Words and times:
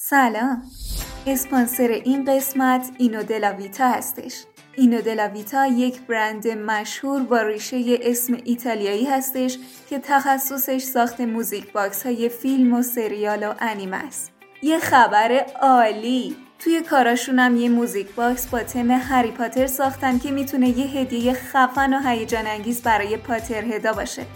سلام. 0.00 0.62
اسپانسر 1.26 1.88
این 1.88 2.24
قسمت 2.24 2.90
اینو 2.98 3.22
دلاویتا 3.22 3.88
هستش. 3.88 4.44
اینو 4.76 5.00
دلاویتا 5.00 5.66
یک 5.66 6.00
برند 6.00 6.48
مشهور 6.48 7.22
با 7.22 7.42
ریشه 7.42 7.98
اسم 8.02 8.38
ایتالیایی 8.44 9.04
هستش 9.04 9.58
که 9.90 9.98
تخصصش 9.98 10.82
ساخت 10.82 11.20
music 11.20 11.72
box 11.72 12.06
های 12.06 12.28
فیلم 12.28 12.72
و 12.72 12.82
سریال 12.82 13.42
و 13.42 13.54
انیمه 13.58 13.96
است. 13.96 14.32
یه 14.62 14.78
خبر 14.78 15.46
عالی. 15.62 16.36
توی 16.58 16.82
کاراشون 16.82 17.38
هم 17.38 17.56
یه 17.56 17.68
music 17.68 18.14
box 18.14 18.46
با 18.46 18.62
تم 18.62 18.90
هری 18.90 19.30
پاتر 19.30 19.66
ساختن 19.66 20.18
که 20.18 20.30
می‌تونه 20.30 20.68
یه 20.68 20.86
هدیه 20.86 21.32
خفن 21.32 21.94
و 21.94 22.08
هیجان 22.08 22.46
انگیز 22.46 22.82
برای 22.82 23.16
Potterhead 23.16 23.64
ا 23.64 23.92
باشه. 23.92 24.26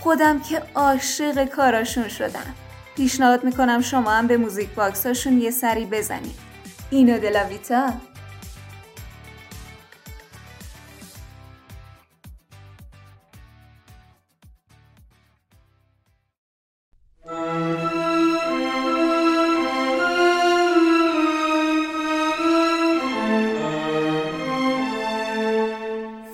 خودم 0.00 0.40
که 0.40 0.62
عاشق 0.74 1.44
کاراشون 1.44 2.08
شدم. 2.08 2.54
پیشنهاد 2.96 3.44
می‌کنم 3.44 3.80
شما 3.80 4.10
هم 4.10 4.26
به 4.26 4.36
music 4.36 4.68
box 4.68 5.06
هاشون 5.06 5.40
یه 5.40 5.50
سری 5.50 5.86
بزنید. 5.86 6.38
اینو 6.90 7.18
دلاویتا 7.18 7.92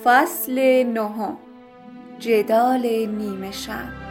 فصل 0.03 0.83
نهم. 0.83 1.37
جدال 2.19 2.81
نیمه 3.05 3.51
شب. 3.51 4.06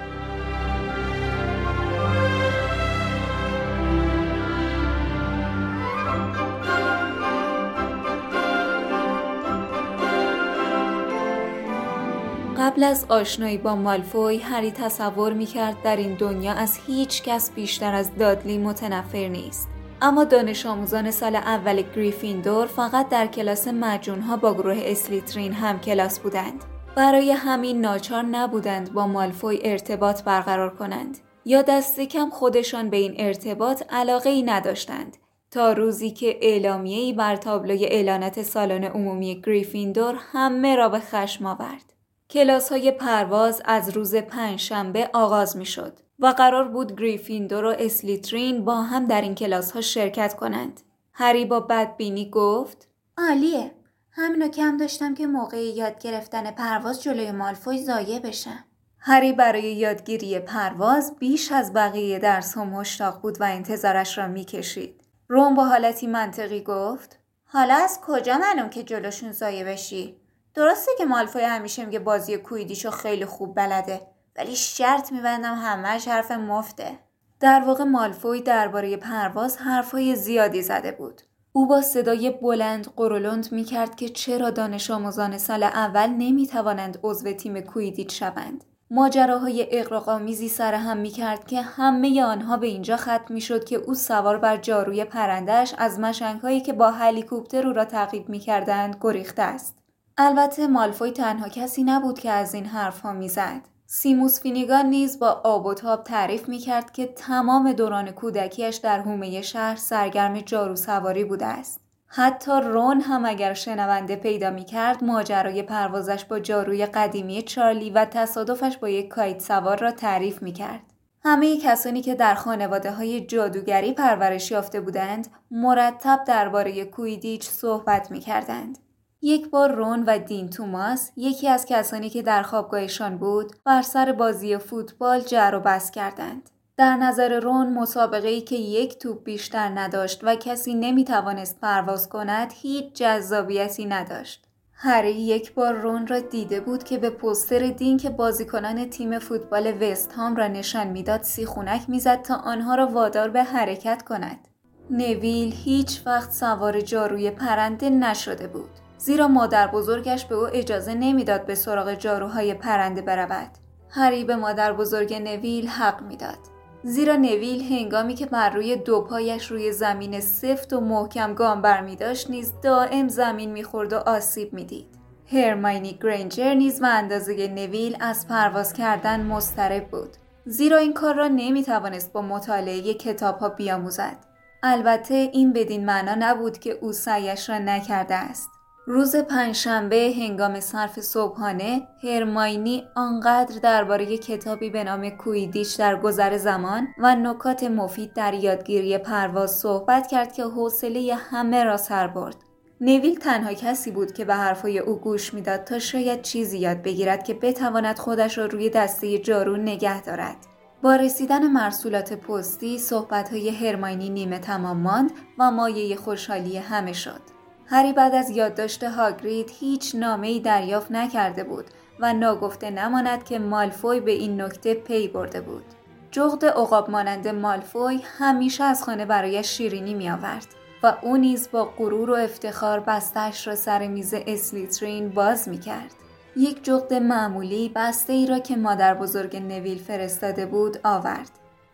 قبل 12.67 12.85
از 12.85 13.07
آشنایی 13.09 13.59
با 13.59 13.75
مالفوی 13.75 14.37
هری 14.37 14.71
تصور 14.71 15.33
می‌کرد 15.33 15.83
در 15.83 15.97
این 15.97 16.15
دنیا 16.15 16.53
از 16.53 16.79
هیچ 16.87 17.23
کس 17.23 17.51
بیشتر 17.51 17.95
از 17.95 18.17
دادلی 18.17 18.59
متنفر 18.59 19.29
نیست. 19.29 19.69
اما 20.03 20.25
دانش 20.25 20.67
آموزان 20.67 21.11
سال 21.11 21.37
اول 21.37 21.83
گریفیندور 21.97 22.67
فقط 22.67 23.09
در 23.09 23.27
کلاس 23.27 23.69
مجونها 23.69 24.37
با 24.37 24.55
گروه 24.55 24.83
اسلیترین 24.85 25.53
هم 25.53 25.81
کلاس 25.81 26.19
بودند. 26.19 26.65
برای 26.95 27.33
همین 27.33 27.81
ناچار 27.81 28.23
نبودند 28.23 28.93
با 28.93 29.07
مالفوی 29.07 29.59
ارتباط 29.65 30.23
برقرار 30.23 30.75
کنند. 30.75 31.19
یا 31.45 31.63
دست 31.63 32.01
کم 32.01 32.31
خودشان 32.31 32.91
به 32.91 32.97
این 32.97 33.15
ارتباط 33.19 33.83
علاقه 33.91 34.31
ای 34.31 34.43
نداشتند. 34.43 35.17
تا 35.51 35.73
روزی 35.73 36.11
که 36.11 36.39
اعلامیه‌ای 36.43 37.13
بر 37.13 37.37
تابلوی 37.37 37.85
اعلانات 37.85 38.43
سالن 38.43 38.85
عمومی 38.85 39.43
گریفیندور 39.47 40.15
همه 40.33 40.77
را 40.77 40.89
به 40.89 40.99
خشم 41.01 41.47
آورد. 41.47 41.96
کلاس 42.37 42.73
های 42.73 42.91
پرواز 42.91 43.63
از 43.65 43.89
روز 43.97 44.15
پنجشنبه 44.15 45.11
آغاز 45.13 45.57
می 45.57 45.67
شد 45.67 45.99
و 46.19 46.27
قرار 46.27 46.69
بود 46.69 47.01
گریفیندور 47.01 47.65
و 47.65 47.75
اسلیترین 47.79 48.65
با 48.65 48.83
هم 48.83 49.07
در 49.07 49.21
این 49.21 49.35
کلاس 49.35 49.73
ها 49.73 49.81
شرکت 49.81 50.37
کنند. 50.37 50.81
هری 51.13 51.45
با 51.45 51.61
بدبینی 51.61 52.31
گفت 52.31 52.89
عالیه. 53.19 53.71
همینو 54.11 54.49
کم 54.49 54.77
داشتم 54.77 55.15
که 55.15 55.27
موقع 55.27 55.65
یاد 55.65 55.99
گرفتن 55.99 56.51
پرواز 56.51 57.03
جلوی 57.03 57.31
مالفوی 57.33 57.85
ضایع 57.85 58.19
بشم. 58.19 58.65
هری 58.99 59.33
برای 59.33 59.75
یادگیری 59.75 60.39
پرواز 60.39 61.17
بیش 61.19 61.53
از 61.53 61.73
بقیه 61.73 62.19
درس 62.19 62.55
ها 62.55 62.65
مشتاق 62.65 63.21
بود 63.21 63.41
و 63.41 63.45
انتظارش 63.45 64.19
را 64.19 64.27
می‌کشید. 64.27 65.01
روم 65.29 65.55
با 65.55 65.65
حالتی 65.65 66.07
منطقی 66.07 66.63
گفت 66.63 67.19
حالا 67.45 67.75
از 67.75 68.01
کجا 68.07 68.39
معلوم 68.39 68.71
که 68.71 68.83
جلوشون 68.83 69.33
ضایع 69.33 69.65
بشی؟ 69.65 70.26
درسته 70.57 70.93
که 70.99 71.05
مالفوی 71.05 71.43
همیشه 71.43 71.85
میگه 71.85 71.99
بازی 71.99 72.37
کویدیشو 72.37 72.91
خیلی 72.91 73.25
خوب 73.25 73.55
بلده 73.55 74.01
ولی 74.37 74.57
شرط 74.57 75.13
میبندم 75.13 75.55
همهش 75.55 76.09
حرف 76.09 76.31
مفته. 76.31 76.99
در 77.41 77.65
واقع 77.67 77.85
مالفوی 77.85 78.41
درباره 78.41 78.97
پرواز 78.97 79.57
حرفهای 79.57 80.17
زیادی 80.17 80.63
زده 80.63 80.93
بود. 80.93 81.23
او 81.53 81.67
با 81.67 81.83
صدای 81.83 82.31
بلند 82.31 82.87
قرولند 82.97 83.53
می‌کرد 83.53 83.97
که 83.97 84.09
چرا 84.09 84.51
دانش 84.51 84.91
آموزان 84.91 85.39
سال 85.39 85.63
اول 85.63 86.07
نمی‌توانند 86.07 86.99
عضو 87.03 87.33
تیم 87.33 87.61
کویدیچ 87.61 88.19
شوند. 88.19 88.65
ماجراهای 88.91 89.67
اقراقآمیزی 89.71 90.49
سر 90.49 90.75
هم 90.75 90.97
می‌کرد 90.97 91.47
که 91.47 91.63
همه 91.63 92.23
آنها 92.23 92.57
به 92.57 92.67
اینجا 92.67 92.97
ختم 92.97 93.27
می‌شد 93.29 93.65
که 93.65 93.77
او 93.77 93.95
سوار 93.95 94.39
بر 94.39 94.57
جاروی 94.57 95.05
پرندهش 95.05 95.75
از 95.79 96.01
مشنگهایی 96.01 96.61
که 96.61 96.73
با 96.73 96.91
هلیکوپتر 96.91 97.67
او 97.67 97.73
را 97.73 97.85
تعقیب 97.85 98.29
می‌کردند 98.29 98.97
گریخته 99.01 99.43
است. 99.43 99.86
البته 100.19 100.67
مالفوی 100.67 101.11
تنها 101.11 101.49
کسی 101.49 101.85
نبود 101.85 102.19
که 102.19 102.31
از 102.31 102.55
این 102.55 102.67
حرفها 102.67 103.13
می‌زد. 103.13 103.61
سیموس 103.87 104.41
فینیگان 104.41 104.87
نیز 104.87 105.19
با 105.19 105.41
آب 105.45 105.67
و 105.67 105.75
تاب 105.75 106.05
تعریف 106.05 106.49
می 106.49 106.59
کرد 106.59 106.93
که 106.93 107.07
تمام 107.07 107.73
دوران 107.73 108.11
کودکیش 108.11 108.77
در 108.77 109.01
حومه 109.01 109.43
شهر 109.43 109.77
سرگرم 109.77 110.41
جارو 110.41 110.77
سواری 110.77 111.25
بوده 111.25 111.47
است. 111.47 111.81
حتی 112.07 112.53
رون 112.61 113.01
هم 113.01 113.25
اگر 113.25 113.55
شنونده 113.55 114.17
پیدا 114.17 114.51
می 114.51 114.65
کرد 114.65 115.05
ماجرای 115.05 115.63
پروازش 115.63 116.25
با 116.25 116.39
جاروی 116.39 116.87
قدیمی 116.87 117.43
چارلی 117.43 117.91
و 117.91 118.05
تصادفش 118.05 118.77
با 118.77 118.89
یک 118.89 119.09
کایت 119.09 119.43
سوار 119.43 119.79
را 119.79 119.91
تعریف 119.91 120.43
می 120.43 120.53
کرد. 120.53 120.83
همه 121.25 121.57
کسانی 121.57 122.03
که 122.03 122.15
در 122.15 122.35
خانواده 122.35 122.93
های 122.93 123.27
جادوگری 123.27 123.93
پرورش 123.93 124.51
یافته 124.51 124.81
بودند 124.81 125.29
مرتب 125.51 126.25
درباره 126.27 126.85
کویدیچ 126.85 127.49
صحبت 127.49 128.11
می 128.11 128.21
کردند. 128.21 128.79
یک 129.23 129.51
بار 129.51 129.73
رون 129.73 130.05
و 130.07 130.19
دین 130.19 130.51
توماس 130.51 131.11
یکی 131.17 131.49
از 131.49 131.67
کسانی 131.67 132.11
که 132.11 132.23
در 132.23 132.43
خوابگاهشان 132.43 133.19
بود 133.19 133.53
بر 133.65 133.83
سر 133.83 134.13
بازی 134.13 134.59
فوتبال 134.59 135.21
جر 135.21 135.55
و 135.55 135.61
بس 135.61 135.91
کردند. 135.91 136.51
در 136.77 136.97
نظر 136.97 137.41
رون 137.41 137.73
مسابقه 137.73 138.29
ای 138.29 138.41
که 138.41 138.57
یک 138.57 138.99
توپ 138.99 139.25
بیشتر 139.25 139.69
نداشت 139.69 140.21
و 140.23 140.35
کسی 140.35 140.75
نمی 140.75 141.05
توانست 141.05 141.61
پرواز 141.61 142.09
کند 142.09 142.53
هیچ 142.55 142.93
جذابیتی 142.93 143.87
نداشت. 143.87 144.47
هری 144.73 145.13
یک 145.13 145.55
بار 145.55 145.73
رون 145.73 146.07
را 146.07 146.21
دیده 146.21 146.61
بود 146.61 146.85
که 146.85 146.99
به 146.99 147.11
پستر 147.11 147.59
دین 147.59 147.97
که 147.97 148.11
بازیکنان 148.11 148.91
تیم 148.91 149.19
فوتبال 149.19 149.83
وست 149.83 150.13
هام 150.13 150.37
را 150.37 150.47
نشان 150.47 150.87
می‌داد 150.87 151.23
سیخونک 151.23 151.91
می‌زد 151.91 152.23
تا 152.23 152.35
آنها 152.35 152.75
را 152.75 152.87
وادار 152.87 153.29
به 153.29 153.43
حرکت 153.43 154.03
کند. 154.03 154.49
نویل 154.91 155.55
هیچ 155.65 156.03
وقت 156.07 156.33
سوار 156.33 156.81
جاروی 156.81 157.31
پرنده 157.31 157.91
نشده 157.91 158.47
بود. 158.47 158.71
زیرا 159.07 159.29
مادر 159.29 159.67
بزرگش 159.67 160.25
به 160.25 160.35
او 160.35 160.47
اجازه 160.53 160.95
نمی‌داد 160.95 161.47
به 161.47 161.55
سراغ 161.55 161.95
جاروهای 161.95 162.55
پرنده 162.55 163.03
برود. 163.03 163.51
هری 163.91 164.25
به 164.25 164.37
مادر 164.37 164.73
بزرگ 164.73 165.15
نویل 165.15 165.69
حق 165.69 166.03
می‌داد. 166.03 166.39
زیرا 166.83 167.17
نویل 167.17 167.73
هنگامی 167.73 168.15
که 168.15 168.27
بر 168.27 168.51
روی 168.51 168.77
دو 168.77 169.01
پایش 169.01 169.47
روی 169.47 169.73
زمین 169.73 170.21
سفت 170.21 170.73
و 170.73 170.81
محکم 170.81 171.35
گام 171.35 171.63
بر 171.63 171.95
داشت 171.95 172.31
نیز 172.31 172.53
دائم 172.63 173.09
زمین 173.09 173.53
می‌خورد 173.53 173.93
و 173.93 173.97
آسیب 173.97 174.53
می‌دید. 174.53 174.87
هرماینی 175.33 175.99
گرینجر 176.03 176.55
نیز 176.55 176.81
به 176.81 176.89
اندازه 176.89 177.49
نویل 177.49 177.97
از 178.01 178.29
پرواز 178.29 178.73
کردن 178.73 179.23
مضطرب 179.27 179.89
بود. 179.89 180.17
زیرا 180.47 180.79
این 180.79 180.95
کار 180.95 181.15
را 181.15 181.29
نمی 181.29 181.65
توانست 181.65 182.13
با 182.13 182.23
مطالعه 182.23 182.95
کتاب 182.95 183.39
ها 183.39 183.49
بیاموزد. 183.49 184.17
البته 184.63 185.15
این 185.15 185.53
بدین 185.53 185.85
معنا 185.85 186.15
نبود 186.19 186.59
که 186.59 186.71
او 186.71 186.93
سعیش 186.93 187.51
را 187.51 187.59
نکرده 187.59 188.15
است. 188.15 188.51
روز 188.89 189.17
پنجشنبه 189.17 190.13
هنگام 190.17 190.61
صرف 190.61 191.01
صبحانه 191.01 191.89
هرماینی 192.03 192.85
آنقدر 192.95 193.59
درباره 193.59 194.19
کتابی 194.19 194.71
به 194.71 194.85
نام 194.85 195.11
کویدیش 195.11 195.75
در 195.75 195.97
گذر 195.97 196.37
زمان 196.37 196.89
و 196.99 197.17
نکات 197.17 197.65
مفید 197.65 198.13
در 198.13 198.35
یادگیری 198.35 198.99
پرواز 198.99 199.51
صحبت 199.51 200.07
کرد 200.07 200.33
که 200.33 200.45
حوصله 200.45 201.15
همه 201.15 201.65
را 201.65 201.77
سر 201.77 202.07
برد. 202.07 202.37
نویل 202.81 203.19
تنها 203.19 203.53
کسی 203.53 203.91
بود 203.91 204.13
که 204.13 204.25
به 204.25 204.35
حرفهای 204.35 204.79
او 204.79 204.97
گوش 204.97 205.35
می‌داد 205.35 205.65
تا 205.65 205.79
شاید 205.79 206.23
چیزی 206.23 206.59
یاد 206.59 206.83
بگیرد 206.83 207.25
که 207.25 207.35
بتواند 207.35 207.99
خودش 207.99 208.39
را 208.39 208.47
روی 208.47 208.71
دسته 208.71 209.19
جارو 209.19 209.57
نگه 209.57 210.03
دارد. 210.03 210.37
با 210.83 210.97
رسیدن 210.97 211.47
مرسولات 211.47 212.13
پستی 212.13 212.79
صحبتهای 212.79 213.49
هرماینی 213.49 214.11
نیمه 214.11 214.39
تمام 214.39 214.77
ماند 214.77 215.11
و 215.39 215.51
مایه 215.51 215.97
خوشحالی 215.97 216.59
همه 216.59 216.93
شد. 216.93 217.36
هری 217.69 217.93
بعد 217.93 218.15
از 218.15 218.31
یادداشت 218.31 218.85
هاگرید 218.85 219.51
هیچ 219.61 219.95
نامه‌ای 219.95 220.41
دریافت 220.41 220.91
نکرده 220.91 221.45
بود 221.45 221.65
و 222.01 222.13
ناگفته 222.13 222.71
نماند 222.71 223.25
که 223.25 223.39
مالفوی 223.39 224.01
به 224.01 224.11
این 224.11 224.41
نکته 224.41 224.75
پی 224.75 225.09
برده 225.09 225.41
بود. 225.41 225.65
جغد 226.11 226.45
عقاب 226.45 226.91
مانند 226.91 227.29
مالفوی 227.29 228.01
همیشه 228.19 228.65
از 228.65 228.83
خانه 228.83 229.05
برایش 229.05 229.47
شیرینی 229.47 229.95
می 229.95 230.11
آورد 230.11 230.47
و 230.83 230.97
او 231.03 231.17
نیز 231.17 231.49
با 231.53 231.65
غرور 231.65 232.11
و 232.11 232.15
افتخار 232.15 232.81
بستش 232.81 233.47
را 233.47 233.55
سر 233.55 233.87
میز 233.87 234.15
اسلیترین 234.15 235.09
باز 235.09 235.49
می 235.49 235.59
کرد. 235.59 235.95
یک 236.37 236.65
جغد 236.65 236.95
معمولی 236.95 237.73
بسته 237.75 238.13
ای 238.13 238.27
را 238.27 238.39
که 238.39 238.57
مادر 238.57 238.95
بزرگ 238.95 239.37
نویل 239.37 239.79
فرستاده 239.79 240.47
بود 240.47 240.79
آورد. 240.85 241.31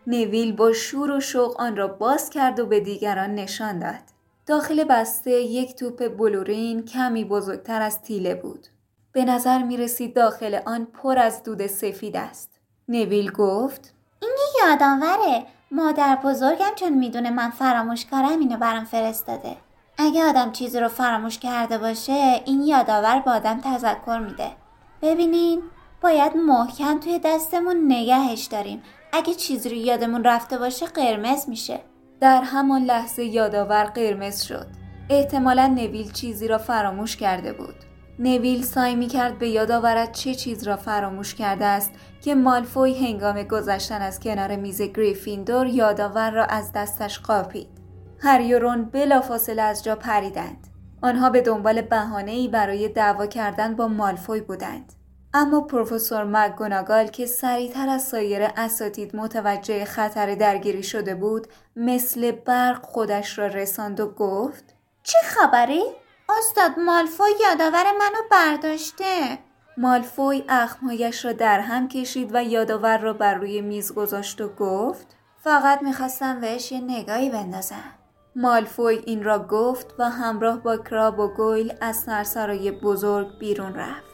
نویل 0.07 0.55
با 0.55 0.73
شور 0.73 1.11
و 1.11 1.19
شوق 1.19 1.61
آن 1.61 1.75
را 1.75 1.87
باز 1.87 2.29
کرد 2.29 2.59
و 2.59 2.65
به 2.65 2.79
دیگران 2.79 3.35
نشان 3.35 3.79
داد. 3.79 4.12
داخل 4.45 4.83
بسته 4.83 5.31
یک 5.31 5.75
توپ 5.75 6.17
بلورین 6.17 6.85
کمی 6.85 7.25
بزرگتر 7.25 7.81
از 7.81 8.01
تیله 8.01 8.35
بود. 8.35 8.67
به 9.11 9.25
نظر 9.25 9.63
می 9.63 9.77
رسید 9.77 10.15
داخل 10.15 10.59
آن 10.65 10.85
پر 10.85 11.19
از 11.19 11.43
دود 11.43 11.67
سفید 11.67 12.17
است. 12.17 12.49
نویل 12.87 13.31
گفت 13.31 13.93
این 14.21 14.31
یه 14.31 14.69
یادآوره. 14.69 15.45
مادر 15.71 16.15
بزرگم 16.23 16.71
چون 16.75 16.93
می‌دونه 16.93 17.29
من 17.29 17.49
فراموش 17.49 18.05
کارم 18.05 18.39
اینو 18.39 18.57
برام 18.57 18.85
فرستاده. 18.85 19.57
اگه 19.97 20.23
آدم 20.23 20.51
چیزی 20.51 20.79
رو 20.79 20.87
فراموش 20.87 21.39
کرده 21.39 21.77
باشه 21.77 22.41
این 22.45 22.61
یادآور 22.61 23.19
با 23.19 23.31
آدم 23.31 23.61
تذکر 23.61 24.19
میده. 24.19 24.51
ببینین 25.01 25.61
باید 26.01 26.37
محکم 26.37 26.99
توی 26.99 27.19
دستمون 27.19 27.91
نگهش 27.91 28.45
داریم. 28.45 28.83
اگه 29.13 29.33
چیزی 29.33 29.69
رو 29.69 29.75
یادمون 29.75 30.23
رفته 30.23 30.57
باشه 30.57 30.85
قرمز 30.85 31.49
میشه. 31.49 31.79
در 32.19 32.41
همان 32.41 32.81
لحظه 32.81 33.23
یادآور 33.23 33.83
قرمز 33.83 34.41
شد 34.41 34.67
احتمالا 35.09 35.67
نویل 35.67 36.11
چیزی 36.11 36.47
را 36.47 36.57
فراموش 36.57 37.17
کرده 37.17 37.53
بود 37.53 37.75
نویل 38.19 38.61
سعی 38.61 38.95
می 38.95 39.07
کرد 39.07 39.39
به 39.39 39.49
یاد 39.49 39.71
آورد 39.71 40.11
چه 40.11 40.35
چیز 40.35 40.63
را 40.63 40.75
فراموش 40.75 41.35
کرده 41.35 41.65
است 41.65 41.91
که 42.21 42.35
مالفوی 42.35 43.07
هنگام 43.07 43.43
گذشتن 43.43 44.01
از 44.01 44.19
کنار 44.19 44.55
میز 44.55 44.81
گریفیندور 44.81 45.67
یادآور 45.67 46.31
را 46.31 46.45
از 46.45 46.71
دستش 46.71 47.19
قاپید. 47.19 47.67
هری 48.19 48.53
و 48.53 48.59
رون 48.59 48.85
بلافاصله 48.85 49.61
از 49.61 49.83
جا 49.83 49.95
پریدند. 49.95 50.67
آنها 51.01 51.29
به 51.29 51.41
دنبال 51.41 51.81
بهانه‌ای 51.81 52.47
برای 52.47 52.89
دعوا 52.89 53.25
کردن 53.25 53.75
با 53.75 53.87
مالفوی 53.87 54.41
بودند. 54.41 54.93
اما 55.35 55.61
پروفسور 55.61 56.23
مگوناگال 56.23 57.07
که 57.07 57.25
سریعتر 57.25 57.89
از 57.89 58.03
سایر 58.03 58.47
اساتید 58.57 59.15
متوجه 59.15 59.85
خطر 59.85 60.35
درگیری 60.35 60.83
شده 60.83 61.15
بود 61.15 61.47
مثل 61.75 62.31
برق 62.31 62.85
خودش 62.85 63.39
را 63.39 63.47
رساند 63.47 63.99
و 63.99 64.07
گفت 64.07 64.75
چه 65.03 65.17
خبری؟ 65.23 65.83
استاد 66.29 66.79
مالفوی 66.79 67.31
یادآور 67.41 67.83
منو 67.99 68.21
برداشته. 68.31 69.37
مالفوی 69.77 70.43
اخمهایش 70.49 71.25
را 71.25 71.33
در 71.33 71.59
هم 71.59 71.87
کشید 71.87 72.29
و 72.33 72.43
یادآور 72.43 72.97
را 72.97 73.13
بر 73.13 73.33
روی 73.33 73.61
میز 73.61 73.93
گذاشت 73.93 74.41
و 74.41 74.47
گفت 74.47 75.07
فقط 75.43 75.81
می‌خواستم 75.81 76.41
بهش 76.41 76.71
یه 76.71 76.81
نگاهی 76.81 77.29
بندازم. 77.29 77.93
مالفوی 78.35 79.01
این 79.05 79.23
را 79.23 79.39
گفت 79.39 79.95
و 79.99 80.09
همراه 80.09 80.59
با 80.59 80.77
کراب 80.77 81.19
و 81.19 81.27
گویل 81.27 81.73
از 81.81 81.95
سرسرای 81.95 82.71
بزرگ 82.71 83.37
بیرون 83.39 83.75
رفت. 83.75 84.12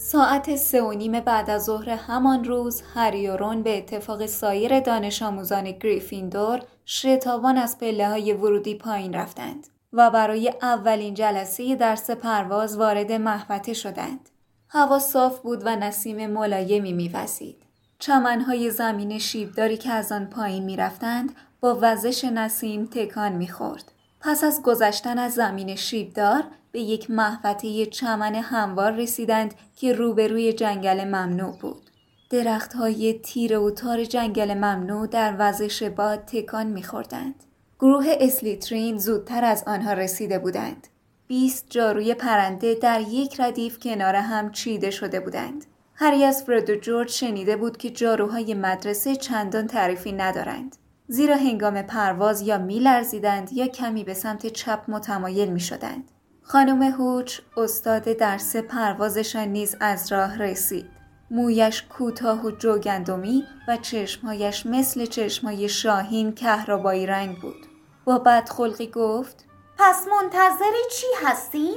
ساعت 0.00 0.56
سه 0.56 0.82
و 0.82 0.92
نیم 0.92 1.20
بعد 1.20 1.50
از 1.50 1.64
ظهر 1.64 1.90
همان 1.90 2.44
روز 2.44 2.82
هری 2.94 3.28
و 3.28 3.36
رون 3.36 3.62
به 3.62 3.78
اتفاق 3.78 4.26
سایر 4.26 4.80
دانش 4.80 5.22
آموزان 5.22 5.70
گریفیندور 5.70 6.62
شتابان 6.86 7.58
از 7.58 7.78
پله 7.78 8.08
های 8.08 8.32
ورودی 8.32 8.74
پایین 8.74 9.14
رفتند 9.14 9.66
و 9.92 10.10
برای 10.10 10.52
اولین 10.62 11.14
جلسه 11.14 11.76
درس 11.76 12.10
پرواز 12.10 12.76
وارد 12.76 13.12
محوطه 13.12 13.72
شدند. 13.72 14.28
هوا 14.68 14.98
صاف 14.98 15.38
بود 15.38 15.62
و 15.64 15.76
نسیم 15.76 16.26
ملایمی 16.26 16.92
میوزید. 16.92 17.62
چمنهای 17.98 18.70
زمین 18.70 19.18
شیبداری 19.18 19.76
که 19.76 19.90
از 19.90 20.12
آن 20.12 20.26
پایین 20.26 20.64
می‌رفتند 20.64 21.32
با 21.60 21.78
وزش 21.80 22.24
نسیم 22.24 22.86
تکان 22.86 23.32
می‌خورد. 23.32 23.92
پس 24.20 24.44
از 24.44 24.62
گذشتن 24.62 25.18
از 25.18 25.34
زمین 25.34 25.76
شیبدار 25.76 26.44
به 26.72 26.80
یک 26.80 27.10
محوطه 27.10 27.86
چمن 27.86 28.34
هموار 28.34 28.92
رسیدند 28.92 29.54
که 29.76 29.92
روبروی 29.92 30.52
جنگل 30.52 31.04
ممنوع 31.04 31.58
بود. 31.58 31.90
درخت 32.30 32.72
های 32.72 33.12
تیره 33.12 33.58
و 33.58 33.70
تار 33.70 34.04
جنگل 34.04 34.54
ممنوع 34.54 35.06
در 35.06 35.36
وزش 35.38 35.82
باد 35.82 36.24
تکان 36.24 36.66
میخوردند. 36.66 37.44
گروه 37.80 38.06
اسلیترین 38.20 38.98
زودتر 38.98 39.44
از 39.44 39.64
آنها 39.66 39.92
رسیده 39.92 40.38
بودند. 40.38 40.86
بیست 41.26 41.66
جاروی 41.70 42.14
پرنده 42.14 42.74
در 42.74 43.00
یک 43.00 43.40
ردیف 43.40 43.78
کنار 43.78 44.14
هم 44.14 44.52
چیده 44.52 44.90
شده 44.90 45.20
بودند. 45.20 45.64
هری 45.94 46.24
از 46.24 46.44
فرد 46.44 46.70
و 46.70 46.74
جورج 46.74 47.10
شنیده 47.10 47.56
بود 47.56 47.76
که 47.76 47.90
جاروهای 47.90 48.54
مدرسه 48.54 49.16
چندان 49.16 49.66
تعریفی 49.66 50.12
ندارند. 50.12 50.76
زیرا 51.10 51.36
هنگام 51.36 51.82
پرواز 51.82 52.42
یا 52.42 52.58
میلرزیدند 52.58 53.52
یا 53.52 53.66
کمی 53.66 54.04
به 54.04 54.14
سمت 54.14 54.46
چپ 54.46 54.80
متمایل 54.88 55.48
می 55.48 55.60
شدند. 55.60 56.10
خانم 56.42 56.82
هوچ 56.82 57.40
استاد 57.56 58.02
درس 58.02 58.56
پروازشان 58.56 59.48
نیز 59.48 59.76
از 59.80 60.12
راه 60.12 60.38
رسید. 60.38 60.86
مویش 61.30 61.82
کوتاه 61.82 62.46
و 62.46 62.50
جوگندمی 62.50 63.44
و 63.68 63.76
چشمهایش 63.76 64.66
مثل 64.66 65.06
چشمهای 65.06 65.68
شاهین 65.68 66.32
کهربایی 66.32 67.06
رنگ 67.06 67.40
بود. 67.40 67.66
با 68.04 68.18
بدخلقی 68.18 68.86
گفت 68.86 69.44
پس 69.78 70.06
منتظری 70.08 70.82
چی 70.92 71.06
هستین؟ 71.24 71.76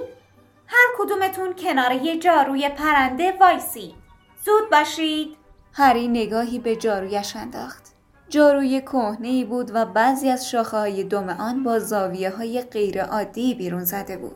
هر 0.68 0.88
کدومتون 0.98 1.54
کنار 1.54 1.92
یه 1.92 2.20
جاروی 2.20 2.70
پرنده 2.70 3.38
وایسی. 3.40 3.96
زود 4.46 4.70
باشید. 4.72 5.38
هری 5.74 6.08
نگاهی 6.08 6.60
به 6.60 6.76
جارویش 6.76 7.36
انداخت. 7.36 7.91
جاروی 8.32 8.82
کهنه 8.82 9.46
بود 9.46 9.72
و 9.74 9.86
بعضی 9.86 10.30
از 10.30 10.50
شاخه 10.50 10.78
های 10.78 11.04
دم 11.04 11.30
آن 11.30 11.64
با 11.64 11.80
زاویه 11.80 12.30
های 12.30 12.62
غیر 12.62 13.04
عادی 13.04 13.54
بیرون 13.56 13.84
زده 13.84 14.18
بود. 14.18 14.36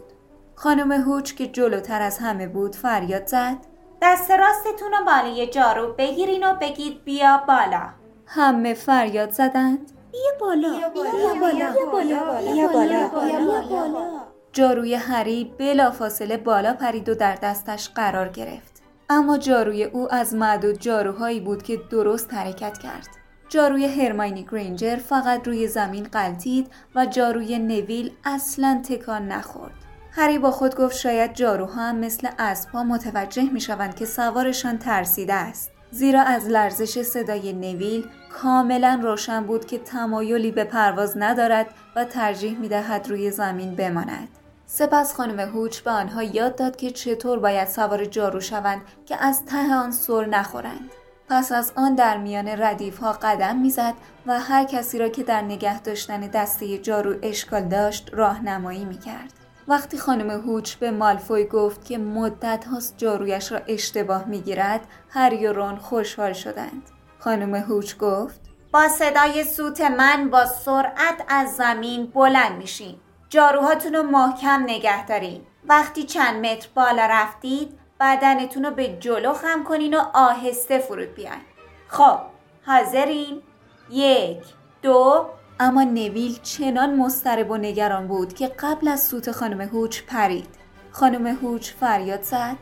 خانم 0.55 0.91
هوچ 0.91 1.33
که 1.33 1.47
جلوتر 1.47 2.01
از 2.01 2.17
همه 2.19 2.47
بود 2.47 2.75
فریاد 2.75 3.27
زد. 3.27 3.57
دست 4.01 4.31
راستتون 4.31 4.91
رو 4.91 5.05
بالای 5.05 5.47
جارو 5.47 5.93
بگیرین 5.93 6.47
و 6.47 6.55
بگید 6.61 7.03
بیا 7.03 7.43
بالا. 7.47 7.89
همه 8.25 8.73
فریاد 8.73 9.31
زدند. 9.31 9.91
بیا 10.11 10.21
بالا. 10.39 10.69
بیا 10.69 10.89
بالا. 10.89 11.73
بیا 11.73 11.85
بالا. 11.91 12.53
بیا 12.53 12.67
بالا. 12.67 14.09
جاروی 14.53 14.95
هری 14.95 15.53
بلافاصله 15.59 16.37
بالا 16.37 16.73
پرید 16.73 17.09
و 17.09 17.15
در 17.15 17.35
دستش 17.35 17.89
قرار 17.89 18.29
گرفت. 18.29 18.81
اما 19.09 19.37
جاروی 19.37 19.83
او 19.83 20.13
از 20.13 20.35
معدود 20.35 20.79
جاروهایی 20.79 21.39
بود 21.39 21.63
که 21.63 21.77
درست 21.89 22.33
حرکت 22.33 22.77
کرد. 22.77 23.14
جاروی 23.49 23.85
هرماینی 23.85 24.43
گرینجر 24.51 24.95
فقط 24.95 25.47
روی 25.47 25.67
زمین 25.67 26.03
قلتید 26.03 26.71
و 26.95 27.05
جاروی 27.05 27.59
نویل 27.59 28.11
اصلا 28.23 28.81
تکان 28.89 29.27
نخورد 29.27 29.85
هری 30.17 30.39
با 30.39 30.51
خود 30.51 30.75
گفت 30.75 30.95
شاید 30.95 31.33
جاروها 31.33 31.81
هم 31.81 31.95
مثل 31.95 32.27
اسبها 32.39 32.83
متوجه 32.83 33.43
می 33.43 33.61
شوند 33.61 33.95
که 33.95 34.05
سوارشان 34.05 34.77
ترسیده 34.77 35.33
است. 35.33 35.71
زیرا 35.91 36.21
از 36.21 36.47
لرزش 36.47 37.01
صدای 37.01 37.53
نویل 37.53 38.07
کاملا 38.33 38.99
روشن 39.03 39.43
بود 39.43 39.65
که 39.65 39.77
تمایلی 39.77 40.51
به 40.51 40.63
پرواز 40.63 41.13
ندارد 41.17 41.67
و 41.95 42.05
ترجیح 42.05 42.59
می 42.59 42.67
دهد 42.67 43.09
روی 43.09 43.31
زمین 43.31 43.75
بماند. 43.75 44.27
سپس 44.65 45.13
خانم 45.13 45.39
هوچ 45.39 45.79
به 45.79 45.91
آنها 45.91 46.23
یاد 46.23 46.55
داد 46.55 46.75
که 46.75 46.91
چطور 46.91 47.39
باید 47.39 47.67
سوار 47.67 48.05
جارو 48.05 48.41
شوند 48.41 48.81
که 49.05 49.23
از 49.23 49.45
ته 49.45 49.73
آن 49.73 49.91
سر 49.91 50.25
نخورند. 50.25 50.89
پس 51.29 51.51
از 51.51 51.73
آن 51.75 51.95
در 51.95 52.17
میان 52.17 52.47
ردیف 52.47 52.97
ها 52.97 53.11
قدم 53.11 53.57
می‌زد 53.57 53.93
و 54.25 54.39
هر 54.39 54.63
کسی 54.63 54.99
را 54.99 55.09
که 55.09 55.23
در 55.23 55.41
نگه 55.41 55.81
داشتن 55.81 56.19
دسته 56.19 56.77
جارو 56.77 57.15
اشکال 57.21 57.61
داشت 57.61 58.09
راهنمایی 58.13 58.85
می 58.85 58.97
کرد. 58.97 59.33
وقتی 59.67 59.97
خانم 59.97 60.29
هوچ 60.29 60.75
به 60.75 60.91
مالفوی 60.91 61.45
گفت 61.45 61.85
که 61.85 61.97
مدت 61.97 62.65
هاست 62.65 62.97
جارویش 62.97 63.51
را 63.51 63.59
اشتباه 63.67 64.25
می‌گیرد 64.25 64.81
هری 65.09 65.47
و 65.47 65.53
رون 65.53 65.75
خوشحال 65.75 66.33
شدند. 66.33 66.83
خانم 67.19 67.55
هوچ 67.55 67.97
گفت 67.97 68.41
با 68.71 68.87
صدای 68.87 69.43
سوت 69.43 69.81
من 69.81 70.29
با 70.29 70.45
سرعت 70.45 71.23
از 71.27 71.55
زمین 71.55 72.05
بلند 72.05 72.57
میشین. 72.57 72.95
جاروهاتون 73.29 73.93
رو 73.93 74.03
محکم 74.03 74.63
نگه 74.63 75.05
دارین. 75.05 75.41
وقتی 75.69 76.03
چند 76.03 76.45
متر 76.45 76.67
بالا 76.75 77.05
رفتید 77.05 77.79
بدنتون 77.99 78.65
رو 78.65 78.71
به 78.71 78.87
جلو 78.87 79.33
خم 79.33 79.63
کنین 79.63 79.97
و 79.97 80.01
آهسته 80.13 80.79
فرود 80.79 81.15
بیاین. 81.15 81.41
خب 81.87 82.17
حاضرین؟ 82.65 83.41
یک 83.89 84.43
دو. 84.81 85.25
اما 85.59 85.83
نویل 85.83 86.39
چنان 86.43 86.95
مضطرب 86.95 87.51
و 87.51 87.57
نگران 87.57 88.07
بود 88.07 88.33
که 88.33 88.47
قبل 88.47 88.87
از 88.87 89.07
سوت 89.07 89.31
خانم 89.31 89.61
هوچ 89.61 90.01
پرید. 90.01 90.55
خانم 90.91 91.27
هوچ 91.27 91.71
فریاد 91.71 92.21
زد. 92.21 92.55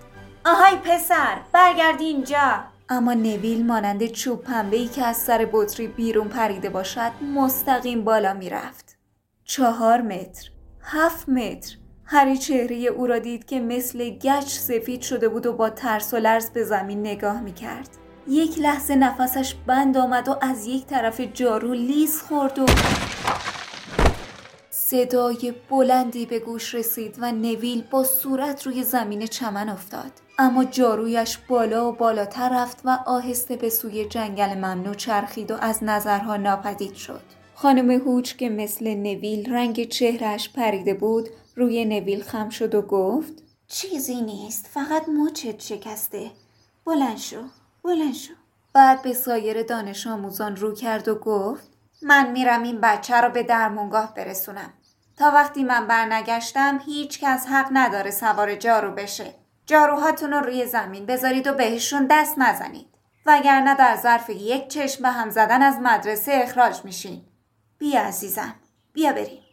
آهای 0.45 0.75
پسر 0.75 1.37
برگردی 1.51 2.05
اینجا. 2.05 2.63
اما 2.89 3.13
نویل 3.13 3.65
مانند 3.65 4.05
چوب 4.05 4.41
پنبه 4.41 4.77
ای 4.77 4.87
که 4.87 5.05
از 5.05 5.17
سر 5.17 5.49
بطری 5.51 5.87
بیرون 5.87 6.27
پریده 6.27 6.69
باشد 6.69 7.11
مستقیم 7.35 8.03
بالا 8.03 8.33
می‌رفت. 8.33 8.97
چهار 9.43 10.01
متر 10.01 10.49
هفت 10.81 11.29
متر 11.29 11.77
هری 12.13 12.37
چهره 12.37 12.75
او 12.75 13.07
را 13.07 13.19
دید 13.19 13.45
که 13.45 13.59
مثل 13.59 14.09
گچ 14.09 14.47
سفید 14.47 15.01
شده 15.01 15.29
بود 15.29 15.45
و 15.45 15.53
با 15.53 15.69
ترس 15.69 16.13
و 16.13 16.17
لرز 16.17 16.49
به 16.49 16.63
زمین 16.63 16.99
نگاه 16.99 17.41
می 17.41 17.53
کرد. 17.53 17.89
یک 18.27 18.59
لحظه 18.59 18.95
نفسش 18.95 19.55
بند 19.67 19.97
آمد 19.97 20.27
و 20.27 20.35
از 20.41 20.67
یک 20.67 20.85
طرف 20.85 21.21
جارو 21.21 21.73
لیز 21.73 22.21
خورد 22.21 22.59
و 22.59 22.65
صدای 24.69 25.53
بلندی 25.69 26.25
به 26.25 26.39
گوش 26.39 26.75
رسید 26.75 27.15
و 27.19 27.31
نویل 27.31 27.83
با 27.91 28.03
صورت 28.03 28.67
روی 28.67 28.83
زمین 28.83 29.25
چمن 29.25 29.69
افتاد 29.69 30.11
اما 30.39 30.63
جارویش 30.63 31.37
بالا 31.37 31.89
و 31.89 31.91
بالاتر 31.91 32.49
رفت 32.49 32.81
و 32.85 32.99
آهسته 33.05 33.55
به 33.55 33.69
سوی 33.69 34.05
جنگل 34.05 34.53
ممنوع 34.53 34.93
چرخید 34.93 35.51
و 35.51 35.55
از 35.61 35.83
نظرها 35.83 36.37
ناپدید 36.37 36.93
شد 36.93 37.21
خانم 37.55 37.91
هوچ 37.91 38.35
که 38.35 38.49
مثل 38.49 38.93
نویل 38.93 39.53
رنگ 39.53 39.87
چهرش 39.87 40.53
پریده 40.53 40.93
بود 40.93 41.29
روی 41.55 41.85
نویل 41.85 42.23
خم 42.23 42.49
شد 42.49 42.75
و 42.75 42.81
گفت 42.81 43.33
چیزی 43.67 44.21
نیست 44.21 44.67
فقط 44.67 45.09
مچت 45.09 45.59
شکسته. 45.59 46.31
بلند 46.85 47.17
شو 47.17 47.43
بلند 47.83 48.13
شو. 48.13 48.33
بعد 48.73 49.01
به 49.01 49.13
سایر 49.13 49.63
دانش 49.63 50.07
آموزان 50.07 50.55
رو 50.55 50.73
کرد 50.73 51.07
و 51.07 51.15
گفت 51.15 51.67
من 52.01 52.31
میرم 52.31 52.63
این 52.63 52.81
بچه 52.81 53.21
رو 53.21 53.29
به 53.29 53.43
درمونگاه 53.43 54.13
برسونم. 54.13 54.73
تا 55.17 55.31
وقتی 55.31 55.63
من 55.63 55.87
برنگشتم 55.87 56.79
هیچ 56.85 57.19
کس 57.19 57.47
حق 57.47 57.69
نداره 57.71 58.11
سوار 58.11 58.55
جارو 58.55 58.91
بشه. 58.91 59.35
جاروهاتون 59.65 60.31
رو 60.31 60.39
روی 60.39 60.65
زمین 60.65 61.05
بذارید 61.05 61.47
و 61.47 61.53
بهشون 61.53 62.07
دست 62.09 62.37
نزنید. 62.37 62.87
وگرنه 63.25 63.75
در 63.75 63.95
ظرف 63.95 64.29
یک 64.29 64.67
چشم 64.67 65.03
به 65.03 65.09
هم 65.09 65.29
زدن 65.29 65.61
از 65.61 65.79
مدرسه 65.79 66.31
اخراج 66.43 66.85
میشین. 66.85 67.21
بیا 67.77 68.01
عزیزم 68.01 68.55
بیا 68.93 69.13
بریم. 69.13 69.43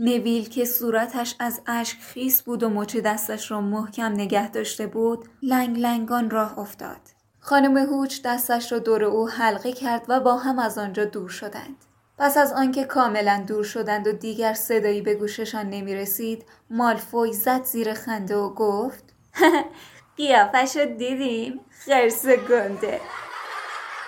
نویل 0.00 0.48
که 0.48 0.64
صورتش 0.64 1.34
از 1.38 1.60
اشک 1.66 1.98
خیس 2.00 2.42
بود 2.42 2.62
و 2.62 2.68
مچ 2.68 2.96
دستش 2.96 3.50
را 3.50 3.60
محکم 3.60 4.12
نگه 4.12 4.50
داشته 4.50 4.86
بود 4.86 5.28
لنگ 5.42 5.78
لنگان 5.78 6.30
راه 6.30 6.58
افتاد. 6.58 7.00
خانم 7.38 7.76
هوچ 7.76 8.22
دستش 8.24 8.72
را 8.72 8.78
دور 8.78 9.04
او 9.04 9.28
حلقه 9.28 9.72
کرد 9.72 10.04
و 10.08 10.20
با 10.20 10.36
هم 10.36 10.58
از 10.58 10.78
آنجا 10.78 11.04
دور 11.04 11.28
شدند. 11.28 11.76
پس 12.18 12.36
از 12.36 12.52
آنکه 12.52 12.84
کاملا 12.84 13.44
دور 13.48 13.64
شدند 13.64 14.06
و 14.06 14.12
دیگر 14.12 14.54
صدایی 14.54 15.00
به 15.00 15.14
گوششان 15.14 15.70
نمی 15.70 15.94
رسید 15.94 16.44
مالفوی 16.70 17.32
زد 17.32 17.64
زیر 17.64 17.94
خنده 17.94 18.36
و 18.36 18.54
گفت 18.54 19.04
قیافش 20.16 20.76
رو 20.76 20.84
دیدیم؟ 20.96 21.60
خرس 21.70 22.26
گنده. 22.26 23.00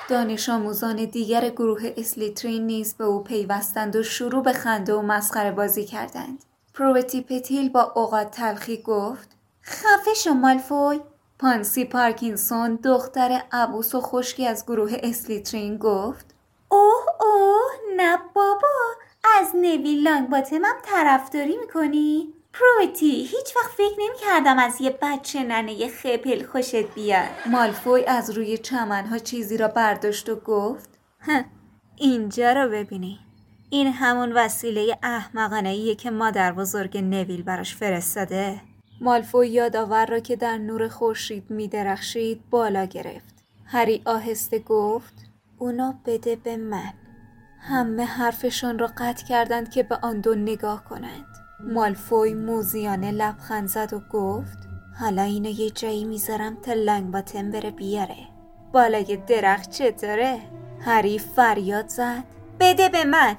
دانش 0.09 0.49
آموزان 0.49 1.05
دیگر 1.05 1.49
گروه 1.49 1.95
اسلیترین 1.97 2.67
نیز 2.67 2.95
به 2.95 3.05
او 3.05 3.23
پیوستند 3.23 3.97
و 3.97 4.03
شروع 4.03 4.43
به 4.43 4.53
خنده 4.53 4.95
و 4.95 5.03
مسخره 5.03 5.53
بازی 5.53 5.85
کردند. 5.85 6.45
پروتی 6.75 7.21
پتیل 7.21 7.69
با 7.69 7.93
اوقات 7.97 8.31
تلخی 8.31 8.83
گفت 8.83 9.29
خفه 9.63 10.15
شو 10.15 10.31
مالفوی 10.31 11.01
پانسی 11.39 11.85
پارکینسون 11.85 12.77
دختر 12.77 13.43
عبوس 13.53 13.95
و 13.95 14.01
خشکی 14.01 14.47
از 14.47 14.65
گروه 14.67 14.97
اسلیترین 15.03 15.77
گفت 15.77 16.35
اوه 16.69 17.05
اوه 17.21 17.97
نه 17.97 18.19
بابا 18.35 18.69
از 19.41 19.57
نویل 19.57 20.09
لانگ 20.09 20.29
باتمم 20.29 20.75
طرفداری 20.83 21.57
می‌کنی؟ 21.57 22.35
پروتی 22.53 23.11
هیچ 23.11 23.57
وقت 23.57 23.71
فکر 23.71 23.95
نمی 23.99 24.19
کردم 24.21 24.59
از 24.59 24.81
یه 24.81 24.99
بچه 25.03 25.43
ننه 25.43 25.89
خپل 25.89 26.47
خوشت 26.47 26.95
بیاد. 26.95 27.29
مالفوی 27.47 28.05
از 28.05 28.31
روی 28.31 28.59
چمنها 28.59 29.19
چیزی 29.19 29.57
را 29.57 29.69
برداشت 29.69 30.29
و 30.29 30.37
گفت 30.37 30.91
اینجا 31.97 32.53
را 32.53 32.69
ببینی. 32.69 33.19
این 33.71 33.87
همون 33.87 34.33
وسیله 34.33 34.99
احمقانه 35.03 35.95
که 35.95 36.11
مادر 36.11 36.53
بزرگ 36.53 36.99
نویل 36.99 37.43
براش 37.43 37.77
فرستاده. 37.77 38.61
مالفوی 39.01 39.49
یادآور 39.49 40.07
را 40.07 40.21
که 40.21 40.37
در 40.37 40.59
نور 40.59 40.89
خورشید 40.89 41.51
می 41.51 41.69
درخشید 41.69 42.51
بالا 42.51 42.85
گرفت. 42.85 43.45
هری 43.65 44.03
آهسته 44.05 44.59
گفت 44.59 45.15
اونا 45.59 45.95
بده 46.07 46.37
به 46.37 46.57
من. 46.57 46.93
همه 47.61 48.05
حرفشان 48.05 48.79
را 48.79 48.91
قطع 48.99 49.27
کردند 49.27 49.71
که 49.71 49.83
به 49.83 49.99
آن 50.03 50.21
دو 50.21 50.35
نگاه 50.35 50.85
کنند. 50.85 51.32
مالفوی 51.63 52.35
موزیانه 52.35 53.11
لبخند 53.11 53.69
زد 53.69 53.93
و 53.93 54.01
گفت 54.13 54.59
حالا 55.01 55.23
اینو 55.23 55.49
یه 55.49 55.71
جایی 55.71 56.05
می‌ذارم 56.05 56.57
تا 56.57 56.73
لنگ 56.73 57.11
باتم 57.11 57.51
بره 57.51 57.71
بیاره. 57.71 58.17
بالای 58.73 59.17
درخت 59.27 59.71
چطوره؟ 59.71 60.39
هری 60.81 61.19
فریاد 61.19 61.89
زد. 61.89 62.25
بده 62.61 62.89
به 62.89 63.05
من. 63.05 63.37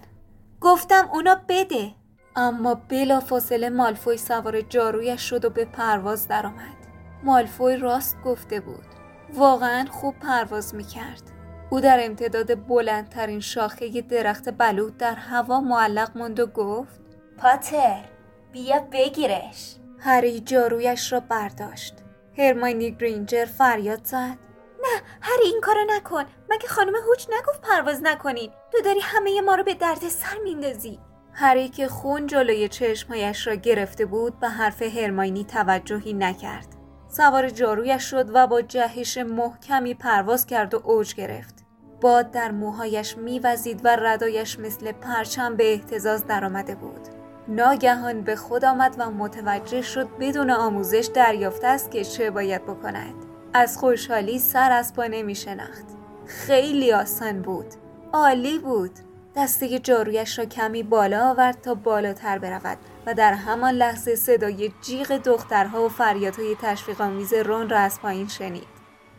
گفتم 0.61 1.09
اونا 1.13 1.37
بده. 1.47 1.91
اما 2.35 2.75
بلا 2.89 3.19
فاصله 3.19 3.69
مالفوی 3.69 4.17
سوار 4.17 4.61
جارویش 4.61 5.21
شد 5.21 5.45
و 5.45 5.49
به 5.49 5.65
پرواز 5.65 6.27
درآمد. 6.27 6.77
مالفوی 7.23 7.77
راست 7.77 8.17
گفته 8.25 8.59
بود. 8.59 8.85
واقعا 9.33 9.85
خوب 9.91 10.15
پرواز 10.19 10.75
می‌کرد. 10.75 11.21
او 11.69 11.79
در 11.79 11.99
امتداد 12.05 12.67
بلندترین 12.67 13.39
شاخه 13.39 14.01
درخت 14.01 14.49
بلود 14.49 14.97
در 14.97 15.15
هوا 15.15 15.61
معلق 15.61 16.17
ماند 16.17 16.39
و 16.39 16.45
گفت 16.45 17.01
پاتر 17.37 18.12
بیا 18.53 18.79
بگیرش. 18.91 19.75
هری 19.99 20.39
جارویش 20.39 21.13
را 21.13 21.19
برداشت. 21.19 21.93
هرماینی 22.37 22.91
گرینجر 22.91 23.45
فریاد 23.45 24.05
زد. 24.05 24.37
نه 24.83 25.01
هری 25.21 25.45
این 25.45 25.61
کارو 25.61 25.79
نکن. 25.89 26.23
مگه 26.49 26.67
خانم 26.67 26.93
هوچ 27.07 27.25
نگفت 27.29 27.61
پرواز 27.61 28.03
نکنین؟ 28.03 28.51
تو 28.71 28.77
داری 28.85 28.99
همه 28.99 29.41
ما 29.41 29.55
رو 29.55 29.63
به 29.63 29.73
درد 29.73 30.07
سر 30.07 30.37
میندازی. 30.43 30.99
هری 31.33 31.69
که 31.69 31.87
خون 31.87 32.27
جلوی 32.27 32.69
چشمهایش 32.69 33.47
را 33.47 33.55
گرفته 33.55 34.05
بود 34.05 34.39
به 34.39 34.49
حرف 34.49 34.81
هرماینی 34.81 35.43
توجهی 35.43 36.13
نکرد. 36.13 36.67
سوار 37.07 37.49
جارویش 37.49 38.03
شد 38.03 38.29
و 38.33 38.47
با 38.47 38.61
جهش 38.61 39.17
محکمی 39.17 39.93
پرواز 39.93 40.45
کرد 40.45 40.73
و 40.73 40.81
اوج 40.83 41.15
گرفت. 41.15 41.65
باد 42.01 42.31
در 42.31 42.51
موهایش 42.51 43.17
میوزید 43.17 43.81
و 43.83 43.87
ردایش 43.87 44.59
مثل 44.59 44.91
پرچم 44.91 45.55
به 45.55 45.73
احتزاز 45.73 46.27
درآمده 46.27 46.75
بود. 46.75 47.22
ناگهان 47.47 48.21
به 48.21 48.35
خود 48.35 48.65
آمد 48.65 48.95
و 48.97 49.11
متوجه 49.11 49.81
شد 49.81 50.07
بدون 50.19 50.49
آموزش 50.49 51.09
دریافته 51.13 51.67
است 51.67 51.91
که 51.91 52.03
چه 52.03 52.31
باید 52.31 52.63
بکند. 52.63 53.13
از 53.53 53.77
خوشحالی 53.77 54.39
سر 54.39 54.71
از 54.71 54.93
پا 54.93 55.03
نمی 55.03 55.35
شناخت. 55.35 55.85
خیلی 56.25 56.93
آسان 56.93 57.41
بود. 57.41 57.65
عالی 58.13 58.59
بود. 58.59 58.91
دسته 59.35 59.79
جارویش 59.79 60.39
را 60.39 60.45
کمی 60.45 60.83
بالا 60.83 61.29
آورد 61.29 61.61
تا 61.61 61.73
بالاتر 61.73 62.37
برود 62.37 62.77
و 63.05 63.13
در 63.13 63.33
همان 63.33 63.73
لحظه 63.73 64.15
صدای 64.15 64.71
جیغ 64.81 65.11
دخترها 65.11 65.85
و 65.85 65.89
فریادهای 65.89 66.55
تشویقآمیز 66.61 67.33
رون 67.33 67.69
را 67.69 67.77
از 67.79 68.01
پایین 68.01 68.27
شنید. 68.27 68.67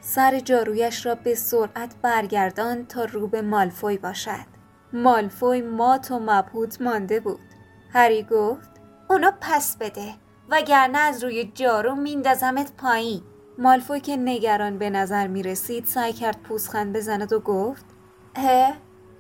سر 0.01 0.41
جارویش 0.41 1.07
را 1.07 1.15
به 1.15 1.35
سرعت 1.35 1.95
برگردان 2.03 2.87
تا 2.87 3.05
رو 3.05 3.27
به 3.29 3.43
مالفوی 3.43 3.99
باشد. 3.99 4.55
مالفوی 4.93 5.63
مات 5.63 6.11
و 6.11 6.19
مبهوت 6.19 6.81
مانده 6.81 7.21
بود. 7.21 7.54
هری 7.95 8.23
گفت 8.23 8.71
اونو 9.11 9.31
پس 9.41 9.77
بده 9.77 10.15
وگرنه 10.51 10.99
از 10.99 11.25
روی 11.25 11.53
جارو 11.55 11.95
میندازمت 11.95 12.73
پایین. 12.79 13.23
مالفوی 13.59 14.01
که 14.01 14.17
نگران 14.17 14.79
به 14.79 14.91
نظر 14.91 15.27
می 15.27 15.43
رسید 15.43 15.87
سعی 15.87 16.13
کرد 16.13 16.43
پوزخند 16.43 16.97
بزند 16.97 17.33
و 17.33 17.41
گفت 17.41 17.85
اه 18.37 18.75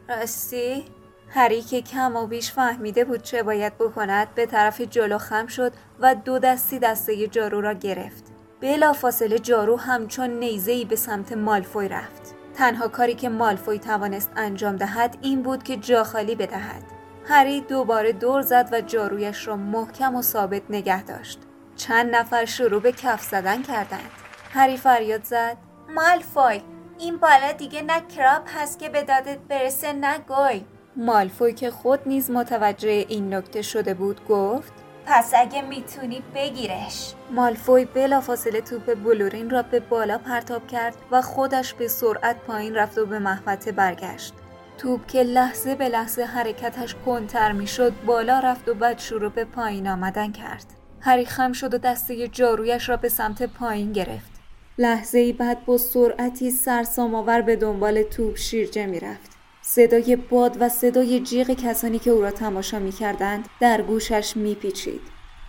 راستی؟ 0.08 0.84
هری 1.28 1.62
که 1.62 1.82
کم 1.82 2.16
و 2.16 2.26
بیش 2.26 2.52
فهمیده 2.52 3.04
بود 3.04 3.22
چه 3.22 3.42
باید 3.42 3.78
بکند 3.78 4.34
به 4.34 4.46
طرف 4.46 4.80
جلو 4.80 5.18
خم 5.18 5.46
شد 5.46 5.72
و 6.00 6.14
دو 6.14 6.38
دستی 6.38 6.78
دسته 6.78 7.26
جارو 7.26 7.60
را 7.60 7.72
گرفت. 7.72 8.24
بلا 8.60 8.92
فاصله 8.92 9.38
جارو 9.38 9.76
همچون 9.76 10.30
نیزهی 10.30 10.84
به 10.84 10.96
سمت 10.96 11.32
مالفوی 11.32 11.88
رفت. 11.88 12.34
تنها 12.54 12.88
کاری 12.88 13.14
که 13.14 13.28
مالفوی 13.28 13.78
توانست 13.78 14.30
انجام 14.36 14.76
دهد 14.76 15.18
این 15.22 15.42
بود 15.42 15.62
که 15.62 15.76
جا 15.76 16.04
خالی 16.04 16.34
بدهد. 16.34 16.93
هری 17.28 17.60
دوباره 17.60 18.12
دور 18.12 18.42
زد 18.42 18.68
و 18.72 18.80
جارویش 18.80 19.48
را 19.48 19.56
محکم 19.56 20.14
و 20.14 20.22
ثابت 20.22 20.62
نگه 20.70 21.02
داشت. 21.02 21.38
چند 21.76 22.16
نفر 22.16 22.44
شروع 22.44 22.80
به 22.80 22.92
کف 22.92 23.22
زدن 23.22 23.62
کردند. 23.62 24.10
هری 24.54 24.76
فریاد 24.76 25.24
زد 25.24 25.56
مالفوی 25.94 26.62
این 26.98 27.16
بالا 27.16 27.52
دیگه 27.52 27.82
نه 27.82 28.00
کراپ 28.00 28.42
هست 28.54 28.78
که 28.78 28.88
به 28.88 29.02
دادت 29.02 29.38
برسه 29.38 29.92
نه 29.92 30.18
گوی 30.18 30.64
مالفوی 30.96 31.52
که 31.52 31.70
خود 31.70 32.00
نیز 32.06 32.30
متوجه 32.30 33.04
این 33.08 33.34
نکته 33.34 33.62
شده 33.62 33.94
بود 33.94 34.26
گفت 34.28 34.72
پس 35.06 35.32
اگه 35.36 35.62
می‌تونی 35.62 36.22
بگیرش 36.34 37.14
مالفوی 37.30 37.84
بلافاصله 37.84 38.60
توپ 38.60 38.94
بلورین 38.94 39.50
را 39.50 39.62
به 39.62 39.80
بالا 39.80 40.18
پرتاب 40.18 40.66
کرد 40.66 40.96
و 41.10 41.22
خودش 41.22 41.74
به 41.74 41.88
سرعت 41.88 42.36
پایین 42.36 42.74
رفت 42.74 42.98
و 42.98 43.06
به 43.06 43.18
محوطه 43.18 43.72
برگشت 43.72 44.34
توپ 44.78 45.06
که 45.06 45.22
لحظه 45.22 45.74
به 45.74 45.88
لحظه 45.88 46.22
حرکتش 46.22 46.94
کنتر 47.06 47.52
می‌شد 47.52 47.92
بالا 48.06 48.38
رفت 48.38 48.68
و 48.68 48.74
بعد 48.74 48.98
شروع 48.98 49.30
به 49.30 49.44
پایین 49.44 49.88
آمدن 49.88 50.32
کرد. 50.32 50.64
هری 51.00 51.24
خم 51.24 51.52
شد 51.52 51.74
و 51.74 51.78
دسته 51.78 52.28
جارویش 52.28 52.88
را 52.88 52.96
به 52.96 53.08
سمت 53.08 53.42
پایین 53.42 53.92
گرفت. 53.92 54.30
لحظه 54.78 55.18
ای 55.18 55.32
بعد 55.32 55.64
با 55.64 55.78
سرعتی 55.78 56.50
سرسامآور 56.50 57.40
به 57.40 57.56
دنبال 57.56 58.02
توپ 58.02 58.36
شیرجه 58.36 58.86
می‌رفت. 58.86 59.30
صدای 59.62 60.16
باد 60.16 60.56
و 60.60 60.68
صدای 60.68 61.20
جیغ 61.20 61.50
کسانی 61.50 61.98
که 61.98 62.10
او 62.10 62.22
را 62.22 62.30
تماشا 62.30 62.78
می‌کردند 62.78 63.48
در 63.60 63.82
گوشش 63.82 64.36
میپیچید. 64.36 65.00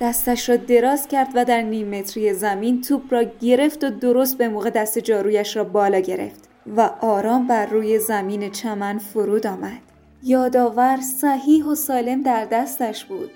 دستش 0.02 0.50
را 0.50 0.56
دراز 0.56 1.08
کرد 1.08 1.28
و 1.36 1.46
در 1.46 1.62
نیم 1.62 2.00
متری 2.00 2.34
زمین 2.34 2.82
توپ 2.82 3.14
را 3.14 3.24
گرفت 3.24 3.84
و 3.84 3.90
درست 3.90 4.38
به 4.38 4.50
موقع 4.50 4.70
دست 4.70 5.00
جارویش 5.00 5.58
را 5.58 5.64
بالا 5.64 6.00
گرفت. 6.00 6.45
و 6.68 6.82
آرام 7.02 7.48
بر 7.48 7.66
روی 7.66 8.00
زمین 8.00 8.52
چمن 8.52 8.98
فرود 8.98 9.48
آمد. 9.48 9.82
یادآور 10.24 10.98
صحیح 11.02 11.66
و 11.66 11.76
سالم 11.76 12.24
در 12.24 12.46
دستش 12.46 13.06
بود. 13.06 13.32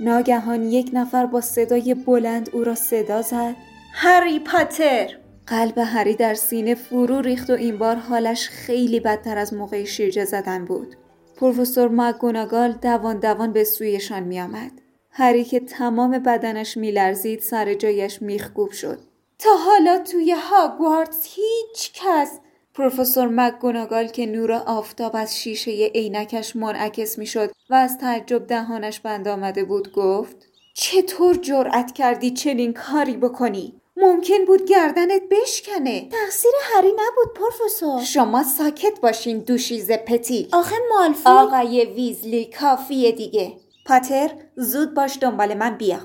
ناگهان 0.00 0.62
یک 0.62 0.90
نفر 0.92 1.26
با 1.26 1.40
صدای 1.40 1.94
بلند 1.94 2.50
او 2.52 2.64
را 2.64 2.74
صدا 2.74 3.22
زد 3.22 3.54
هری 3.92 4.38
پاتر 4.38 5.10
قلب 5.46 5.78
هری 5.78 6.14
در 6.14 6.34
سینه 6.34 6.74
فرو 6.74 7.20
ریخت 7.20 7.50
و 7.50 7.52
این 7.52 7.78
بار 7.78 7.96
حالش 7.96 8.48
خیلی 8.48 9.00
بدتر 9.00 9.38
از 9.38 9.54
موقع 9.54 9.84
شیرجه 9.84 10.24
زدن 10.24 10.64
بود 10.64 10.96
پروفسور 11.36 11.88
مگوناگال 11.88 12.72
دوان 12.72 13.18
دوان 13.18 13.52
به 13.52 13.64
سویشان 13.64 14.22
می 14.22 14.40
آمد. 14.40 14.70
هری 15.10 15.44
که 15.44 15.60
تمام 15.60 16.18
بدنش 16.18 16.76
میلرزید 16.76 17.40
سر 17.40 17.74
جایش 17.74 18.22
میخکوب 18.22 18.70
شد 18.70 18.98
تا 19.38 19.50
حالا 19.56 19.98
توی 19.98 20.34
هاگوارتس 20.38 21.26
هیچ 21.26 21.92
کس 21.94 22.38
پروفسور 22.74 23.28
مکگوناگال 23.28 24.06
که 24.06 24.26
نور 24.26 24.52
آفتاب 24.52 25.16
از 25.16 25.38
شیشه 25.38 25.70
عینکش 25.70 26.56
منعکس 26.56 27.18
می‌شد 27.18 27.52
و 27.70 27.74
از 27.74 27.98
تعجب 27.98 28.46
دهانش 28.46 29.00
بند 29.00 29.28
آمده 29.28 29.64
بود 29.64 29.92
گفت 29.92 30.36
چطور 30.74 31.34
جرأت 31.36 31.92
کردی 31.92 32.30
چنین 32.30 32.72
کاری 32.72 33.16
بکنی؟ 33.16 33.80
ممکن 33.96 34.44
بود 34.46 34.64
گردنت 34.64 35.22
بشکنه. 35.30 36.08
تقصیر 36.08 36.52
هری 36.62 36.92
نبود 36.92 37.34
پروفسور. 37.34 38.02
شما 38.02 38.42
ساکت 38.42 39.00
باشین 39.00 39.38
دوشیز 39.38 39.90
پتی. 39.92 40.48
آخه 40.52 40.76
مالفوی 40.90 41.32
آقای 41.32 41.84
ویزلی 41.84 42.44
کافیه 42.44 43.12
دیگه. 43.12 43.52
پاتر 43.86 44.30
زود 44.56 44.94
باش 44.94 45.18
دنبال 45.20 45.54
من 45.54 45.76
بیا. 45.76 45.98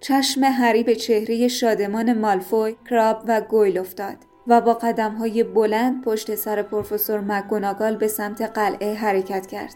چشم 0.00 0.44
هری 0.44 0.82
به 0.82 0.96
چهره 0.96 1.48
شادمان 1.48 2.18
مالفوی 2.18 2.76
کراب 2.90 3.24
و 3.26 3.40
گویل 3.40 3.78
افتاد. 3.78 4.27
و 4.48 4.60
با 4.60 4.74
قدم 4.74 5.14
های 5.14 5.44
بلند 5.44 6.04
پشت 6.04 6.34
سر 6.34 6.62
پروفسور 6.62 7.20
مکگوناگال 7.20 7.96
به 7.96 8.08
سمت 8.08 8.42
قلعه 8.42 8.94
حرکت 8.94 9.46
کرد. 9.46 9.74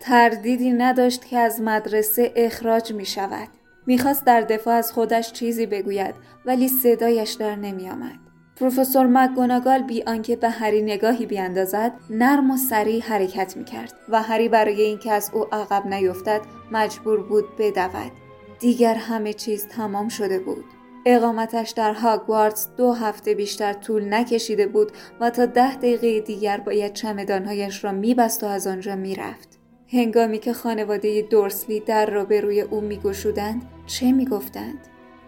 تردیدی 0.00 0.70
نداشت 0.70 1.24
که 1.24 1.38
از 1.38 1.60
مدرسه 1.60 2.32
اخراج 2.36 2.92
می 2.92 3.06
شود. 3.06 3.48
می‌خواست 3.86 4.24
در 4.24 4.40
دفاع 4.40 4.74
از 4.74 4.92
خودش 4.92 5.32
چیزی 5.32 5.66
بگوید 5.66 6.14
ولی 6.46 6.68
صدایش 6.68 7.32
در 7.32 7.56
نمی 7.56 7.90
آمد. 7.90 8.18
پروفسور 8.56 9.06
مکگوناگال 9.06 9.82
بی 9.82 10.02
آنکه 10.02 10.36
به 10.36 10.48
هری 10.48 10.82
نگاهی 10.82 11.26
بیاندازد 11.26 11.92
نرم 12.10 12.50
و 12.50 12.56
سریع 12.56 13.02
حرکت 13.02 13.56
می 13.56 13.64
کرد 13.64 13.92
و 14.08 14.22
هری 14.22 14.48
برای 14.48 14.82
اینکه 14.82 15.12
از 15.12 15.30
او 15.34 15.46
عقب 15.52 15.86
نیفتد 15.86 16.40
مجبور 16.72 17.22
بود 17.22 17.44
بدود. 17.58 18.12
دیگر 18.58 18.94
همه 18.94 19.32
چیز 19.32 19.66
تمام 19.68 20.08
شده 20.08 20.38
بود. 20.38 20.64
اقامتش 21.06 21.70
در 21.70 21.92
هاگوارتس 21.92 22.68
دو 22.76 22.92
هفته 22.92 23.34
بیشتر 23.34 23.72
طول 23.72 24.14
نکشیده 24.14 24.66
بود 24.66 24.92
و 25.20 25.30
تا 25.30 25.46
ده 25.46 25.74
دقیقه 25.74 26.20
دیگر 26.20 26.56
باید 26.56 26.92
چمدانهایش 26.92 27.84
را 27.84 27.92
میبست 27.92 28.44
و 28.44 28.46
از 28.46 28.66
آنجا 28.66 28.96
می‌رفت. 28.96 29.58
هنگامی 29.92 30.38
که 30.38 30.52
خانواده 30.52 31.22
دورسلی 31.22 31.80
در 31.80 32.06
را 32.06 32.24
به 32.24 32.40
روی 32.40 32.60
او 32.60 32.80
میگشودند 32.80 33.62
چه 33.86 34.12
می‌گفتند؟ 34.12 34.78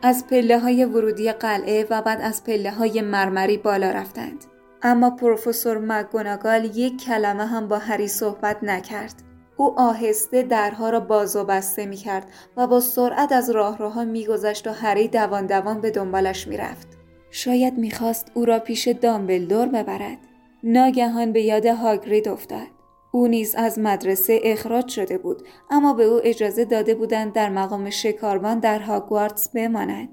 از 0.03 0.27
پله 0.27 0.59
های 0.59 0.85
ورودی 0.85 1.33
قلعه 1.33 1.87
و 1.91 2.03
بعد 2.03 2.21
از 2.21 2.45
پله 2.45 2.71
های 2.71 3.01
مرمری 3.03 3.57
بالا 3.57 3.91
رفتند. 3.91 4.45
اما 4.83 5.11
پروفسور 5.11 5.79
مگوناگال 5.79 6.65
یک 6.65 7.05
کلمه 7.05 7.47
هم 7.47 7.69
با 7.69 7.79
هری 7.79 8.09
صحبت 8.09 8.65
نکرد. 8.65 9.15
او 9.57 9.81
آهسته 9.81 10.43
درها 10.43 10.91
را 10.91 11.01
باز 11.01 11.37
و 11.37 11.45
بسته 11.45 11.87
می 11.87 11.97
کرد 11.97 12.27
و 12.57 12.67
با 12.67 12.81
سرعت 12.81 13.33
از 13.33 13.51
راهروها 13.51 14.05
میگذشت 14.05 14.67
و 14.67 14.71
هری 14.71 15.09
دوان 15.09 15.47
دوان 15.47 15.81
به 15.81 15.91
دنبالش 15.91 16.49
می‌رفت. 16.49 16.89
شاید 17.31 17.79
می‌خواست 17.79 18.31
او 18.35 18.45
را 18.45 18.59
پیش 18.59 18.89
دامبلدور 18.89 19.67
ببرد. 19.69 20.19
ناگهان 20.65 21.33
به 21.33 21.43
یاد 21.43 21.67
هاگرید 21.67 22.29
افتاد. 22.29 22.67
او 23.13 23.27
نیز 23.27 23.55
از 23.55 23.79
مدرسه 23.79 24.41
اخراج 24.43 24.89
شده 24.89 25.19
بود 25.19 25.43
اما 25.71 25.95
به 25.95 26.05
او 26.05 26.21
اجازه 26.25 26.65
داده 26.65 26.95
بودند 26.95 27.33
در 27.33 27.51
مقام 27.51 27.91
شکاربان 27.91 28.59
در 28.59 28.79
هاگوارتس 28.79 29.49
بماند. 29.49 30.09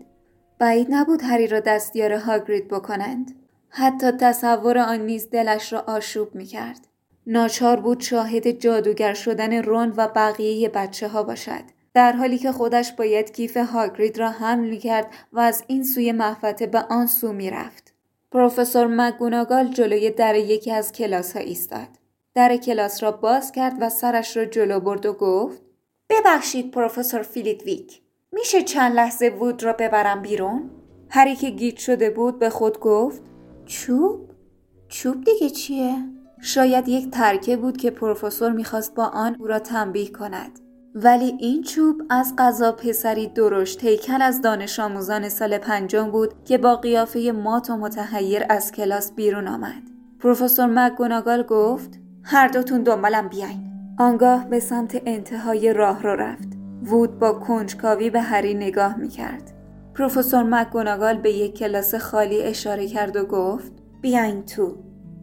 بعید 0.60 0.88
نبود 0.90 1.22
هری 1.24 1.48
را 1.48 1.60
دستیار 1.60 2.14
هاگرید 2.14 2.68
بکنند. 2.68 3.36
حتی 3.70 4.12
تصور 4.12 4.78
آن 4.78 5.00
نیز 5.00 5.30
دلش 5.30 5.74
را 5.74 5.84
آشوب 5.88 6.36
می 6.36 6.46
کرد. 6.46 6.89
ناچار 7.28 7.80
بود 7.80 8.02
شاهد 8.02 8.52
جادوگر 8.52 9.14
شدن 9.14 9.64
رون 9.64 9.94
و 9.98 10.08
بقیه 10.08 10.70
بچه 10.70 11.08
ها 11.08 11.24
باشد. 11.24 11.64
در 11.94 12.12
حالی 12.12 12.38
که 12.38 12.52
خودش 12.52 12.92
باید 12.92 13.32
کیف 13.32 13.58
هاگرید 13.58 14.18
را 14.18 14.30
حمل 14.30 14.76
کرد 14.76 15.08
و 15.34 15.40
از 15.40 15.64
این 15.68 15.84
سوی 15.84 16.12
محفته 16.12 16.68
به 16.68 16.80
آن 16.80 17.08
سو 17.08 17.34
می 17.34 17.50
رفت. 17.50 17.94
پروفسور 18.32 18.88
مگوناگال 18.88 19.68
جلوی 19.68 20.10
در 20.10 20.36
یکی 20.36 20.72
از 20.72 20.92
کلاس 20.92 21.34
ها 21.34 21.40
ایستاد. 21.40 21.88
در 22.36 22.58
کلاس 22.58 23.04
را 23.04 23.12
باز 23.12 23.52
کرد 23.52 23.74
و 23.80 23.90
سرش 23.90 24.38
را 24.38 24.46
جلو 24.46 24.80
برد 24.80 25.06
و 25.06 25.14
گفت 25.14 25.62
ببخشید 26.10 26.72
پروفسور 26.72 27.22
فیلیدویک 27.22 28.02
میشه 28.32 28.62
چند 28.62 28.96
لحظه 28.96 29.30
وود 29.30 29.64
را 29.64 29.74
ببرم 29.74 30.22
بیرون؟ 30.22 30.70
هری 31.10 31.36
که 31.36 31.50
گیت 31.50 31.78
شده 31.78 32.10
بود 32.10 32.40
به 32.40 32.50
خود 32.50 32.80
گفت 32.80 33.22
چوب؟ 33.66 34.30
چوب 34.88 35.24
دیگه 35.24 35.50
چیه؟ 35.50 35.96
شاید 36.42 36.88
یک 36.88 37.12
ترکه 37.12 37.58
بود 37.58 37.78
که 37.78 37.92
پروفسور 37.92 38.52
می‌خواست 38.52 38.96
با 38.96 39.06
آن 39.06 39.36
او 39.40 39.48
را 39.48 39.60
تنبیه 39.60 40.12
کند. 40.12 40.60
ولی 40.96 41.36
این 41.40 41.64
چوب 41.64 42.02
از 42.10 42.34
قضا 42.38 42.72
پسری 42.72 43.28
درشت 43.28 43.84
هیکل 43.84 44.22
از 44.22 44.42
دانش 44.42 44.80
آموزان 44.80 45.30
سال 45.30 45.58
پنجم 45.58 46.12
بود 46.12 46.44
که 46.46 46.58
با 46.58 46.76
قیافه 46.76 47.32
مات 47.32 47.70
و 47.70 47.78
متحیر 47.78 48.44
از 48.50 48.72
کلاس 48.72 49.14
بیرون 49.14 49.48
آمد. 49.48 49.84
پروفسور 50.20 50.66
مکگوناگال 50.66 51.44
گفت 51.44 52.00
هر 52.24 52.48
دوتون 52.48 52.84
دنبالم 52.84 53.28
بیاین. 53.28 53.72
آنگاه 54.00 54.50
به 54.50 54.60
سمت 54.60 55.02
انتهای 55.06 55.74
راه 55.74 56.04
رو 56.04 56.16
رفت. 56.16 56.48
وود 56.84 57.20
با 57.20 57.34
کنجکاوی 57.34 58.10
به 58.10 58.22
هری 58.22 58.54
نگاه 58.54 58.98
می‌کرد. 58.98 59.54
پروفسور 59.94 60.44
مکگوناگال 60.44 61.18
به 61.18 61.32
یک 61.32 61.58
کلاس 61.58 61.96
خالی 61.96 62.42
اشاره 62.42 62.88
کرد 62.88 63.16
و 63.16 63.26
گفت 63.26 63.72
بیاین 64.02 64.46
تو. 64.46 64.76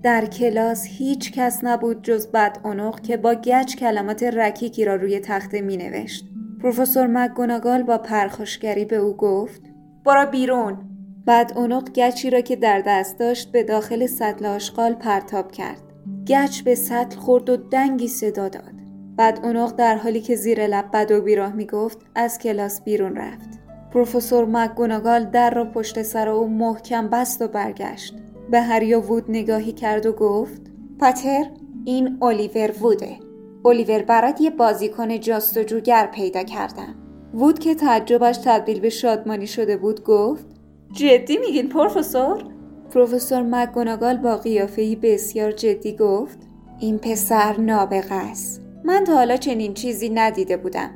در 0.06 0.26
کلاس 0.26 0.86
هیچ 0.86 1.32
کس 1.32 1.64
نبود 1.64 2.02
جز 2.02 2.26
بد 2.26 2.58
اونق 2.64 3.00
که 3.00 3.16
با 3.16 3.34
گچ 3.34 3.76
کلمات 3.76 4.22
رکیکی 4.22 4.84
را 4.84 4.94
روی 4.94 5.20
تخته 5.20 5.60
می 5.60 5.76
نوشت. 5.76 6.24
پروفسور 6.62 7.06
مکگوناگال 7.06 7.82
با 7.82 7.98
پرخوشگری 7.98 8.84
به 8.84 8.96
او 8.96 9.16
گفت 9.16 9.60
برو 10.04 10.26
بیرون. 10.26 10.78
بعد 11.24 11.52
اونق 11.56 11.90
گچی 11.92 12.30
را 12.30 12.40
که 12.40 12.56
در 12.56 12.82
دست 12.86 13.18
داشت 13.18 13.52
به 13.52 13.62
داخل 13.62 14.06
سطل 14.06 14.46
آشغال 14.46 14.94
پرتاب 14.94 15.52
کرد. 15.52 15.82
گچ 16.28 16.62
به 16.62 16.74
سطل 16.74 17.16
خورد 17.18 17.50
و 17.50 17.56
دنگی 17.56 18.08
صدا 18.08 18.48
داد. 18.48 18.74
بعد 19.16 19.40
اونق 19.42 19.76
در 19.76 19.96
حالی 19.96 20.20
که 20.20 20.36
زیر 20.36 20.66
لب 20.66 20.90
بد 20.92 21.10
و 21.10 21.20
بیراه 21.20 21.52
می 21.52 21.66
گفت 21.66 21.98
از 22.14 22.38
کلاس 22.38 22.82
بیرون 22.82 23.16
رفت. 23.16 23.48
پروفسور 23.92 24.44
مکگوناگال 24.44 25.24
در 25.24 25.50
را 25.50 25.64
پشت 25.64 26.02
سر 26.02 26.28
او 26.28 26.48
محکم 26.48 27.08
بست 27.08 27.42
و 27.42 27.48
برگشت. 27.48 28.14
به 28.50 28.60
هری 28.60 28.94
وود 28.94 29.24
نگاهی 29.28 29.72
کرد 29.72 30.06
و 30.06 30.12
گفت 30.12 30.62
پاتر 30.98 31.44
این 31.84 32.18
الیور 32.22 32.72
ووده. 32.82 33.16
الیور 33.64 34.02
برات 34.02 34.40
یه 34.40 34.50
بازیکن 34.50 35.20
جستجوگر 35.20 36.06
پیدا 36.06 36.42
کردم. 36.42 36.94
وود 37.34 37.58
که 37.58 37.74
تعجبش 37.74 38.38
تبدیل 38.44 38.80
به 38.80 38.88
شادمانی 38.88 39.46
شده 39.46 39.76
بود 39.76 40.04
گفت 40.04 40.46
جدی 40.92 41.36
میگین 41.36 41.68
پروفسور؟ 41.68 42.44
پروفسور 42.90 43.42
مکگوناگال 43.42 44.16
با 44.16 44.36
قیافهای 44.36 44.96
بسیار 44.96 45.52
جدی 45.52 45.96
گفت 45.96 46.38
این 46.80 46.98
پسر 46.98 47.60
نابغه 47.60 48.14
است. 48.14 48.62
من 48.84 49.04
تا 49.04 49.14
حالا 49.14 49.36
چنین 49.36 49.74
چیزی 49.74 50.08
ندیده 50.08 50.56
بودم. 50.56 50.90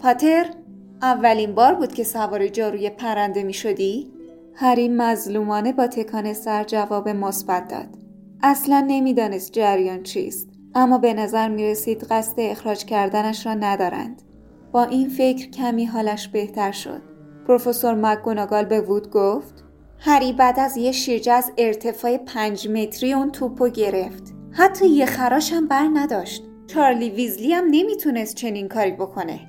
پاتر 0.00 0.46
اولین 1.02 1.54
بار 1.54 1.74
بود 1.74 1.92
که 1.92 2.04
سوار 2.04 2.48
جاروی 2.48 2.90
پرنده 2.90 3.42
می 3.42 3.52
شدی؟ 3.52 4.15
هری 4.58 4.88
مظلومانه 4.88 5.72
با 5.72 5.86
تکان 5.86 6.32
سر 6.32 6.64
جواب 6.64 7.08
مثبت 7.08 7.68
داد. 7.68 7.88
اصلا 8.42 8.84
نمی‌دانست 8.86 9.52
جریان 9.52 10.02
چیست 10.02 10.48
اما 10.74 10.98
به 10.98 11.14
نظر 11.14 11.48
می 11.48 11.64
رسید 11.70 12.04
قصد 12.04 12.34
اخراج 12.38 12.84
کردنش 12.84 13.46
را 13.46 13.54
ندارند. 13.54 14.22
با 14.72 14.84
این 14.84 15.08
فکر 15.08 15.50
کمی 15.50 15.84
حالش 15.84 16.28
بهتر 16.28 16.72
شد. 16.72 17.02
پروفسور 17.48 17.94
مکگوناگال 17.94 18.64
به 18.64 18.80
وود 18.80 19.10
گفت 19.10 19.64
هری 19.98 20.32
بعد 20.32 20.60
از 20.60 20.76
یه 20.76 20.92
شیرجه 20.92 21.32
از 21.32 21.52
ارتفاع 21.58 22.16
پنج 22.16 22.68
متری 22.68 23.12
اون 23.12 23.30
توپو 23.32 23.68
گرفت. 23.68 24.34
حتی 24.52 24.88
یه 24.88 25.06
خراش 25.06 25.52
هم 25.52 25.68
بر 25.68 25.88
نداشت. 25.94 26.44
چارلی 26.66 27.10
ویزلی 27.10 27.52
هم 27.52 27.64
نمی‌تونست 27.70 28.34
چنین 28.34 28.68
کاری 28.68 28.92
بکنه. 28.92 29.40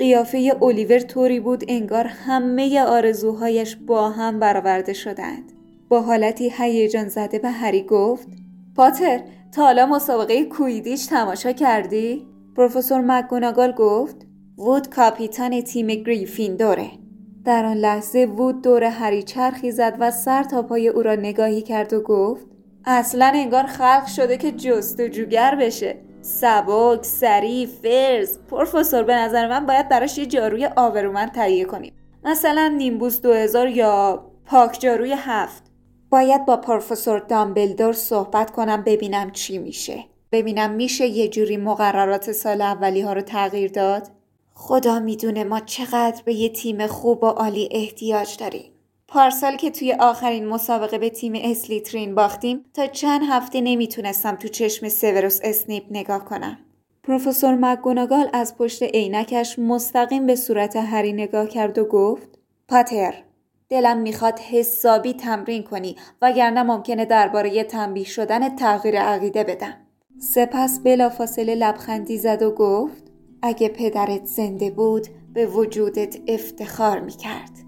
قیافه 0.00 0.56
اولیور 0.60 0.98
طوری 0.98 1.40
بود 1.40 1.64
انگار 1.68 2.04
همه 2.04 2.82
آرزوهایش 2.82 3.76
با 3.76 4.10
هم 4.10 4.38
برآورده 4.38 4.92
شدند. 4.92 5.52
با 5.88 6.00
حالتی 6.02 6.52
هیجان 6.58 7.08
زده 7.08 7.38
به 7.38 7.50
هری 7.50 7.82
گفت 7.82 8.28
پاتر 8.76 9.20
تا 9.52 9.62
حالا 9.62 9.86
مسابقه 9.86 10.44
کویدیش 10.44 11.06
تماشا 11.06 11.52
کردی؟ 11.52 12.26
پروفسور 12.56 13.00
مکگوناگال 13.00 13.72
گفت 13.72 14.16
وود 14.58 14.88
کاپیتان 14.88 15.60
تیم 15.60 15.86
گریفین 15.86 16.56
دوره. 16.56 16.90
در 17.44 17.64
آن 17.64 17.76
لحظه 17.76 18.26
وود 18.26 18.62
دور 18.62 18.84
هری 18.84 19.22
چرخی 19.22 19.70
زد 19.70 19.96
و 20.00 20.10
سر 20.10 20.42
تا 20.42 20.62
پای 20.62 20.88
او 20.88 21.02
را 21.02 21.14
نگاهی 21.14 21.62
کرد 21.62 21.92
و 21.92 22.00
گفت 22.00 22.46
اصلا 22.84 23.32
انگار 23.34 23.66
خلق 23.66 24.06
شده 24.06 24.36
که 24.36 24.52
جستجوگر 24.52 25.54
بشه 25.60 25.96
سبک 26.22 27.04
سری 27.04 27.66
فرز 27.66 28.38
پروفسور 28.50 29.02
به 29.02 29.14
نظر 29.14 29.48
من 29.48 29.66
باید 29.66 29.88
براش 29.88 30.18
یه 30.18 30.26
جاروی 30.26 30.66
آبرومند 30.66 31.32
تهیه 31.32 31.64
کنیم. 31.64 31.92
مثلا 32.24 32.74
نیمبوس 32.76 33.20
2000 33.20 33.68
یا 33.68 34.24
پاک 34.46 34.80
جاروی 34.80 35.14
هفت. 35.18 35.62
باید 36.10 36.46
با 36.46 36.56
پروفسور 36.56 37.18
دامبلدور 37.18 37.92
صحبت 37.92 38.50
کنم 38.50 38.82
ببینم 38.82 39.30
چی 39.30 39.58
میشه. 39.58 40.04
ببینم 40.32 40.70
میشه 40.70 41.06
یه 41.06 41.28
جوری 41.28 41.56
مقررات 41.56 42.32
سال 42.32 42.62
اولی 42.62 43.00
ها 43.00 43.12
رو 43.12 43.20
تغییر 43.20 43.70
داد؟ 43.70 44.08
خدا 44.54 45.00
می‌دونه 45.00 45.44
ما 45.44 45.60
چقدر 45.60 46.22
به 46.24 46.34
یه 46.34 46.48
تیم 46.48 46.86
خوب 46.86 47.24
و 47.24 47.26
عالی 47.26 47.68
احتیاج 47.72 48.36
داریم. 48.36 48.69
پارسال 49.12 49.56
که 49.56 49.70
توی 49.70 49.92
آخرین 49.92 50.46
مسابقه 50.46 50.98
به 50.98 51.10
تیم 51.10 51.32
اسلیترین 51.36 52.14
باختیم 52.14 52.64
تا 52.74 52.86
چند 52.86 53.20
هفته 53.28 53.60
نمی‌تونستم 53.60 54.36
تو 54.36 54.48
چشم 54.48 54.88
سیوروس 54.88 55.40
اسنیپ 55.44 55.84
نگاه 55.90 56.24
کنم. 56.24 56.58
پروفسور 57.02 57.54
مکگوناگال 57.54 58.28
از 58.32 58.56
پشت 58.56 58.82
عینکش 58.82 59.58
مستقیم 59.58 60.26
به 60.26 60.36
صورت 60.36 60.76
هری 60.76 61.12
نگاه 61.12 61.48
کرد 61.48 61.78
و 61.78 61.84
گفت 61.84 62.28
پاتر 62.68 63.14
دلم 63.68 63.98
می‌خواد 63.98 64.38
حسابی 64.38 65.12
تمرین 65.12 65.62
کنی 65.62 65.96
وگرنه 66.22 66.62
ممکنه 66.62 67.04
درباره 67.04 67.64
تنبیه 67.64 68.04
شدن 68.04 68.56
تغییر 68.56 69.00
عقیده 69.00 69.44
بدم. 69.44 69.76
سپس 70.18 70.80
بلافاصله 70.80 71.54
لبخندی 71.54 72.18
زد 72.18 72.42
و 72.42 72.50
گفت 72.50 73.02
اگه 73.42 73.68
پدرت 73.68 74.24
زنده 74.24 74.70
بود 74.70 75.06
به 75.34 75.46
وجودت 75.46 76.16
افتخار 76.28 77.00
می‌کرد. 77.00 77.59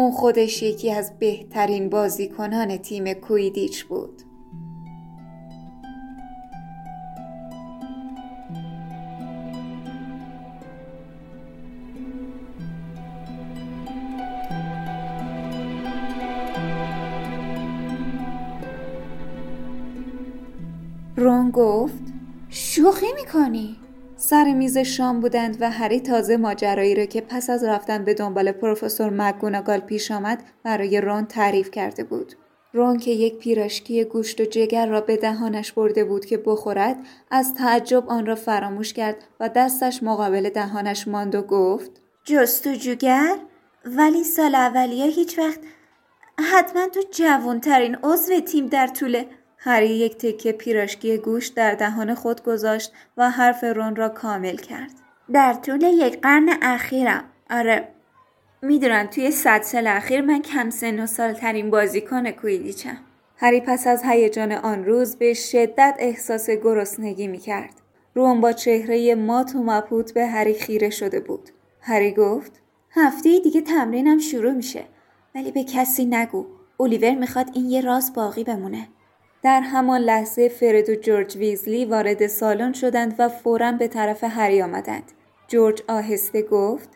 اون 0.00 0.12
خودش 0.12 0.62
یکی 0.62 0.92
از 0.92 1.18
بهترین 1.18 1.88
بازیکنان 1.88 2.76
تیم 2.76 3.12
کویدیچ 3.12 3.84
بود. 3.84 4.22
رون 21.16 21.50
گفت 21.50 21.94
شوخی 22.48 23.06
می‌کنی؟ 23.16 23.76
سر 24.30 24.52
میز 24.52 24.78
شام 24.78 25.20
بودند 25.20 25.56
و 25.60 25.70
هری 25.70 26.00
تازه 26.00 26.36
ماجرایی 26.36 26.94
را 26.94 27.04
که 27.04 27.20
پس 27.20 27.50
از 27.50 27.64
رفتن 27.64 28.04
به 28.04 28.14
دنبال 28.14 28.52
پروفسور 28.52 29.10
مکگوناگال 29.10 29.80
پیش 29.80 30.10
آمد 30.10 30.42
برای 30.62 31.00
رون 31.00 31.26
تعریف 31.26 31.70
کرده 31.70 32.04
بود. 32.04 32.34
رون 32.72 32.98
که 32.98 33.10
یک 33.10 33.38
پیراشکی 33.38 34.04
گوشت 34.04 34.40
و 34.40 34.44
جگر 34.44 34.86
را 34.86 35.00
به 35.00 35.16
دهانش 35.16 35.72
برده 35.72 36.04
بود 36.04 36.24
که 36.24 36.42
بخورد 36.46 36.96
از 37.30 37.54
تعجب 37.54 38.08
آن 38.08 38.26
را 38.26 38.34
فراموش 38.34 38.92
کرد 38.92 39.16
و 39.40 39.48
دستش 39.48 40.02
مقابل 40.02 40.50
دهانش 40.50 41.08
ماند 41.08 41.34
و 41.34 41.42
گفت 41.42 41.90
جستجوگر 42.24 43.36
ولی 43.84 44.24
سال 44.24 44.54
اولیه 44.54 45.06
هیچ 45.06 45.38
وقت 45.38 45.60
حتما 46.52 46.88
تو 46.88 47.00
جوانترین 47.10 47.96
عضو 48.02 48.40
تیم 48.40 48.66
در 48.66 48.86
طول 48.86 49.24
هری 49.62 49.88
یک 49.88 50.16
تکه 50.16 50.52
پیراشکی 50.52 51.18
گوشت 51.18 51.54
در 51.54 51.74
دهان 51.74 52.14
خود 52.14 52.42
گذاشت 52.42 52.92
و 53.16 53.30
حرف 53.30 53.64
رون 53.64 53.96
را 53.96 54.08
کامل 54.08 54.56
کرد. 54.56 54.90
در 55.32 55.54
طول 55.54 55.82
یک 55.82 56.20
قرن 56.20 56.48
اخیرم. 56.62 57.24
آره 57.50 57.88
می‌دونم 58.62 59.06
توی 59.06 59.30
صد 59.30 59.62
سال 59.62 59.86
اخیر 59.86 60.20
من 60.20 60.42
کم 60.42 60.70
سن 60.70 61.00
و 61.00 61.06
سالترین 61.06 61.70
بازیکن 61.70 62.30
کویدیچم. 62.30 62.96
هری 63.36 63.60
پس 63.60 63.86
از 63.86 64.02
هیجان 64.04 64.52
آن 64.52 64.84
روز 64.84 65.16
به 65.16 65.34
شدت 65.34 65.96
احساس 65.98 66.50
گرسنگی 66.50 67.26
می‌کرد. 67.26 67.74
رون 68.14 68.40
با 68.40 68.52
چهره 68.52 69.14
مات 69.14 69.54
و 69.54 69.62
مبهوت 69.62 70.14
به 70.14 70.26
هری 70.26 70.54
خیره 70.54 70.90
شده 70.90 71.20
بود. 71.20 71.50
هری 71.80 72.12
گفت 72.12 72.52
هفته 72.90 73.38
دیگه 73.38 73.60
تمرینم 73.60 74.18
شروع 74.18 74.52
میشه 74.52 74.84
ولی 75.34 75.52
به 75.52 75.64
کسی 75.64 76.04
نگو. 76.04 76.46
الیور 76.80 77.14
می‌خواد 77.14 77.46
این 77.54 77.70
یه 77.70 77.80
راز 77.80 78.12
باقی 78.14 78.44
بمونه. 78.44 78.88
در 79.42 79.60
همان 79.60 80.00
لحظه 80.00 80.48
فرد 80.48 80.88
و 80.88 80.94
جورج 80.94 81.36
ویزلی 81.36 81.84
وارد 81.84 82.26
سالن 82.26 82.72
شدند 82.72 83.14
و 83.18 83.28
فورا 83.28 83.72
به 83.72 83.88
طرف 83.88 84.24
هری 84.24 84.62
آمدند. 84.62 85.12
جورج 85.48 85.82
آهسته 85.88 86.42
گفت 86.42 86.88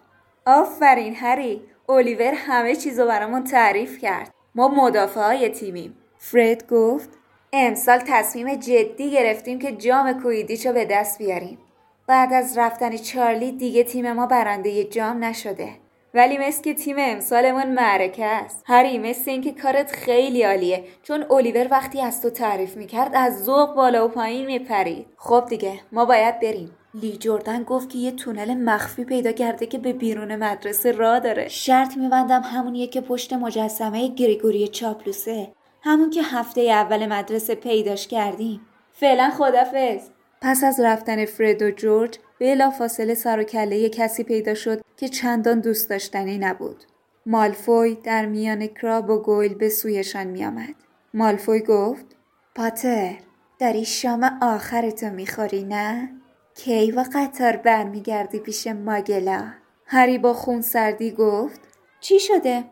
آفرین 0.47 1.15
هری 1.15 1.63
الیور 1.89 2.33
همه 2.35 2.77
چیزو 2.77 3.07
برامون 3.07 3.45
تعریف 3.45 3.99
کرد. 3.99 4.31
ما 4.55 4.69
مدافع 4.69 5.21
های 5.21 5.49
تیمیم. 5.49 5.97
فرد 6.19 6.69
گفت 6.69 7.11
امسال 7.53 7.99
تصمیم 8.07 8.55
جدی 8.55 9.11
گرفتیم 9.11 9.59
که 9.59 9.73
جام 9.73 10.23
کویدیچو 10.23 10.73
به 10.73 10.85
دست 10.85 11.19
بیاریم. 11.19 11.59
بعد 12.07 12.33
از 12.33 12.59
رفتن 12.59 12.97
چارلی 12.97 13.53
دیگه 13.53 13.85
تیم 13.85 14.13
ما 14.13 14.27
برنده 14.27 14.85
جام 14.85 15.25
نشده. 15.25 15.69
ولی 16.15 16.39
مثل 16.39 16.63
که 16.63 16.75
تیم 16.75 16.97
امسالمون 16.99 17.73
معرکه 17.73 18.25
است. 18.25 18.63
هری 18.67 18.99
مثل 18.99 19.31
اینکه 19.31 19.53
کارت 19.53 19.93
خیلی 19.93 20.43
عالیه. 20.43 20.85
چون 21.03 21.25
الیور 21.31 21.69
وقتی 21.71 22.01
از 22.01 22.23
تو 22.23 22.31
تعریف 22.31 22.77
می‌کرد 22.77 23.11
از 23.15 23.45
ذوق 23.45 23.75
بالا 23.75 24.05
و 24.05 24.09
پایین 24.09 24.47
میپرید. 24.47 25.07
خب 25.17 25.45
دیگه 25.49 25.81
ما 25.93 26.05
باید 26.05 26.41
بریم. 26.41 26.71
لی 26.95 27.17
جردن 27.17 27.63
گفت 27.63 27.89
که 27.89 27.99
یه 27.99 28.11
تونل 28.11 28.55
مخفی 28.55 29.05
پیدا 29.05 29.33
کرده 29.33 29.67
که 29.67 29.79
به 29.79 29.93
بیرون 29.93 30.37
مدرسه 30.37 30.93
راه 30.93 31.21
داره. 31.21 31.49
شرط 31.49 31.97
میبندم 31.97 32.43
همونیه 32.43 32.87
که 32.87 33.01
پشت 33.01 33.33
مجسمه 33.33 34.09
گریگوری 34.09 34.69
چاپلوسه. 34.69 35.53
همون 35.83 36.11
که 36.11 36.23
هفته 36.23 36.61
اول 36.61 37.07
مدرسه 37.07 37.55
پیداش 37.55 38.09
کردیم. 38.09 38.61
فعلا 38.93 39.31
خدافظ. 39.31 40.09
پس 40.41 40.65
از 40.65 40.81
رفتن 40.81 41.25
فرد 41.25 41.63
و 41.63 41.71
جورج 41.71 42.19
بلا 42.41 42.71
فاصله 42.71 43.15
سر 43.15 43.41
و 43.41 43.43
کله 43.43 43.89
کسی 43.89 44.23
پیدا 44.25 44.55
شد 44.55 44.81
که 44.97 45.09
چندان 45.09 45.61
دوست 45.61 45.91
داشتنی 45.91 46.39
نبود. 46.39 46.85
مالفوی 47.27 47.95
در 47.95 48.27
میان 48.27 48.67
کراب 48.67 49.11
و 49.11 49.19
گویل 49.19 49.55
به 49.55 49.69
سویشان 49.69 50.27
می 50.27 50.45
آمد. 50.45 50.75
مالفوی 51.15 51.61
گفت 51.61 52.07
پاتر 52.55 53.17
داری 53.59 53.85
شام 53.85 54.39
آخرتو 54.43 55.11
می‌خوری 55.11 55.63
نه؟ 55.63 56.11
کی 56.55 56.93
و 56.93 57.05
قطار 57.15 57.57
برمیگردی 57.57 58.39
پیش 58.39 58.67
ماگلا؟ 58.67 59.45
هری 59.87 60.19
با 60.19 60.35
خون 60.35 60.63
سردی 60.63 61.11
گفت 61.11 61.61
چی 62.01 62.21
شده؟ 62.21 62.65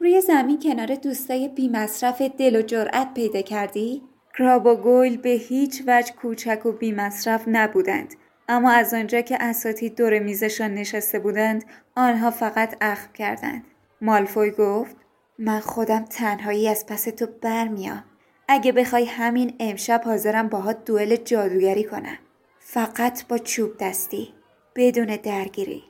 روی 0.00 0.20
زمین 0.20 0.60
کنار 0.60 0.94
دوستای 0.94 1.48
بی 1.48 1.68
مصرف 1.68 2.22
دل 2.22 2.56
و 2.56 2.62
جرأت 2.62 3.14
پیدا 3.14 3.40
کردی؟ 3.40 4.02
کراب 4.38 4.66
و 4.66 4.74
گویل 4.74 5.16
به 5.16 5.28
هیچ 5.28 5.82
وجه 5.86 6.12
کوچک 6.12 6.66
و 6.66 6.72
بی 6.72 6.92
مصرف 6.92 7.44
نبودند 7.46 8.14
اما 8.48 8.70
از 8.70 8.94
آنجا 8.94 9.20
که 9.20 9.36
اساتید 9.40 9.96
دور 9.96 10.18
میزشان 10.18 10.74
نشسته 10.74 11.18
بودند 11.18 11.64
آنها 11.96 12.30
فقط 12.30 12.76
اخم 12.80 13.12
کردند. 13.12 13.64
مالفوی 14.00 14.50
گفت 14.50 14.96
من 15.38 15.60
خودم 15.60 16.04
تنهایی 16.04 16.68
از 16.68 16.86
پس 16.86 17.04
تو 17.04 17.26
برمیام. 17.42 18.04
اگه 18.48 18.72
بخوای 18.72 19.04
همین 19.04 19.54
امشب 19.60 20.02
حاضرم 20.04 20.48
باهات 20.48 20.84
دوئل 20.84 21.16
جادوگری 21.16 21.84
کنم. 21.84 22.18
فقط 22.58 23.26
با 23.26 23.38
چوب 23.38 23.76
دستی. 23.80 24.34
بدون 24.76 25.16
درگیری. 25.16 25.82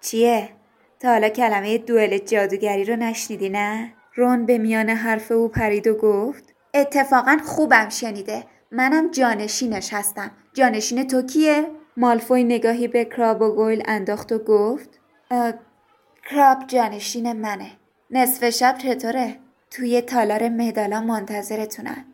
چیه؟ 0.00 0.48
تا 1.00 1.08
حالا 1.08 1.28
کلمه 1.28 1.78
دوئل 1.78 2.18
جادوگری 2.18 2.84
رو 2.84 2.96
نشنیدی 2.96 3.48
نه؟ 3.48 3.92
رون 4.14 4.46
به 4.46 4.58
میان 4.58 4.88
حرف 4.88 5.32
او 5.32 5.48
پرید 5.48 5.86
و 5.86 5.94
گفت 5.94 6.54
اتفاقا 6.74 7.38
خوبم 7.44 7.88
شنیده. 7.88 8.44
منم 8.70 9.10
جانشینش 9.10 9.92
هستم. 9.92 10.30
جانشین 10.52 11.06
تو 11.06 11.22
کیه؟ 11.22 11.66
مالفوی 11.96 12.44
نگاهی 12.44 12.88
به 12.88 13.04
کراب 13.04 13.42
و 13.42 13.54
گویل 13.54 13.82
انداخت 13.86 14.32
و 14.32 14.38
گفت 14.38 15.00
کراب 16.30 16.66
جانشین 16.66 17.32
منه 17.32 17.70
نصف 18.10 18.50
شب 18.50 18.78
چطوره؟ 18.78 19.36
توی 19.70 20.00
تالار 20.00 20.48
مدالا 20.48 21.00
منتظرتونن 21.00 22.04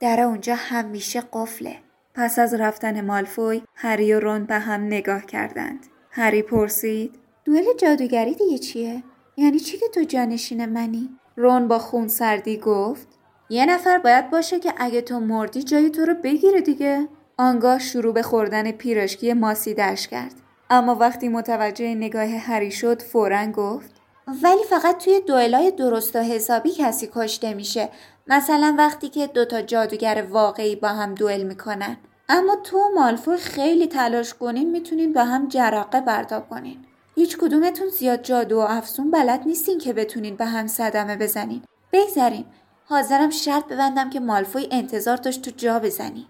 در 0.00 0.20
اونجا 0.20 0.54
همیشه 0.54 1.22
قفله 1.32 1.76
پس 2.14 2.38
از 2.38 2.54
رفتن 2.54 3.00
مالفوی 3.00 3.62
هری 3.74 4.12
و 4.12 4.20
رون 4.20 4.44
به 4.44 4.54
هم 4.54 4.84
نگاه 4.84 5.26
کردند 5.26 5.86
هری 6.10 6.42
پرسید 6.42 7.18
دوئل 7.44 7.64
جادوگری 7.78 8.34
دیگه 8.34 8.58
چیه؟ 8.58 9.02
یعنی 9.36 9.58
چی 9.58 9.78
که 9.78 9.88
تو 9.94 10.02
جانشین 10.02 10.66
منی؟ 10.66 11.08
رون 11.36 11.68
با 11.68 11.78
خون 11.78 12.08
سردی 12.08 12.56
گفت 12.56 13.08
یه 13.50 13.66
نفر 13.66 13.98
باید 13.98 14.30
باشه 14.30 14.58
که 14.58 14.72
اگه 14.76 15.00
تو 15.00 15.20
مردی 15.20 15.62
جای 15.62 15.90
تو 15.90 16.04
رو 16.04 16.14
بگیره 16.14 16.60
دیگه 16.60 17.08
آنگاه 17.40 17.78
شروع 17.78 18.14
به 18.14 18.22
خوردن 18.22 18.70
پیراشکی 18.70 19.32
ماسیدش 19.32 20.08
کرد. 20.08 20.34
اما 20.70 20.94
وقتی 20.94 21.28
متوجه 21.28 21.94
نگاه 21.94 22.26
هری 22.26 22.70
شد 22.70 23.02
فورا 23.02 23.46
گفت 23.46 23.90
ولی 24.42 24.64
فقط 24.70 25.04
توی 25.04 25.20
دوئلای 25.20 25.70
درست 25.70 26.16
و 26.16 26.18
حسابی 26.18 26.72
کسی 26.72 27.10
کشته 27.14 27.54
میشه. 27.54 27.88
مثلا 28.26 28.74
وقتی 28.78 29.08
که 29.08 29.26
دوتا 29.26 29.62
جادوگر 29.62 30.26
واقعی 30.30 30.76
با 30.76 30.88
هم 30.88 31.14
دوئل 31.14 31.42
می‌کنن. 31.42 31.96
اما 32.28 32.56
تو 32.56 32.78
و 32.78 32.94
مالفوی 32.94 33.36
خیلی 33.36 33.86
تلاش 33.86 34.34
کنین 34.34 34.70
می‌تونین 34.70 35.12
با 35.12 35.24
هم 35.24 35.48
جرقه 35.48 36.00
برداب 36.00 36.48
کنین. 36.48 36.76
هیچ 37.14 37.36
کدومتون 37.36 37.88
زیاد 37.88 38.22
جادو 38.22 38.56
و 38.56 38.66
افسون 38.68 39.10
بلد 39.10 39.42
نیستین 39.46 39.78
که 39.78 39.92
بتونین 39.92 40.36
به 40.36 40.44
هم 40.44 40.66
صدمه 40.66 41.16
بزنین. 41.16 41.62
بگذریم. 41.92 42.44
حاضرم 42.84 43.30
شرط 43.30 43.64
ببندم 43.66 44.10
که 44.10 44.20
مالفوی 44.20 44.68
انتظار 44.70 45.16
داشت 45.16 45.42
تو 45.42 45.50
جا 45.50 45.78
بزنی. 45.78 46.26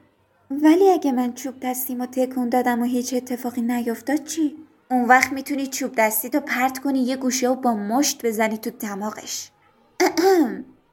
ولی 0.51 0.91
اگه 0.91 1.13
من 1.13 1.33
چوب 1.33 1.55
دستیمو 1.63 2.07
تکون 2.07 2.49
دادم 2.49 2.83
و 2.83 2.85
هیچ 2.85 3.15
اتفاقی 3.15 3.63
نیفتاد 3.63 4.25
چی؟ 4.25 4.57
اون 4.91 5.05
وقت 5.05 5.33
می‌تونی 5.33 5.67
چوب 5.67 5.93
دستی 5.97 6.29
تو 6.29 6.41
پرت 6.41 6.79
کنی 6.79 7.03
یه 7.03 7.17
گوشه 7.17 7.49
و 7.49 7.55
با 7.55 7.75
مشت 7.75 8.27
بزنی 8.27 8.59
تو 8.59 8.71
دماغش. 8.71 9.51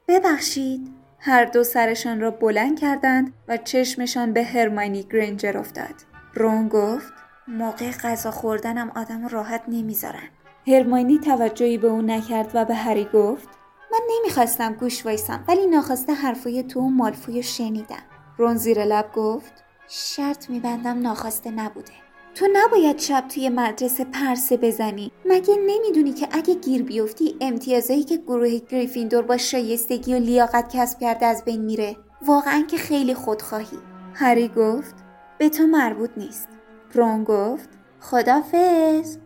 ببخشید. 0.08 0.88
هر 1.18 1.44
دو 1.44 1.64
سرشان 1.64 2.20
را 2.20 2.30
بلند 2.30 2.80
کردند 2.80 3.32
و 3.48 3.56
چشمشان 3.56 4.32
به 4.32 4.44
هرماینی 4.44 5.02
گرینجر 5.02 5.58
افتاد. 5.58 5.94
رون 6.34 6.68
گفت 6.68 7.12
موقع 7.48 7.90
غذا 7.90 8.30
خوردنم 8.30 8.92
آدم 8.96 9.28
راحت 9.28 9.62
نمی‌ذارن. 9.68 10.28
هرماینی 10.66 11.18
توجهی 11.18 11.78
به 11.78 11.88
او 11.88 12.02
نکرد 12.02 12.50
و 12.54 12.64
به 12.64 12.74
هری 12.74 13.08
گفت 13.12 13.48
من 13.92 14.00
نمی‌خواستم 14.16 14.72
گوش 14.72 15.04
وایسم 15.06 15.44
ولی 15.48 15.66
ناخواسته 15.66 16.12
حرفای 16.12 16.62
تو 16.62 16.80
و 16.80 16.88
مالفوی 16.88 17.42
شنیدم. 17.42 18.02
رون 18.38 18.56
زیر 18.56 18.84
لب 18.84 19.12
گفت 19.12 19.52
شرط 19.88 20.50
میبندم 20.50 21.00
ناخواسته 21.00 21.50
نبوده. 21.50 21.92
تو 22.34 22.46
نباید 22.52 22.98
شب 22.98 23.24
توی 23.28 23.48
مدرسه 23.48 24.04
پرسه 24.04 24.56
بزنی. 24.56 25.12
مگه 25.26 25.54
نمی‌دونی 25.66 26.12
که 26.12 26.28
اگه 26.30 26.54
گیر 26.54 26.82
بیفتی 26.82 27.36
امتیازایی 27.40 28.04
که 28.04 28.16
گروه 28.16 28.58
گریفیندور 28.58 29.22
با 29.22 29.36
شایستگی 29.36 30.14
و 30.14 30.18
لیاقت 30.18 30.76
کسب 30.76 31.00
کرده 31.00 31.26
از 31.26 31.44
بین 31.44 31.60
میره؟ 31.60 31.96
واقعا 32.26 32.62
که 32.62 32.76
خیلی 32.76 33.14
خودخواهی. 33.14 33.78
هری 34.14 34.48
گفت 34.48 34.94
به 35.38 35.48
تو 35.48 35.66
مربوط 35.66 36.10
نیست. 36.16 36.48
رون 36.94 37.24
گفت 37.24 37.68
خدافز 38.00 39.16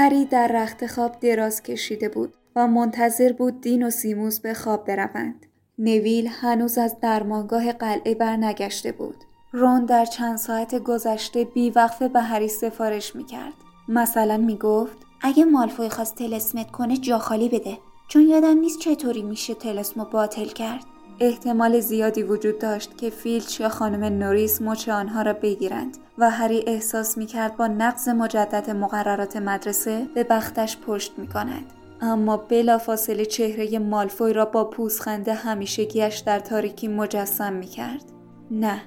هری 0.00 0.24
در 0.24 0.48
رخت 0.48 0.86
خواب 0.86 1.20
دراز 1.20 1.62
کشیده 1.62 2.08
بود 2.08 2.34
و 2.56 2.66
منتظر 2.66 3.32
بود 3.32 3.60
دین 3.60 3.86
و 3.86 3.90
سیموس 3.90 4.40
به 4.40 4.54
خواب 4.54 4.86
بروند. 4.86 5.46
نویل 5.78 6.26
هنوز 6.26 6.78
از 6.78 6.96
درمانگاه 7.00 7.72
قلعه 7.72 8.14
برنگشته 8.14 8.92
بود. 8.92 9.16
رون 9.52 9.84
در 9.84 10.04
چند 10.04 10.36
ساعت 10.36 10.74
گذشته 10.74 11.44
بیوقفه 11.44 12.08
به 12.08 12.20
هری 12.20 12.48
سفارش 12.48 13.16
می‌کرد. 13.16 13.52
مثلا 13.88 14.36
می‌گفت 14.36 14.98
اگه 15.20 15.44
مالفوی 15.44 15.88
خواست 15.88 16.14
تلسمت 16.14 16.70
کنه 16.70 16.96
جا 16.96 17.18
خالی 17.18 17.48
بده 17.48 17.78
چون 18.08 18.22
یادم 18.22 18.58
نیست 18.58 18.78
چطوری 18.78 19.22
میشه 19.22 19.54
تلسمو 19.54 20.04
باطل 20.04 20.46
کرد. 20.46 20.84
احتمال 21.22 21.80
زیادی 21.80 22.22
وجود 22.22 22.58
داشت 22.58 22.98
که 22.98 23.10
فیلچ 23.10 23.60
یا 23.60 23.68
خانم 23.68 24.04
نوریس 24.04 24.62
مچ 24.62 24.88
آنها 24.88 25.22
را 25.22 25.32
بگیرند 25.32 25.98
و 26.18 26.30
هری 26.30 26.64
احساس 26.66 27.18
می 27.18 27.26
کرد 27.26 27.56
با 27.56 27.66
نقض 27.66 28.08
مجدد 28.08 28.70
مقررات 28.70 29.36
مدرسه 29.36 30.06
به 30.14 30.24
بختش 30.24 30.78
پشت 30.78 31.12
می 31.18 31.26
کند. 31.26 31.72
اما 32.00 32.36
بلافاصله 32.36 33.24
چهره 33.24 33.78
مالفوی 33.78 34.32
را 34.32 34.44
با 34.44 34.64
پوزخند 34.64 35.28
همیشگیش 35.28 36.18
در 36.18 36.38
تاریکی 36.38 36.88
مجسم 36.88 37.52
می 37.52 37.66
کرد. 37.66 38.04
نه، 38.50 38.82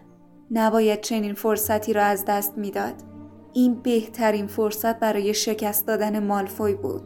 نباید 0.51 1.01
چنین 1.01 1.33
فرصتی 1.33 1.93
را 1.93 2.03
از 2.03 2.25
دست 2.25 2.57
می‌داد. 2.57 2.95
این 3.53 3.73
بهترین 3.73 4.47
فرصت 4.47 4.99
برای 4.99 5.33
شکست 5.33 5.87
دادن 5.87 6.23
مالفوی 6.23 6.73
بود. 6.73 7.01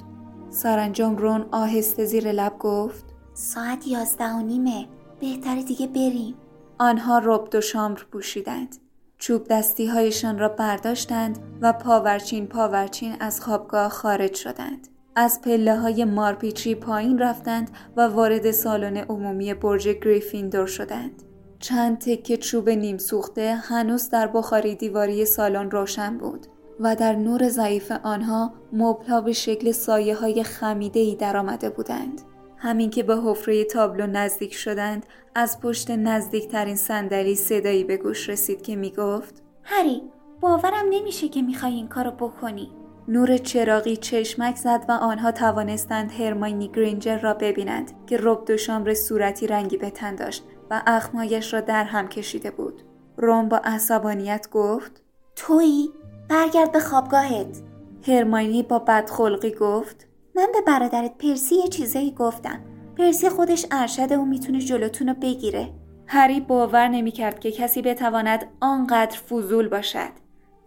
سرانجام 0.50 1.18
رون 1.18 1.46
آهسته 1.52 2.06
زیر 2.06 2.32
لب 2.32 2.58
گفت 2.60 3.06
ساعت 3.34 3.88
یازده 3.88 4.30
و 4.30 4.42
نیمه 4.42 4.86
بهتره 5.20 5.64
دیگه 5.64 5.88
بریم. 5.88 6.36
آنها 6.80 7.22
رب 7.24 7.50
و 7.54 7.62
شامر 7.62 8.00
پوشیدند. 8.12 8.76
چوب 9.18 9.48
دستی 9.50 9.88
هایشان 9.88 10.40
را 10.40 10.50
برداشتند 10.50 11.40
و 11.62 11.74
پاورچین 11.74 12.48
پاورچین 12.48 13.16
از 13.20 13.42
خوابگاه 13.42 13.90
خارج 13.90 14.36
شدند. 14.36 14.88
از 15.16 15.42
پله 15.42 15.80
های 15.80 16.06
مارپیچی 16.06 16.76
پایین 16.76 17.20
رفتند 17.20 17.72
و 17.98 18.08
وارد 18.08 18.52
سالن 18.52 18.98
عمومی 18.98 19.54
برج 19.54 19.88
گریفیندور 19.88 20.68
شدند. 20.68 21.24
چند 21.60 21.98
تکه 21.98 22.38
چوب 22.38 22.70
نیم 22.70 22.98
سوخته 22.98 23.56
هنوز 23.56 24.10
در 24.10 24.28
بخاری 24.28 24.76
دیواری 24.76 25.26
سالن 25.26 25.72
روشن 25.72 26.18
بود 26.18 26.48
و 26.80 26.96
در 26.96 27.16
نور 27.16 27.50
ضعیف 27.50 27.92
آنها 28.04 28.54
مبلها 28.74 29.22
به 29.22 29.34
شکل 29.34 29.72
سایه 29.72 30.16
های 30.16 30.44
خمیده 30.44 31.00
ای 31.00 31.16
در 31.16 31.38
آمده 31.38 31.70
بودند. 31.70 32.22
همین 32.58 32.90
که 32.90 33.04
به 33.04 33.18
حفره 33.18 33.64
تابلو 33.64 34.08
نزدیک 34.08 34.54
شدند 34.54 35.06
از 35.36 35.60
پشت 35.60 35.92
نزدیکترین 35.92 36.76
صندلی 36.76 37.36
صدایی 37.36 37.84
به 37.84 37.98
گوش 37.98 38.30
رسید 38.30 38.62
که 38.62 38.76
می‌گفت 38.76 39.44
هری 39.64 40.02
باورم 40.42 40.86
نمیشه 40.90 41.28
که 41.28 41.42
می‌خوای 41.42 41.74
این 41.74 41.88
کارو 41.88 42.12
بکنی. 42.12 42.72
نور 43.08 43.38
چراغی 43.38 43.98
چشمک 43.98 44.56
زد 44.56 44.86
و 44.90 44.92
آنها 44.92 45.32
توانستند 45.32 46.12
هرماینی 46.12 46.68
گرینجر 46.68 47.18
را 47.18 47.34
ببینند 47.34 47.92
که 48.08 48.18
رب 48.22 48.46
دو 48.46 48.58
شامر 48.58 48.94
صورتی 48.94 49.48
رنگی 49.48 49.78
به 49.78 49.90
تن 49.90 50.16
داشت 50.16 50.44
و 50.70 50.82
اخمایش 50.88 51.54
را 51.54 51.62
در 51.62 51.84
هم 51.84 52.08
کشیده 52.08 52.52
بود. 52.52 52.82
روم 53.18 53.50
با 53.50 53.58
عصبانیت 53.58 54.48
گفت 54.52 55.04
تویی 55.36 55.90
برگرد 56.30 56.72
به 56.72 56.80
خوابگاهت. 56.80 57.62
هرماینی 58.08 58.64
با 58.64 58.80
بدخلقی 58.80 59.52
گفت 59.52 60.07
من 60.38 60.48
به 60.54 60.62
برادرت 60.62 61.18
پرسی 61.18 61.56
یه 61.56 61.68
چیزایی 61.68 62.12
گفتم. 62.12 62.60
پرسی 62.98 63.30
خودش 63.30 63.66
ارشده 63.72 64.18
و 64.18 64.26
می‌تونه 64.26 64.60
جلوتون 64.60 65.08
رو 65.08 65.14
بگیره. 65.14 65.70
هری 66.08 66.40
باور 66.40 66.88
نمی‌کرد 66.88 67.40
که 67.40 67.52
کسی 67.52 67.82
بتواند 67.82 68.46
آنقدر 68.60 69.18
فضول 69.18 69.68
باشد. 69.68 70.10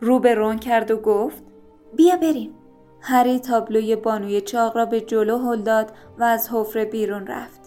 رو 0.00 0.18
به 0.18 0.34
رون 0.34 0.58
کرد 0.58 0.90
و 0.90 0.96
گفت 0.96 1.42
بیا 1.96 2.16
بریم. 2.16 2.54
هری 3.00 3.38
تابلوی 3.38 3.96
بانوی 3.96 4.40
چاق 4.40 4.76
را 4.76 4.86
به 4.86 5.00
جلو 5.00 5.38
هل 5.38 5.62
داد 5.62 5.92
و 6.18 6.24
از 6.24 6.48
حفره 6.52 6.84
بیرون 6.84 7.26
رفت. 7.26 7.60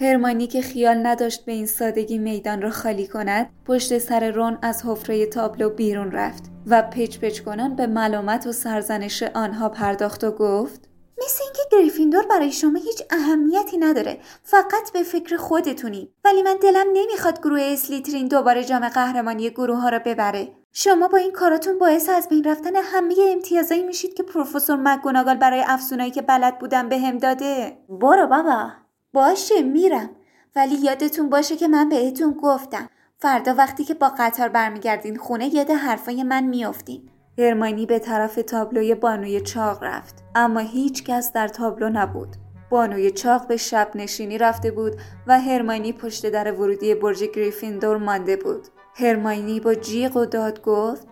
هرمانی 0.00 0.46
که 0.46 0.62
خیال 0.62 1.06
نداشت 1.06 1.44
به 1.44 1.52
این 1.52 1.66
سادگی 1.66 2.18
میدان 2.18 2.62
را 2.62 2.70
خالی 2.70 3.06
کند 3.06 3.50
پشت 3.66 3.98
سر 3.98 4.30
رون 4.30 4.58
از 4.62 4.82
حفره 4.86 5.26
تابلو 5.26 5.70
بیرون 5.70 6.12
رفت 6.12 6.50
و 6.66 6.82
پچ 6.82 7.18
پچ 7.18 7.40
کنان 7.40 7.76
به 7.76 7.86
ملامت 7.86 8.46
و 8.46 8.52
سرزنش 8.52 9.22
آنها 9.22 9.68
پرداخت 9.68 10.24
و 10.24 10.30
گفت 10.30 10.89
مثل 11.30 11.44
اینکه 11.44 11.62
گریفیندور 11.72 12.26
برای 12.26 12.52
شما 12.52 12.78
هیچ 12.78 13.02
اهمیتی 13.10 13.78
نداره. 13.78 14.20
فقط 14.42 14.92
به 14.92 15.02
فکر 15.02 15.36
خودتونی. 15.36 16.12
ولی 16.24 16.42
من 16.42 16.56
دلم 16.62 16.86
نمی‌خواد 16.92 17.40
گروه 17.40 17.62
اسلیترین 17.62 18.28
دوباره 18.28 18.64
جام 18.64 18.88
قهرمانی 18.88 19.50
گروه 19.50 19.78
ها 19.78 19.88
را 19.88 19.98
ببره. 19.98 20.52
شما 20.72 21.08
با 21.08 21.18
این 21.18 21.32
کاراتون 21.32 21.78
باعث 21.78 22.08
از 22.08 22.28
بین 22.28 22.44
رفتن 22.44 22.76
همه 22.76 23.14
امتیازایی 23.32 23.82
میشید 23.82 24.14
که 24.14 24.22
پروفسور 24.22 24.76
مکگوناگال 24.76 25.36
برای 25.36 25.64
افسونایی 25.66 26.10
که 26.10 26.22
بلد 26.22 26.58
بودم 26.58 26.88
به 26.88 26.98
هم 26.98 27.18
داده. 27.18 27.78
برو 27.88 28.26
بابا. 28.26 28.70
باشه 29.12 29.62
میرم. 29.62 30.10
ولی 30.56 30.74
یادتون 30.74 31.28
باشه 31.28 31.56
که 31.56 31.68
من 31.68 31.88
بهتون 31.88 32.32
گفتم. 32.32 32.88
فردا 33.18 33.54
وقتی 33.54 33.84
که 33.84 33.94
با 33.94 34.12
قطار 34.18 34.48
برمیگردین 34.48 35.18
خونه 35.18 35.54
یاد 35.54 35.70
حرفای 35.70 36.22
من 36.22 36.44
میافتین. 36.44 37.10
هرمانی 37.40 37.86
به 37.86 37.98
طرف 37.98 38.34
تابلوی 38.34 38.94
بانوی 38.94 39.40
چاق 39.40 39.84
رفت. 39.84 40.24
اما 40.34 40.60
هیچ 40.60 41.04
کس 41.04 41.32
در 41.32 41.48
تابلو 41.48 41.88
نبود. 41.88 42.36
بانوی 42.70 43.10
چاق 43.10 43.46
به 43.46 43.56
شب 43.56 43.90
نشینی 43.94 44.38
رفته 44.38 44.70
بود 44.70 44.92
و 45.26 45.40
هرمانی 45.40 45.92
پشت 45.92 46.30
در 46.30 46.52
ورودی 46.52 46.94
برج 46.94 47.24
گریفیندور 47.24 47.96
مانده 47.96 48.36
بود. 48.36 48.66
هرماینی 48.94 49.60
با 49.60 49.74
جیغ 49.74 50.16
و 50.16 50.24
داد 50.24 50.62
گفت 50.62 51.08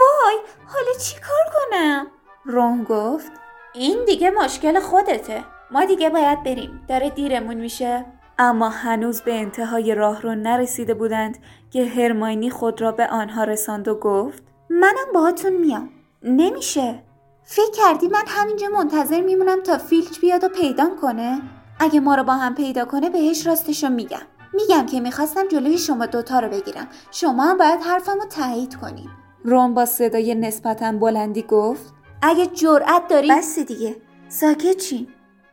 وای 0.00 0.36
حالا 0.66 0.98
چی 1.00 1.16
کار 1.20 1.54
کنم؟ 1.54 2.06
رون 2.44 2.84
گفت 2.84 3.32
این 3.74 4.04
دیگه 4.04 4.30
مشکل 4.30 4.80
خودته. 4.80 5.44
ما 5.70 5.84
دیگه 5.84 6.10
باید 6.10 6.42
بریم. 6.42 6.80
داره 6.88 7.10
دیرمون 7.10 7.56
میشه. 7.56 8.04
اما 8.38 8.68
هنوز 8.68 9.20
به 9.22 9.34
انتهای 9.34 9.94
راه 9.94 10.22
رو 10.22 10.34
نرسیده 10.34 10.94
بودند 10.94 11.38
که 11.70 11.84
هرماینی 11.84 12.50
خود 12.50 12.80
را 12.80 12.92
به 12.92 13.06
آنها 13.06 13.44
رساند 13.44 13.88
و 13.88 13.94
گفت 13.94 14.42
منم 14.70 15.12
باهاتون 15.14 15.52
میام. 15.52 15.88
نمیشه. 16.22 17.02
فکر 17.44 17.70
کردی 17.70 18.08
من 18.08 18.22
همینجا 18.26 18.68
منتظر 18.68 19.20
میمونم 19.20 19.62
تا 19.62 19.78
فیلچ 19.78 20.20
بیاد 20.20 20.44
و 20.44 20.48
پیدا 20.48 20.90
کنه؟ 21.02 21.40
اگه 21.80 22.00
ما 22.00 22.14
رو 22.14 22.24
با 22.24 22.32
هم 22.34 22.54
پیدا 22.54 22.84
کنه 22.84 23.10
بهش 23.10 23.46
راستشو 23.46 23.88
میگم. 23.88 24.22
میگم 24.54 24.86
که 24.86 25.00
می‌خواستم 25.00 25.48
جلوی 25.48 25.78
شما 25.78 26.06
دوتا 26.06 26.40
رو 26.40 26.48
بگیرم. 26.48 26.88
شما 27.10 27.44
هم 27.44 27.58
باید 27.58 27.80
حرفمو 27.80 28.24
تایید 28.24 28.76
کنیم 28.76 29.10
روم 29.44 29.74
با 29.74 29.86
صدای 29.86 30.34
نسبتا 30.34 30.92
بلندی 30.92 31.42
گفت 31.42 31.94
اگه 32.22 32.46
جرأت 32.46 33.08
داری 33.08 33.28
بس 33.30 33.58
دیگه. 33.58 33.96
ساکت 34.28 34.76
چین. 34.76 35.08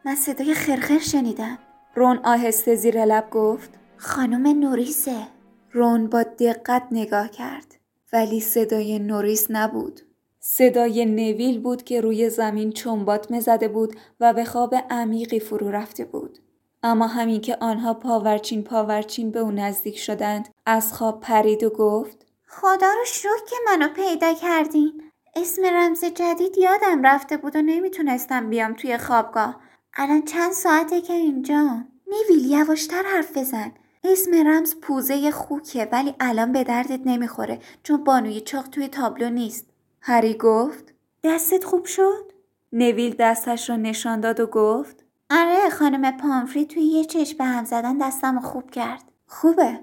من 0.05 0.15
صدای 0.15 0.53
خرخر 0.53 0.99
شنیدم. 0.99 1.57
رون 1.95 2.19
آهسته 2.23 2.75
زیر 2.75 3.05
لب 3.05 3.29
گفت 3.29 3.69
خانم 3.97 4.59
نوریسه 4.59 5.27
رون 5.71 6.07
با 6.07 6.23
دقت 6.23 6.83
نگاه 6.91 7.27
کرد. 7.27 7.74
ولی 8.13 8.39
صدای 8.39 8.99
نوریس 8.99 9.47
نبود. 9.49 10.01
صدای 10.39 11.05
نویل 11.05 11.59
بود 11.59 11.83
که 11.83 12.01
روی 12.01 12.29
زمین 12.29 12.71
چنبات 12.71 13.39
زده 13.39 13.67
بود 13.67 13.95
و 14.19 14.33
به 14.33 14.45
خواب 14.45 14.75
عمیقی 14.89 15.39
فرو 15.39 15.71
رفته 15.71 16.05
بود. 16.05 16.39
اما 16.83 17.07
همین 17.07 17.41
که 17.41 17.57
آنها 17.61 17.93
پاورچین 17.93 18.63
پاورچین 18.63 19.31
به 19.31 19.39
او 19.39 19.51
نزدیک 19.51 19.97
شدند 19.97 20.49
از 20.65 20.93
خواب 20.93 21.19
پرید 21.19 21.63
و 21.63 21.69
گفت 21.69 22.25
خدا 22.47 22.87
رو 22.87 23.05
شکر 23.05 23.45
که 23.49 23.55
منو 23.67 23.87
پیدا 23.87 24.33
کردین 24.33 25.01
اسم 25.35 25.65
رمز 25.65 26.05
جدید 26.05 26.57
یادم 26.57 27.05
رفته 27.05 27.37
بود 27.37 27.55
و 27.55 27.61
نمی‌تونستم 27.61 28.49
بیام 28.49 28.73
توی 28.73 28.97
خوابگاه 28.97 29.61
الان 29.93 30.21
چند 30.21 30.51
ساعته 30.51 31.01
که 31.01 31.13
اینجا 31.13 31.83
نیویل 32.07 32.51
یواشتر 32.51 33.03
حرف 33.03 33.37
بزن 33.37 33.71
اسم 34.11 34.47
رمز 34.47 34.75
پوزه 34.75 35.31
خوکه 35.31 35.89
ولی 35.91 36.15
الان 36.19 36.51
به 36.51 36.63
دردت 36.63 36.99
نمی‌خوره 37.05 37.59
چون 37.83 38.03
بانوی 38.03 38.41
چاق 38.41 38.67
توی 38.67 38.87
تابلو 38.87 39.29
نیست. 39.29 39.65
هری 40.01 40.33
گفت 40.33 40.93
دستت 41.23 41.63
خوب 41.63 41.85
شد؟ 41.85 42.31
نویل 42.73 43.15
دستش 43.19 43.69
را 43.69 43.75
نشان 43.75 44.19
داد 44.19 44.39
و 44.39 44.45
گفت 44.47 45.03
آره 45.31 45.69
خانم 45.69 46.17
پامفری 46.17 46.65
توی 46.65 46.83
یه 46.83 47.05
چشم 47.05 47.37
به 47.37 47.43
هم 47.43 47.65
زدن 47.65 47.97
دستم 47.97 48.39
خوب 48.39 48.71
کرد. 48.71 49.03
خوبه. 49.27 49.79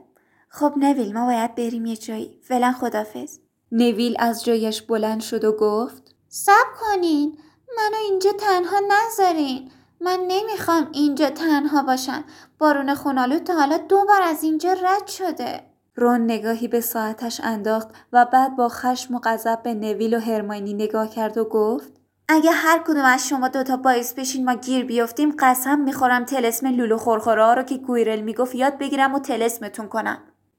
خب 0.48 0.72
نویل 0.76 1.12
ما 1.12 1.26
باید 1.26 1.54
بریم 1.54 1.86
یه 1.86 1.96
جایی. 1.96 2.38
فعلا 2.42 2.72
خدافز 2.72 3.38
نویل 3.72 4.16
از 4.18 4.44
جایش 4.44 4.82
بلند 4.82 5.20
شد 5.20 5.44
و 5.44 5.52
گفت 5.52 6.14
سب 6.28 6.66
کنین. 6.80 7.38
منو 7.76 7.96
اینجا 8.10 8.32
تنها 8.32 8.80
نذارین. 8.88 9.70
من 10.04 10.18
نمی‌خوام 10.28 10.88
اینجا 10.92 11.30
تنها 11.30 11.82
باشم. 11.82 12.24
بارون 12.58 12.94
خونالو 12.94 13.38
تا 13.38 13.54
حالا 13.54 13.76
دو 13.76 14.04
بار 14.08 14.22
از 14.22 14.44
اینجا 14.44 14.72
رد 14.72 15.06
شده. 15.06 15.60
رون 15.96 16.20
نگاهی 16.24 16.68
به 16.68 16.80
ساعتش 16.80 17.40
انداخت 17.44 17.88
و 18.12 18.24
بعد 18.32 18.56
با 18.56 18.68
خشم 18.68 19.14
و 19.14 19.20
غضب 19.24 19.62
به 19.62 19.74
نویل 19.74 20.14
و 20.14 20.20
هرماینی 20.20 20.74
نگاه 20.74 21.10
کرد 21.10 21.38
و 21.38 21.44
گفت 21.44 21.92
اگه 22.28 22.50
هر 22.50 22.78
کدوم 22.78 23.04
از 23.04 23.28
شما 23.28 23.48
دوتا 23.48 23.76
باعث 23.76 24.14
بشین 24.14 24.44
ما 24.44 24.54
گیر 24.54 24.84
بیفتیم 24.84 25.34
قسم 25.38 25.80
می‌خورم 25.80 26.24
تلسم 26.24 26.66
لولو 26.66 26.96
خورخورا 26.96 27.54
رو 27.54 27.62
که 27.62 27.76
گویرل 27.76 28.20
می‌گفت 28.20 28.54
یاد 28.54 28.78
بگیرم 28.78 29.14
و 29.14 29.18
تلسمتون 29.18 29.88
کنم. 29.88 30.18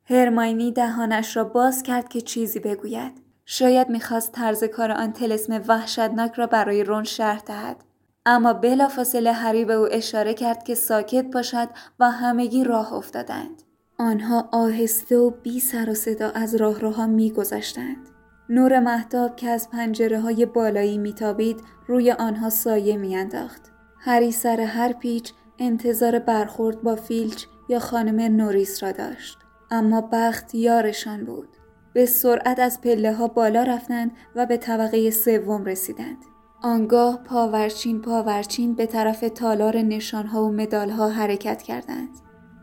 هرماینی 0.10 0.72
دهانش 0.72 1.38
را 1.38 1.44
باز 1.44 1.84
کرد 1.84 2.10
که 2.10 2.22
چیزی 2.22 2.60
بگوید. 2.60 3.22
شاید 3.46 3.90
می‌خواست 3.90 4.32
طرز 4.32 4.64
کار 4.64 4.92
آن 4.92 5.14
تلسم 5.14 5.62
وحشتناک 5.68 6.34
را 6.34 6.48
برای 6.48 6.84
رون 6.84 7.04
شرح 7.04 7.40
دهد. 7.40 7.84
اما 8.26 8.54
بلافاصله 8.54 9.32
هری 9.32 9.66
به 9.66 9.74
او 9.74 9.88
اشاره 9.92 10.34
کرد 10.34 10.64
که 10.64 10.76
ساکت 10.76 11.26
باشد 11.34 11.70
و 12.00 12.12
همگی 12.12 12.64
راه 12.64 12.94
افتادند. 12.94 13.64
آنها 14.00 14.50
آهسته 14.52 15.18
و 15.18 15.30
بی 15.30 15.60
سر 15.60 15.90
و 15.90 15.94
صدا 15.94 16.30
از 16.30 16.56
راهروها 16.56 17.08
میگذشتند. 17.08 18.10
نور 18.50 18.80
محتاب 18.80 19.36
که 19.36 19.50
از 19.50 19.70
پنجره 19.70 20.20
های 20.20 20.46
بالایی 20.46 20.98
میتابید 20.98 21.62
روی 21.88 22.12
آنها 22.12 22.50
سایه 22.50 22.98
میانداخت. 22.98 23.62
هری 24.00 24.32
سر 24.32 24.60
هر 24.62 24.94
پیچ 24.94 25.34
انتظار 25.60 26.20
برخورد 26.20 26.82
با 26.82 26.96
فیلچ 26.96 27.46
یا 27.70 27.80
خانم 27.80 28.36
نوریس 28.36 28.84
را 28.84 28.92
داشت. 28.92 29.38
اما 29.72 30.10
بخت 30.12 30.56
یارشان 30.56 31.26
بود. 31.26 31.50
به 31.94 32.06
سرعت 32.06 32.60
از 32.60 32.82
پله 32.82 33.14
ها 33.14 33.28
بالا 33.28 33.64
رفتند 33.64 34.12
و 34.36 34.46
به 34.46 34.58
طبقه 34.58 35.12
سوم 35.12 35.66
رسیدند. 35.66 36.18
آنگاه 36.66 37.18
پاورچین 37.18 38.02
پاورچین 38.02 38.76
به 38.76 38.86
طرف 38.86 39.26
تالار 39.36 39.78
نشانها 39.78 40.44
و 40.44 40.52
مدالها 40.52 41.10
حرکت 41.10 41.62
کردند 41.62 42.10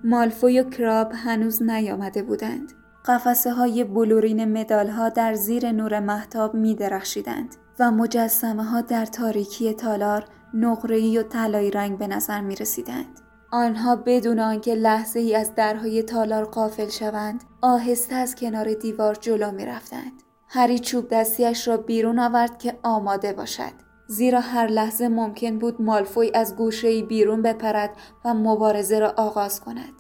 مالفوی 0.05 0.61
و 0.61 0.71
کراب 0.71 1.13
هنوز 1.15 1.63
نیامده 1.63 2.23
بودند 2.23 2.73
قفسه 3.05 3.53
های 3.53 3.85
بلورین 3.85 4.59
مدال 4.59 4.89
ها 4.89 5.09
در 5.09 5.35
زیر 5.35 5.73
نور 5.73 6.01
محتاب 6.01 6.55
می 6.55 6.75
درخشیدند 6.75 7.57
و 7.79 7.91
مجسمه 7.91 8.65
ها 8.65 8.81
در 8.81 9.07
تاریکی 9.07 9.73
تالار 9.73 10.25
نقره‌ای 10.55 11.19
و 11.19 11.23
طلایی 11.23 11.71
رنگ 11.71 11.99
به 11.99 12.07
نظر 12.07 12.41
می 12.41 12.57
رسیدند. 12.57 13.21
آنها 13.51 13.97
بدون 13.97 14.41
آنکه 14.41 14.75
لحظه 14.75 15.21
ای 15.21 15.37
از 15.37 15.55
درهای 15.55 16.03
تالار 16.03 16.45
قافل 16.45 16.89
شوند 16.89 17.45
آهسته 17.63 18.15
از 18.15 18.35
کنار 18.35 18.75
دیوار 18.75 19.15
جلو 19.15 19.51
می 19.51 19.67
رفتند. 19.67 20.13
هری 20.49 20.79
چوب 20.79 21.09
دستیش 21.09 21.69
را 21.69 21.77
بیرون 21.77 22.19
آورد 22.19 22.59
که 22.59 22.79
آماده 22.83 23.33
باشد. 23.33 23.90
زیرا 24.11 24.41
هر 24.41 24.67
لحظه 24.67 25.09
ممکن 25.09 25.59
بود 25.59 25.83
مالفوی 25.83 26.31
از 26.35 26.57
گوشه 26.57 27.03
بیرون 27.03 27.43
بپرد 27.43 27.97
و 28.25 28.35
مبارزه 28.35 28.99
را 28.99 29.15
آغاز 29.17 29.61
کند. 29.61 29.93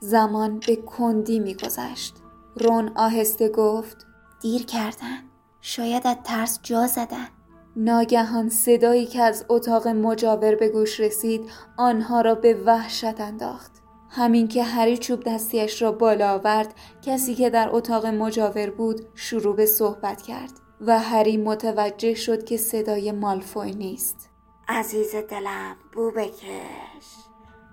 زمان 0.00 0.60
به 0.66 0.76
کندی 0.76 1.38
میگذشت. 1.38 2.14
رون 2.56 2.92
آهسته 2.96 3.48
گفت 3.48 4.06
دیر 4.40 4.66
کردن 4.66 5.18
شاید 5.60 6.06
از 6.06 6.16
ترس 6.24 6.60
جا 6.62 6.86
زدن 6.86 7.28
ناگهان 7.76 8.48
صدایی 8.48 9.06
که 9.06 9.22
از 9.22 9.44
اتاق 9.48 9.88
مجاور 9.88 10.54
به 10.54 10.68
گوش 10.68 11.00
رسید 11.00 11.50
آنها 11.76 12.20
را 12.20 12.34
به 12.34 12.54
وحشت 12.54 13.20
انداخت 13.20 13.72
همین 14.10 14.48
که 14.48 14.62
هری 14.64 14.98
چوب 14.98 15.24
دستیش 15.24 15.82
را 15.82 15.92
بالا 15.92 16.32
آورد 16.32 16.74
کسی 17.02 17.34
که 17.34 17.50
در 17.50 17.68
اتاق 17.72 18.06
مجاور 18.06 18.70
بود 18.70 19.00
شروع 19.14 19.56
به 19.56 19.66
صحبت 19.66 20.22
کرد 20.22 20.67
و 20.80 20.98
هری 20.98 21.36
متوجه 21.36 22.14
شد 22.14 22.44
که 22.44 22.56
صدای 22.56 23.12
مالفوی 23.12 23.74
نیست 23.74 24.30
عزیز 24.68 25.14
دلم 25.14 25.76
بو 25.92 26.10
بکش 26.10 27.06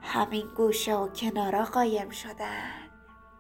همین 0.02 0.46
گوشه 0.58 0.96
و 0.96 1.08
کنارا 1.08 1.64
قایم 1.64 2.10
شدن 2.10 2.72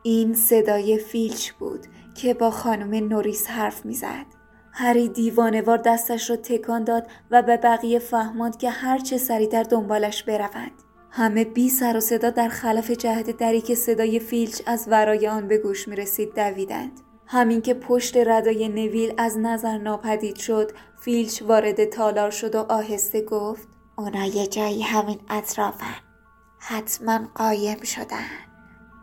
این 0.03 0.33
صدای 0.33 0.97
فیلچ 0.97 1.51
بود 1.51 1.87
که 2.15 2.33
با 2.33 2.51
خانم 2.51 3.07
نوریس 3.07 3.47
حرف 3.47 3.85
می‌زد. 3.85 4.25
هری 4.71 5.09
دیوانوار 5.09 5.77
دستش 5.77 6.29
را 6.29 6.35
تکان 6.35 6.83
داد 6.83 7.07
و 7.31 7.41
به 7.41 7.57
بقیه 7.57 7.99
فهماند 7.99 8.57
که 8.57 8.69
هرچه 8.69 9.17
سریعتر 9.17 9.63
دنبالش 9.63 10.23
بروند. 10.23 10.71
همه 11.11 11.43
بی 11.43 11.69
سر 11.69 11.97
و 11.97 11.99
صدا 11.99 12.29
در 12.29 12.49
خلف 12.49 12.91
جهت 12.91 13.37
دری 13.37 13.61
که 13.61 13.75
صدای 13.75 14.19
فیلچ 14.19 14.61
از 14.65 14.87
ورای 14.87 15.27
آن 15.27 15.47
به 15.47 15.57
گوش 15.57 15.87
می 15.87 15.95
رسید 15.95 16.35
دویدند. 16.35 17.01
همین 17.27 17.61
که 17.61 17.73
پشت 17.73 18.17
ردای 18.17 18.69
نویل 18.69 19.13
از 19.17 19.37
نظر 19.37 19.77
ناپدید 19.77 20.35
شد 20.35 20.71
فیلچ 20.99 21.41
وارد 21.41 21.85
تالار 21.85 22.31
شد 22.31 22.55
و 22.55 22.65
آهسته 22.69 23.21
گفت 23.21 23.67
اونا 23.97 24.25
یه 24.25 24.47
جایی 24.47 24.81
همین 24.81 25.19
اطرافن 25.29 25.95
حتما 26.59 27.19
قایم 27.35 27.81
شدن 27.83 28.27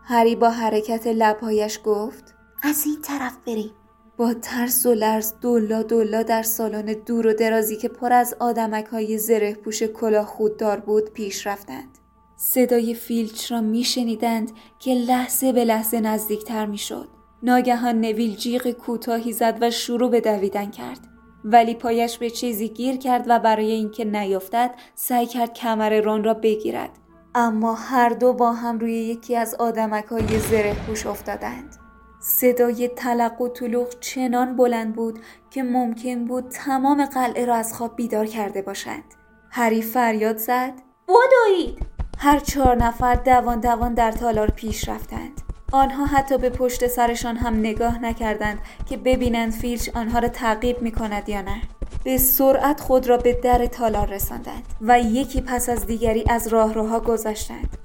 هری 0.05 0.37
با 0.37 0.51
حرکت 0.51 1.07
لبهایش 1.07 1.81
گفت 1.85 2.35
از 2.63 2.87
این 2.87 3.03
طرف 3.03 3.37
بریم 3.47 3.71
با 4.17 4.35
ترس 4.35 4.87
و 4.87 4.95
لرز 4.95 5.35
دولا 5.41 5.83
دولا 5.83 6.23
در 6.23 6.43
سالن 6.43 6.93
دور 7.07 7.27
و 7.27 7.35
درازی 7.35 7.77
که 7.77 7.89
پر 7.89 8.13
از 8.13 8.37
آدمک 8.41 8.87
های 8.87 9.19
زره 9.19 9.55
پوش 9.55 9.83
کلاه 9.83 10.27
خوددار 10.27 10.81
بود 10.81 11.11
پیش 11.11 11.47
رفتند. 11.47 11.99
صدای 12.37 12.95
فیلچ 12.95 13.53
را 13.53 13.61
می 13.61 13.85
شنیدند 13.85 14.53
که 14.79 14.95
لحظه 14.95 15.53
به 15.53 15.65
لحظه 15.65 16.01
نزدیکتر 16.01 16.67
می 16.67 16.79
شد. 16.79 17.09
ناگهان 17.43 18.01
نویل 18.01 18.37
جیغ 18.37 18.71
کوتاهی 18.71 19.33
زد 19.33 19.59
و 19.61 19.71
شروع 19.71 20.11
به 20.11 20.21
دویدن 20.21 20.71
کرد. 20.71 20.99
ولی 21.45 21.75
پایش 21.75 22.19
به 22.19 22.31
چیزی 22.31 22.69
گیر 22.69 22.97
کرد 22.97 23.25
و 23.29 23.39
برای 23.39 23.71
اینکه 23.71 24.05
نیفتد 24.05 24.71
سعی 24.95 25.27
کرد 25.27 25.55
کمر 25.55 26.01
رون 26.01 26.25
را 26.25 26.35
بگیرد. 26.35 26.91
اما 27.35 27.75
هر 27.75 28.09
دو 28.09 28.33
با 28.33 28.53
هم 28.53 28.79
روی 28.79 28.93
یکی 28.93 29.37
از 29.37 29.55
آدمک 29.55 30.05
های 30.05 30.39
زره 30.39 30.75
پوش 30.87 31.07
افتادند. 31.07 31.77
صدای 32.21 32.89
تلق 32.89 33.41
و 33.41 33.49
طلوق 33.49 33.89
چنان 34.01 34.57
بلند 34.57 34.95
بود 34.95 35.19
که 35.51 35.63
ممکن 35.63 36.25
بود 36.25 36.49
تمام 36.49 37.05
قلعه 37.05 37.47
را 37.47 37.55
از 37.55 37.75
خواب 37.75 37.97
بیدار 37.97 38.27
کرده 38.27 38.63
باشند. 38.63 39.05
هری 39.51 39.83
فریاد 39.83 40.37
زد 40.37 40.73
بدوید 41.09 41.79
هر 42.19 42.39
چهار 42.39 42.77
نفر 42.77 43.15
دوان 43.15 43.61
دوان 43.61 43.95
در 43.95 44.13
تالار 44.13 44.51
پیش 44.51 44.89
رفتند. 44.89 45.52
آنها 45.73 46.07
حتی 46.07 46.39
به 46.39 46.51
پشت 46.51 46.87
سرشان 46.87 47.37
هم 47.37 47.59
نگاه 47.59 47.99
نکردند 47.99 48.59
که 48.89 48.97
ببینند 48.97 49.53
فیلچ 49.53 49.89
آنها 49.95 50.19
را 50.19 50.29
تعقیب 50.29 50.83
می 50.83 50.93
کند 50.93 51.29
یا 51.29 51.43
نه. 51.43 51.63
به 52.05 52.19
سرعت 52.19 52.81
خود 52.81 53.07
را 53.07 53.17
به 53.17 53.33
در 53.33 53.67
تالار 53.67 54.09
رساندند 54.09 54.63
و 54.81 55.01
یکی 55.01 55.41
پس 55.41 55.69
از 55.69 55.87
دیگری 55.87 56.25
از 56.29 56.49
راهروها 56.49 57.01
گذشتند. 57.01 57.77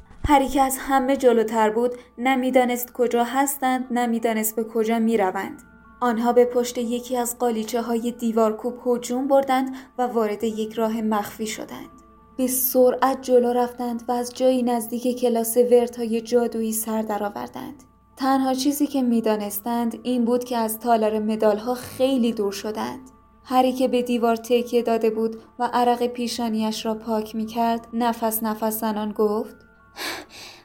که 0.54 0.62
از 0.62 0.78
همه 0.80 1.18
جلوتر 1.18 1.70
بود 1.70 1.92
نمی‌دانست 2.18 2.94
کجا 2.94 3.24
هستند 3.24 3.86
نمی‌دانست 3.92 4.56
به 4.56 4.64
کجا 4.64 5.00
می‌روند. 5.00 5.64
آنها 6.00 6.34
به 6.34 6.46
پشت 6.46 6.78
یکی 6.78 7.18
از 7.18 7.38
قالیچه 7.40 7.82
های 7.82 8.12
دیوارکوب 8.12 8.80
هجوم 8.86 9.28
بردند 9.28 9.76
و 9.98 10.02
وارد 10.02 10.44
یک 10.44 10.74
راه 10.74 11.02
مخفی 11.02 11.48
شدند. 11.48 11.97
به 12.38 12.48
سرعت 12.48 13.22
جلو 13.22 13.54
رفتند 13.54 14.04
و 14.08 14.12
از 14.12 14.34
جایی 14.34 14.64
نزدیک 14.64 15.20
کلاس 15.20 15.58
ورت 15.58 15.98
های 15.98 16.22
جادویی 16.22 16.74
سر 16.74 17.02
درآوردند. 17.02 17.84
تنها 18.18 18.54
چیزی 18.54 18.88
که 18.88 19.02
می‌دانستند 19.02 20.00
این 20.04 20.26
بود 20.26 20.44
که 20.44 20.58
از 20.58 20.80
تالار 20.80 21.20
مدال 21.20 21.58
ها 21.58 21.74
خیلی 21.74 22.34
دور 22.34 22.52
شدند. 22.52 23.10
هری 23.44 23.74
که 23.74 23.88
به 23.88 24.02
دیوار 24.02 24.36
تکیه 24.36 24.82
داده 24.82 25.10
بود 25.10 25.42
و 25.60 25.70
عرق 25.74 26.08
پیشانیش 26.08 26.86
را 26.86 26.94
پاک 26.94 27.36
می 27.36 27.46
کرد 27.46 27.88
نفس 27.94 28.44
نفس 28.44 28.80
زنان 28.80 29.12
گفت 29.12 29.56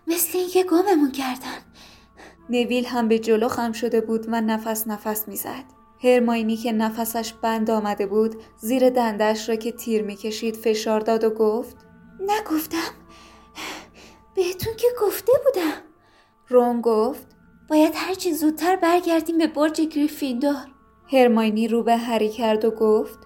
مثل 0.06 0.38
اینکه 0.38 0.64
گممون 0.64 1.12
کردن 1.12 1.58
نویل 2.50 2.86
هم 2.86 3.08
به 3.08 3.18
جلو 3.18 3.48
خم 3.48 3.72
شده 3.72 4.00
بود 4.00 4.26
و 4.28 4.40
نفس 4.40 4.86
نفس 4.86 5.28
می‌زد. 5.28 5.64
هرماینی 6.02 6.56
که 6.56 6.72
نفسش 6.72 7.32
بند 7.32 7.70
آمده 7.70 8.06
بود 8.06 8.42
زیر 8.58 8.90
دندش 8.90 9.48
را 9.48 9.56
که 9.56 9.72
تیر 9.72 10.02
می‌کشید 10.02 10.56
فشار 10.56 11.00
داد 11.00 11.24
و 11.24 11.30
گفت 11.30 11.76
نگفتم. 12.20 12.92
بهتون 14.34 14.74
که 14.76 14.86
گفته 15.00 15.32
بودم. 15.44 15.82
رون 16.48 16.80
گفت 16.80 17.26
باید 17.70 17.92
هرچی 17.96 18.32
زودتر 18.32 18.76
برگردیم 18.76 19.38
به 19.38 19.46
برج 19.46 19.80
گریفیندور 19.80 20.66
هرماینی 21.12 21.68
رو 21.68 21.82
به 21.82 21.96
هری 21.96 22.28
کرد 22.28 22.64
و 22.64 22.70
گفت 22.70 23.18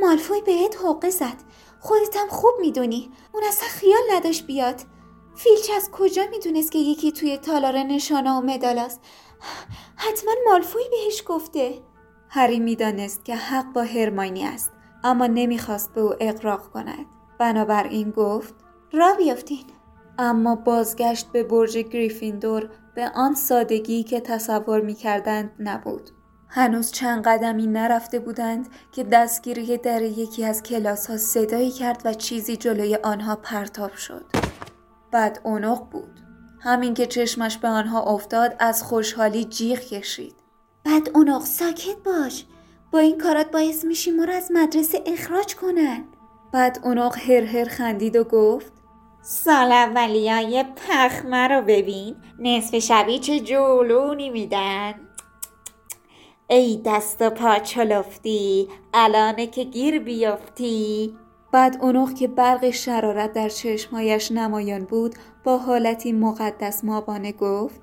مالفوی 0.00 0.40
بهت 0.40 0.76
حقه 0.84 1.10
زد. 1.10 1.36
خودتم 1.80 2.26
خوب 2.28 2.52
می‌دونی. 2.60 3.10
اون 3.32 3.42
اصلا 3.48 3.68
خیال 3.68 4.02
نداشت 4.12 4.46
بیاد. 4.46 4.80
فیلچ 5.34 5.70
از 5.76 5.90
کجا 5.90 6.22
می‌دونست 6.30 6.72
که 6.72 6.78
یکی 6.78 7.12
توی 7.12 7.36
تالار 7.36 7.78
نشانه 7.78 8.32
و 8.32 8.40
مدالاست 8.40 9.00
حتما 9.96 10.32
مالفوی 10.46 10.82
بهش 10.90 11.22
گفته. 11.26 11.82
هری 12.34 12.60
می‌دانست 12.60 13.24
که 13.24 13.36
حق 13.36 13.72
با 13.72 13.82
هرماینی 13.82 14.44
است 14.44 14.70
اما 15.04 15.26
نمی‌خواست 15.26 15.94
به 15.94 16.00
او 16.00 16.14
اقراق 16.20 16.68
کند 16.70 17.06
بنابراین 17.38 18.10
گفت 18.10 18.54
را 18.92 19.14
بیافتین 19.14 19.64
اما 20.18 20.54
بازگشت 20.54 21.32
به 21.32 21.42
برج 21.42 21.78
گریفیندور 21.78 22.68
به 22.94 23.10
آن 23.14 23.34
سادگی 23.34 24.02
که 24.02 24.20
تصور 24.20 24.80
می‌کردند 24.80 25.50
نبود 25.58 26.10
هنوز 26.48 26.92
چند 26.92 27.24
قدمی 27.24 27.66
نرفته 27.66 28.18
بودند 28.18 28.68
که 28.92 29.04
دستگیری 29.04 29.76
در 29.76 30.02
یکی 30.02 30.44
از 30.44 30.62
کلاس 30.62 31.10
ها 31.10 31.16
صدایی 31.16 31.70
کرد 31.70 32.02
و 32.04 32.14
چیزی 32.14 32.56
جلوی 32.56 32.98
آنها 33.02 33.36
پرتاب 33.36 33.94
شد. 33.94 34.24
بعد 35.10 35.40
اونق 35.44 35.90
بود. 35.90 36.20
همین 36.60 36.94
که 36.94 37.06
چشمش 37.06 37.58
به 37.58 37.68
آنها 37.68 38.02
افتاد 38.02 38.56
از 38.58 38.82
خوشحالی 38.82 39.44
جیغ 39.44 39.78
کشید. 39.80 40.41
بعد 40.84 41.10
اونق 41.14 41.44
ساکت 41.44 41.96
باش. 42.04 42.44
با 42.90 42.98
این 42.98 43.18
کارات 43.18 43.50
باعث 43.50 43.84
میشی 43.84 44.10
ما 44.10 44.24
رو 44.24 44.32
از 44.32 44.52
مدرسه 44.52 45.02
اخراج 45.06 45.54
کنن. 45.54 46.04
بعد 46.52 46.80
اونق 46.84 47.18
هر 47.18 47.44
هر 47.44 47.64
خندید 47.64 48.16
و 48.16 48.24
گفت 48.24 48.72
سال 49.22 49.72
اولیای 49.72 50.64
پخمه 50.64 51.48
رو 51.48 51.62
ببین 51.62 52.16
نصف 52.38 52.78
شبی 52.78 53.18
چه 53.18 53.40
جولونی 53.40 54.30
میدن 54.30 54.94
ای 56.48 56.82
دست 56.84 57.22
و 57.22 57.30
پا 57.30 57.58
چلفتی 57.58 58.68
الانه 58.94 59.46
که 59.46 59.64
گیر 59.64 59.98
بیافتی 59.98 61.16
بعد 61.52 61.78
اونوخ 61.80 62.12
که 62.12 62.28
برق 62.28 62.70
شرارت 62.70 63.32
در 63.32 63.48
چشمهایش 63.48 64.32
نمایان 64.32 64.84
بود 64.84 65.14
با 65.44 65.58
حالتی 65.58 66.12
مقدس 66.12 66.84
مابانه 66.84 67.32
گفت 67.32 67.80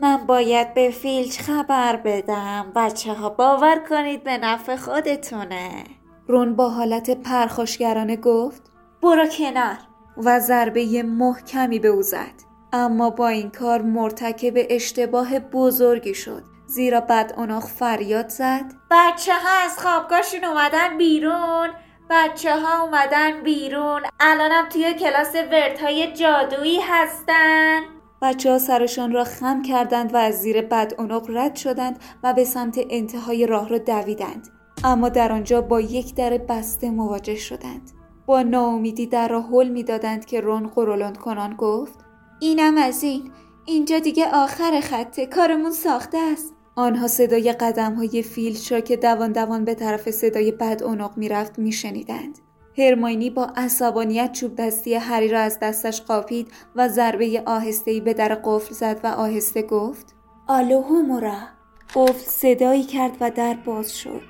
من 0.00 0.26
باید 0.26 0.74
به 0.74 0.90
فیلچ 0.90 1.40
خبر 1.40 1.96
بدم. 1.96 2.72
بچه 2.76 3.12
ها 3.12 3.28
باور 3.28 3.78
کنید 3.88 4.24
به 4.24 4.38
نفع 4.38 4.76
خودتونه. 4.76 5.84
رون 6.28 6.56
با 6.56 6.68
حالت 6.68 7.10
پرخاشگرانه 7.10 8.16
گفت 8.16 8.62
برو 9.02 9.26
کنار. 9.26 9.76
و 10.16 10.40
ضربه 10.40 11.02
محکمی 11.02 11.78
به 11.78 11.88
او 11.88 12.02
زد. 12.02 12.48
اما 12.72 13.10
با 13.10 13.28
این 13.28 13.50
کار 13.50 13.82
مرتکب 13.82 14.66
اشتباه 14.70 15.38
بزرگی 15.38 16.14
شد. 16.14 16.42
زیرا 16.66 17.00
بعد 17.00 17.34
اوناخ 17.36 17.66
فریاد 17.66 18.28
زد 18.28 18.64
بچه 18.90 19.32
ها 19.34 19.64
از 19.64 19.78
خوابگاهشون 19.78 20.44
اومدن 20.44 20.98
بیرون. 20.98 21.68
بچه 22.10 22.60
ها 22.60 22.82
اومدن 22.82 23.42
بیرون. 23.42 24.02
الانم 24.20 24.68
توی 24.68 24.94
کلاس 24.94 25.34
ورت 25.34 25.82
های 25.82 26.12
جادویی 26.12 26.80
هستن. 26.80 27.97
بچه 28.22 28.50
ها 28.50 28.58
سرشان 28.58 29.12
را 29.12 29.24
خم 29.24 29.62
کردند 29.62 30.14
و 30.14 30.16
از 30.16 30.34
زیر 30.34 30.62
بد 30.62 30.92
اونق 30.98 31.30
رد 31.30 31.56
شدند 31.56 31.98
و 32.22 32.32
به 32.32 32.44
سمت 32.44 32.78
انتهای 32.90 33.46
راه 33.46 33.68
را 33.68 33.78
دویدند. 33.78 34.48
اما 34.84 35.08
در 35.08 35.32
آنجا 35.32 35.60
با 35.60 35.80
یک 35.80 36.14
در 36.14 36.38
بسته 36.38 36.90
مواجه 36.90 37.36
شدند. 37.36 37.90
با 38.26 38.42
ناامیدی 38.42 39.06
در 39.06 39.28
را 39.28 39.42
حل 39.42 39.68
می‌دادند 39.68 40.24
که 40.24 40.40
رون 40.40 40.66
قرولند 40.66 41.18
کنان 41.18 41.54
گفت 41.54 41.98
اینم 42.40 42.76
از 42.78 43.02
این. 43.02 43.30
اینجا 43.66 43.98
دیگه 43.98 44.30
آخر 44.32 44.80
خطه. 44.80 45.26
کارمون 45.26 45.70
ساخته 45.70 46.18
است. 46.18 46.54
آنها 46.76 47.08
صدای 47.08 47.52
قدم 47.52 47.94
های 47.94 48.22
فیلچ 48.22 48.72
را 48.72 48.80
که 48.80 48.96
دوان 48.96 49.32
دوان 49.32 49.64
به 49.64 49.74
طرف 49.74 50.10
صدای 50.10 50.52
بد 50.52 50.82
اونق 50.82 51.16
می‌رفت 51.16 51.58
میشنیدند. 51.58 52.38
هرماینی 52.78 53.30
با 53.30 53.52
عصبانیت 53.56 54.32
چوب 54.32 54.56
دستی 54.56 54.94
هری 54.94 55.28
را 55.28 55.40
از 55.40 55.58
دستش 55.62 56.02
قاپید 56.02 56.52
و 56.76 56.88
ضربه 56.88 57.42
آهستهی 57.46 58.00
به 58.00 58.14
در 58.14 58.34
قفل 58.44 58.74
زد 58.74 59.00
و 59.04 59.06
آهسته 59.06 59.62
گفت 59.62 60.14
آلو 60.46 60.82
همورا 60.82 61.38
قفل 61.94 62.30
صدایی 62.30 62.84
کرد 62.84 63.16
و 63.20 63.30
در 63.30 63.54
باز 63.54 63.98
شد. 63.98 64.22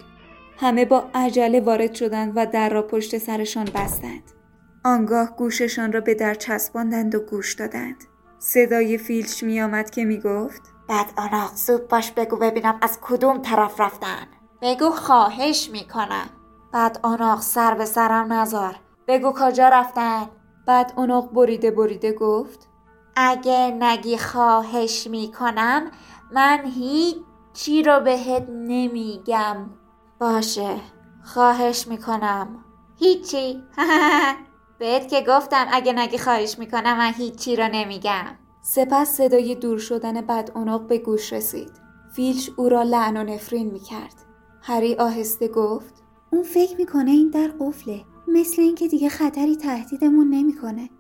همه 0.56 0.84
با 0.84 1.04
عجله 1.14 1.60
وارد 1.60 1.94
شدند 1.94 2.32
و 2.36 2.46
در 2.46 2.68
را 2.68 2.82
پشت 2.82 3.18
سرشان 3.18 3.64
بستند. 3.74 4.22
آنگاه 4.84 5.36
گوششان 5.36 5.92
را 5.92 6.00
به 6.00 6.14
در 6.14 6.34
چسباندند 6.34 7.14
و 7.14 7.20
گوش 7.20 7.54
دادند. 7.54 8.04
صدای 8.38 8.98
فیلچ 8.98 9.42
میآمد 9.42 9.90
که 9.90 10.04
می‌گفت 10.04 10.62
بعد 10.88 11.06
آناق 11.16 11.54
زود 11.54 11.88
باش 11.88 12.12
بگو 12.12 12.36
ببینم 12.36 12.78
از 12.82 12.98
کدوم 13.02 13.38
طرف 13.38 13.80
رفتن. 13.80 14.26
بگو 14.62 14.90
خواهش 14.90 15.70
می‌کنم. 15.72 16.30
بعد 16.72 17.00
آناق 17.02 17.40
سر 17.40 17.74
به 17.74 17.84
سرم 17.84 18.32
نزار. 18.32 18.76
بگو 19.06 19.32
کجا 19.32 19.68
رفتن؟ 19.68 20.26
بعد 20.66 20.92
اوناق 20.96 21.32
بریده 21.32 21.70
بریده 21.70 22.12
گفت 22.12 22.68
اگه 23.16 23.76
نگی 23.80 24.18
خواهش 24.18 25.06
می‌کنم 25.06 25.90
من 26.32 26.58
هیچی 26.64 27.82
رو 27.82 28.00
بهت 28.00 28.46
نمیگم. 28.48 29.56
باشه 30.20 30.76
خواهش 31.24 31.86
می‌کنم. 31.88 32.64
هیچی. 32.98 33.62
بهت 34.78 35.08
که 35.08 35.24
گفتم 35.28 35.66
اگه 35.72 35.92
نگی 35.92 36.18
خواهش 36.18 36.58
می‌کنم 36.58 36.98
من 36.98 37.12
هیچی 37.12 37.56
رو 37.56 37.68
نمیگم. 37.72 38.26
سپس 38.62 39.08
صدای 39.08 39.54
دور 39.54 39.78
شدن 39.78 40.20
بد 40.20 40.50
اوناق 40.54 40.86
به 40.86 40.98
گوش 40.98 41.32
رسید. 41.32 41.72
فیلچ 42.12 42.50
او 42.56 42.68
را 42.68 42.82
لعن 42.82 43.16
و 43.16 43.24
نفرین 43.24 43.70
می 43.70 43.80
کرد. 43.80 44.14
هری 44.62 44.94
آهسته 44.94 45.48
گفت 45.48 45.97
اون 46.32 46.42
فکر 46.42 46.76
می‌کنه 46.76 47.10
این 47.10 47.30
در 47.30 47.50
قفله 47.60 48.04
مثل 48.28 48.62
اینکه 48.62 48.88
دیگه 48.88 49.08
خطری 49.08 49.56
تهدیدمون 49.56 50.28
نمی‌کنه. 50.28 50.90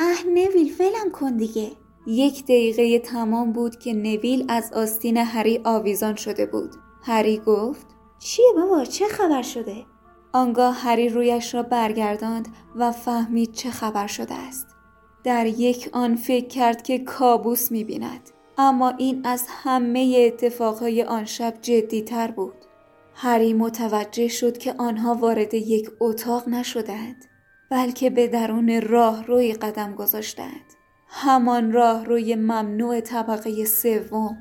اه 0.00 0.26
نویل 0.26 0.72
فلم 0.72 1.10
کن 1.12 1.36
دیگه 1.36 1.70
یک 2.06 2.44
دقیقه 2.44 2.98
تمام 2.98 3.52
بود 3.52 3.78
که 3.78 3.92
نویل 3.92 4.44
از 4.48 4.72
آستین 4.72 5.16
هری 5.16 5.60
آویزان 5.64 6.14
شده 6.14 6.46
بود. 6.46 6.70
هری 7.02 7.38
گفت 7.38 7.86
چیه 8.18 8.52
بابا 8.56 8.84
چه 8.84 9.06
خبر 9.06 9.42
شده؟ 9.42 9.86
آنگاه 10.32 10.74
هری 10.74 11.08
رویش 11.08 11.54
را 11.54 11.62
برگرداند 11.62 12.48
و 12.76 12.92
فهمید 12.92 13.52
چه 13.52 13.70
خبر 13.70 14.06
شده 14.06 14.34
است. 14.34 14.66
در 15.24 15.46
یک 15.46 15.90
آن 15.92 16.16
فکر 16.16 16.46
کرد 16.46 16.82
که 16.82 16.98
کابوس 16.98 17.70
می‌بیند 17.72 18.30
اما 18.58 18.90
این 18.90 19.20
از 19.24 19.44
همه 19.48 20.24
اتفاقهای 20.26 21.02
آن 21.02 21.24
شب 21.24 21.54
تر 22.06 22.30
بود 22.30 22.57
هری 23.20 23.54
متوجه 23.54 24.28
شد 24.28 24.58
که 24.58 24.74
آنها 24.78 25.14
وارد 25.14 25.54
یک 25.54 25.90
اتاق 26.00 26.48
نشدند 26.48 27.24
بلکه 27.70 28.10
به 28.10 28.28
درون 28.28 28.80
راه 28.80 29.26
روی 29.26 29.52
قدم 29.52 29.94
گذاشتند. 29.94 30.74
همان 31.08 31.72
راه 31.72 32.04
روی 32.04 32.34
ممنوع 32.34 33.00
طبقه 33.00 33.64
سوم. 33.64 34.38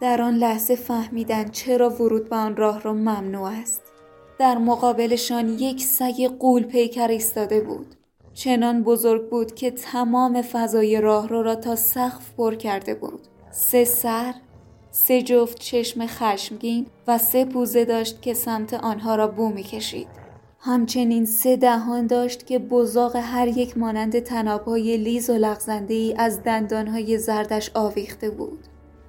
در 0.00 0.22
آن 0.22 0.34
لحظه 0.34 0.76
فهمیدند 0.76 1.50
چرا 1.50 1.90
ورود 1.90 2.28
به 2.30 2.36
آن 2.36 2.56
راه 2.56 2.82
را 2.82 2.92
ممنوع 2.92 3.50
است. 3.50 3.82
در 4.38 4.58
مقابلشان 4.58 5.48
یک 5.48 5.84
سگ 5.84 6.26
قول 6.38 6.62
پیکر 6.62 7.08
ایستاده 7.08 7.60
بود. 7.60 7.94
چنان 8.34 8.82
بزرگ 8.82 9.30
بود 9.30 9.54
که 9.54 9.70
تمام 9.70 10.42
فضای 10.42 11.00
راهرو 11.00 11.42
را 11.42 11.54
تا 11.54 11.76
سقف 11.76 12.34
پر 12.36 12.54
کرده 12.54 12.94
بود. 12.94 13.20
سه 13.50 13.84
سر 13.84 14.34
سه 14.98 15.22
جفت 15.22 15.58
چشم 15.58 16.06
خشمگین 16.06 16.86
و 17.06 17.18
سه 17.18 17.44
پوزه 17.44 17.84
داشت 17.84 18.22
که 18.22 18.34
سمت 18.34 18.74
آنها 18.74 19.16
را 19.16 19.26
بو 19.26 19.52
کشید. 19.52 20.06
همچنین 20.60 21.24
سه 21.24 21.56
دهان 21.56 22.06
داشت 22.06 22.46
که 22.46 22.58
بزاق 22.58 23.16
هر 23.16 23.48
یک 23.48 23.78
مانند 23.78 24.18
تنابهای 24.18 24.96
لیز 24.96 25.30
و 25.30 25.32
لغزنده 25.32 25.94
ای 25.94 26.14
از 26.18 26.42
دندانهای 26.42 27.18
زردش 27.18 27.70
آویخته 27.74 28.30
بود. 28.30 28.58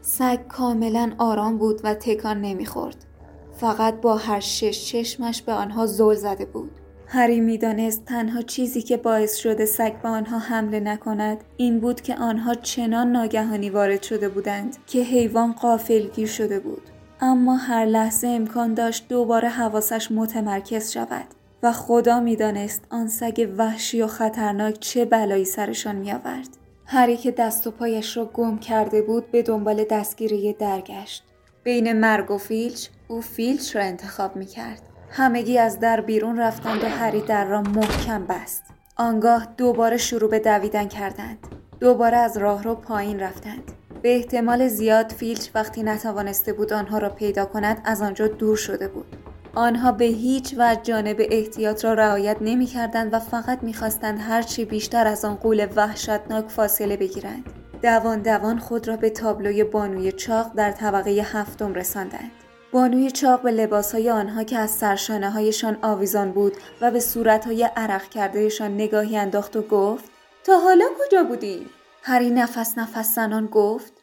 سگ 0.01 0.47
کاملا 0.47 1.13
آرام 1.17 1.57
بود 1.57 1.81
و 1.83 1.93
تکان 1.93 2.41
نمی‌خورد. 2.41 3.05
فقط 3.51 4.01
با 4.01 4.15
هر 4.15 4.39
شش 4.39 4.85
چشمش 4.85 5.41
به 5.41 5.53
آنها 5.53 5.85
زل 5.85 6.15
زده 6.15 6.45
بود. 6.45 6.71
هری 7.09 7.39
می‌دانست 7.39 8.05
تنها 8.05 8.41
چیزی 8.41 8.81
که 8.81 8.97
باعث 8.97 9.35
شده 9.35 9.65
سگ 9.65 10.01
به 10.01 10.09
آنها 10.09 10.39
حمله 10.39 10.79
نکند 10.79 11.43
این 11.57 11.79
بود 11.79 12.01
که 12.01 12.15
آنها 12.15 12.53
چنان 12.53 13.11
ناگهانی 13.11 13.69
وارد 13.69 14.03
شده 14.03 14.29
بودند 14.29 14.77
که 14.87 14.99
حیوان 14.99 15.53
قافلگیر 15.53 16.27
شده 16.27 16.59
بود. 16.59 16.81
اما 17.21 17.55
هر 17.55 17.85
لحظه 17.85 18.27
امکان 18.27 18.73
داشت 18.73 19.07
دوباره 19.09 19.49
حواسش 19.49 20.11
متمرکز 20.11 20.91
شود 20.91 21.25
و 21.63 21.71
خدا 21.71 22.19
می‌دانست 22.19 22.83
آن 22.89 23.07
سگ 23.07 23.49
وحشی 23.57 24.01
و 24.01 24.07
خطرناک 24.07 24.79
چه 24.79 25.05
بلایی 25.05 25.45
سرشان 25.45 25.95
میآورد. 25.95 26.49
هری 26.85 27.17
که 27.17 27.31
دست 27.31 27.67
و 27.67 27.71
پایش 27.71 28.17
را 28.17 28.25
گم 28.25 28.57
کرده 28.57 29.01
بود 29.01 29.31
به 29.31 29.41
دنبال 29.41 29.83
دستگیری 29.91 30.53
درگشت. 30.53 31.23
بین 31.63 31.93
مرگ 31.93 32.31
و 32.31 32.37
فیلچ 32.37 32.87
او 33.07 33.21
فیلچ 33.21 33.75
را 33.75 33.81
انتخاب 33.81 34.35
می 34.35 34.45
کرد. 34.45 34.81
همگی 35.09 35.57
از 35.57 35.79
در 35.79 36.01
بیرون 36.01 36.39
رفتند 36.39 36.83
و 36.83 36.87
هری 36.87 37.21
در 37.21 37.45
را 37.45 37.61
محکم 37.61 38.25
بست 38.25 38.63
آنگاه 38.95 39.47
دوباره 39.57 39.97
شروع 39.97 40.29
به 40.29 40.39
دویدن 40.39 40.87
کردند 40.87 41.37
دوباره 41.79 42.17
از 42.17 42.37
راه 42.37 42.63
رو 42.63 42.75
پایین 42.75 43.19
رفتند 43.19 43.71
به 44.01 44.15
احتمال 44.15 44.67
زیاد 44.67 45.11
فیلچ 45.11 45.49
وقتی 45.55 45.83
نتوانسته 45.83 46.53
بود 46.53 46.73
آنها 46.73 46.97
را 46.97 47.09
پیدا 47.09 47.45
کند 47.45 47.81
از 47.85 48.01
آنجا 48.01 48.27
دور 48.27 48.57
شده 48.57 48.87
بود 48.87 49.15
آنها 49.55 49.91
به 49.91 50.05
هیچ 50.05 50.55
وجه 50.57 50.81
جانب 50.81 51.17
احتیاط 51.19 51.85
را 51.85 51.93
رعایت 51.93 52.37
نمی 52.41 52.65
کردند 52.65 53.13
و 53.13 53.19
فقط 53.19 53.63
می‌خواستند 53.63 54.19
هرچی 54.21 54.65
بیشتر 54.65 55.07
از 55.07 55.25
آن 55.25 55.35
قول 55.35 55.67
وحشتناک 55.75 56.49
فاصله 56.49 56.97
بگیرند. 56.97 57.43
دوان 57.81 58.21
دوان 58.21 58.59
خود 58.59 58.87
را 58.87 58.97
به 58.97 59.09
تابلوی 59.09 59.63
بانوی 59.63 60.11
چاق 60.11 60.51
در 60.55 60.71
طبقه 60.71 61.11
هفتم 61.11 61.73
رساندند. 61.73 62.31
بانوی 62.71 63.11
چاق 63.11 63.41
به 63.41 63.51
لباسهای 63.51 64.09
آنها 64.09 64.43
که 64.43 64.57
از 64.57 64.71
سرشانه 64.71 65.29
هایشان 65.29 65.77
آویزان 65.81 66.31
بود 66.31 66.53
و 66.81 66.91
به 66.91 66.99
صورتهای 66.99 67.69
عرق 67.75 68.09
کردهشان 68.09 68.73
نگاهی 68.73 69.17
انداخت 69.17 69.55
و 69.55 69.61
گفت 69.61 70.05
تا 70.43 70.59
حالا 70.59 70.85
کجا 70.99 71.23
بودی؟ 71.23 71.69
هری 72.03 72.29
نفس 72.29 72.77
نفس 72.77 73.15
زنان 73.15 73.45
گفت 73.45 73.93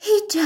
هیچ 0.00 0.38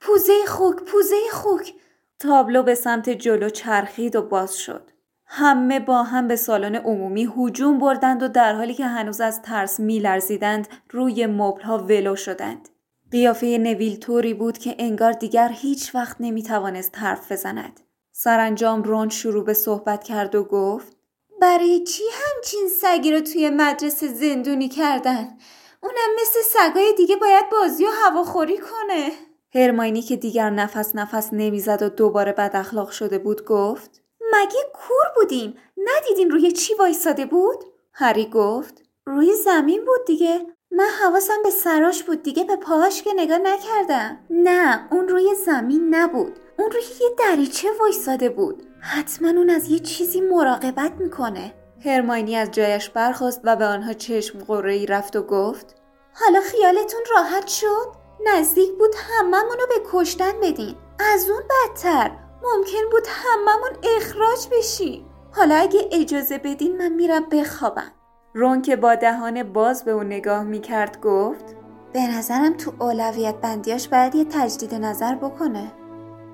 پوزه 0.00 0.32
خوک 0.46 0.76
پوزه 0.76 1.16
خوک 1.32 1.74
تابلو 2.18 2.62
به 2.62 2.74
سمت 2.74 3.10
جلو 3.10 3.48
چرخید 3.48 4.16
و 4.16 4.22
باز 4.22 4.58
شد. 4.58 4.90
همه 5.26 5.80
با 5.80 6.02
هم 6.02 6.28
به 6.28 6.36
سالن 6.36 6.76
عمومی 6.76 7.28
هجوم 7.36 7.78
بردند 7.78 8.22
و 8.22 8.28
در 8.28 8.54
حالی 8.54 8.74
که 8.74 8.86
هنوز 8.86 9.20
از 9.20 9.42
ترس 9.42 9.80
میلرزیدند 9.80 10.68
روی 10.90 11.26
مبلها 11.26 11.78
ولو 11.78 12.16
شدند. 12.16 12.68
قیافه 13.12 13.46
نویل 13.46 13.96
طوری 13.96 14.34
بود 14.34 14.58
که 14.58 14.74
انگار 14.78 15.12
دیگر 15.12 15.48
هیچ 15.48 15.94
وقت 15.94 16.16
نمی‌توانست 16.20 16.98
حرف 16.98 17.32
بزند. 17.32 17.80
سرانجام 18.12 18.82
رون 18.82 19.08
شروع 19.08 19.44
به 19.44 19.54
صحبت 19.54 20.04
کرد 20.04 20.34
و 20.34 20.44
گفت 20.44 20.96
برای 21.40 21.84
چی 21.84 22.02
همچین 22.12 22.68
سگی 22.68 23.12
رو 23.12 23.20
توی 23.20 23.50
مدرسه 23.50 24.08
زندونی 24.08 24.68
کردن؟ 24.68 25.38
اونم 25.82 26.14
مثل 26.22 26.40
سگای 26.42 26.94
دیگه 26.96 27.16
باید 27.16 27.50
بازی 27.50 27.84
و 27.84 27.88
هواخوری 28.02 28.58
کنه. 28.58 29.12
هرماینی 29.54 30.02
که 30.02 30.16
دیگر 30.16 30.50
نفس 30.50 30.94
نفس 30.94 31.28
نمی‌زد 31.32 31.82
و 31.82 31.88
دوباره 31.88 32.32
بد 32.32 32.50
اخلاق 32.54 32.90
شده 32.90 33.18
بود 33.18 33.44
گفت 33.44 34.02
مگه 34.32 34.60
کور 34.74 35.12
بودیم؟ 35.16 35.54
ندیدین 35.76 36.30
روی 36.30 36.52
چی 36.52 36.74
وایساده 36.74 37.26
بود؟ 37.26 37.64
هری 37.92 38.26
گفت 38.26 38.82
روی 39.06 39.34
زمین 39.34 39.84
بود 39.84 40.06
دیگه. 40.06 40.46
من 40.70 40.88
حواسم 41.02 41.42
به 41.42 41.50
سراش 41.50 42.02
بود. 42.02 42.22
دیگه 42.22 42.44
به 42.44 42.56
پاهاش 42.56 43.02
که 43.02 43.10
نگاه 43.16 43.38
نکردم. 43.38 44.18
نه 44.30 44.88
اون 44.92 45.08
روی 45.08 45.34
زمین 45.46 45.94
نبود. 45.94 46.38
اون 46.58 46.70
روی 46.70 46.82
یه 47.00 47.08
دریچه 47.18 47.68
وایساده 47.80 48.28
بود. 48.28 48.62
حتما 48.80 49.28
اون 49.28 49.50
از 49.50 49.68
یه 49.68 49.78
چیزی 49.78 50.20
مراقبت 50.20 50.92
می‌کنه. 50.98 51.54
هرماینی 51.84 52.36
از 52.36 52.50
جایش 52.50 52.90
برخواست 52.90 53.40
و 53.44 53.56
به 53.56 53.64
آنها 53.64 53.92
چشم 53.92 54.38
قره 54.38 54.84
رفت 54.84 55.16
و 55.16 55.22
گفت 55.22 55.74
حالا 56.12 56.40
خیالتون 56.40 57.00
راحت 57.16 57.46
شد؟ 57.46 57.86
نزدیک 58.26 58.70
بود 58.78 58.94
هممون 58.96 59.58
رو 59.58 59.66
به 59.68 59.82
کشتن 59.92 60.32
بدین. 60.42 60.76
از 61.14 61.30
اون 61.30 61.42
بدتر. 61.50 62.10
ممکن 62.42 62.90
بود 62.90 63.06
هممون 63.08 63.70
اخراج 63.96 64.48
بشیم 64.52 65.10
حالا 65.32 65.54
اگه 65.54 65.88
اجازه 65.92 66.38
بدین 66.38 66.76
من 66.76 66.92
میرم 66.92 67.28
بخوابم. 67.28 67.92
رون 68.38 68.62
که 68.62 68.76
با 68.76 68.94
دهان 68.94 69.42
باز 69.42 69.84
به 69.84 69.90
اون 69.90 70.06
نگاه 70.06 70.44
می‌کرد 70.44 71.00
گفت 71.00 71.56
به 71.92 72.06
نظرم 72.06 72.56
تو 72.56 72.72
اولویت 72.80 73.34
بندیاش 73.34 73.88
باید 73.88 74.14
یه 74.14 74.24
تجدید 74.24 74.74
نظر 74.74 75.14
بکنه. 75.14 75.72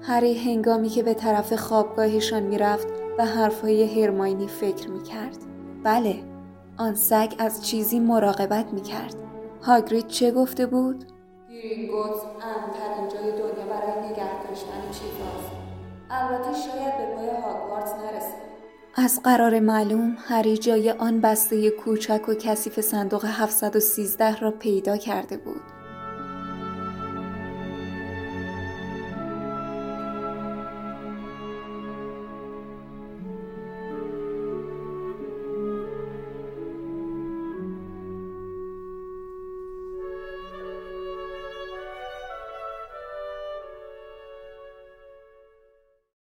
هری 0.03 0.53
هنگامی 0.53 0.89
که 0.89 1.03
به 1.03 1.15
طرف 1.15 1.53
خوابگاهشان 1.53 2.43
می‌رفت 2.43 2.89
و 3.19 3.27
حرفهای 3.27 4.03
هرماینی 4.03 4.49
فکر 4.49 4.91
می‌کرد. 4.91 5.37
بله 5.85 6.17
آن 6.79 6.95
سگ 6.95 7.33
از 7.39 7.67
چیزی 7.67 8.01
مراقبت 8.01 8.73
می‌کرد. 8.73 9.15
هاگرید 9.63 10.07
چه 10.07 10.31
گفته 10.31 10.67
بود؟ 10.67 11.05
گرینگوتس 11.49 12.21
امترین 12.43 13.09
جای 13.09 13.33
دنیا 13.33 13.67
برای 13.67 14.11
نگه 14.11 14.43
داشتن 14.49 14.83
چیزاست. 14.93 15.51
البته 16.11 16.53
شاید 16.53 16.99
به 16.99 17.15
پای 17.17 17.27
هاگوارتس 17.27 17.93
نرسه. 17.93 18.54
از 18.97 19.23
قرار 19.23 19.61
معلوم 19.61 20.17
هری 20.29 20.59
جای 20.59 20.91
آن 20.91 21.21
بسته 21.21 21.71
کوچک 21.71 22.29
و 22.29 22.35
کثیف 22.35 22.81
صندوق 22.81 23.25
713 23.25 24.37
را 24.37 24.51
پیدا 24.51 24.97
کرده 24.97 25.37
بود. 25.37 25.74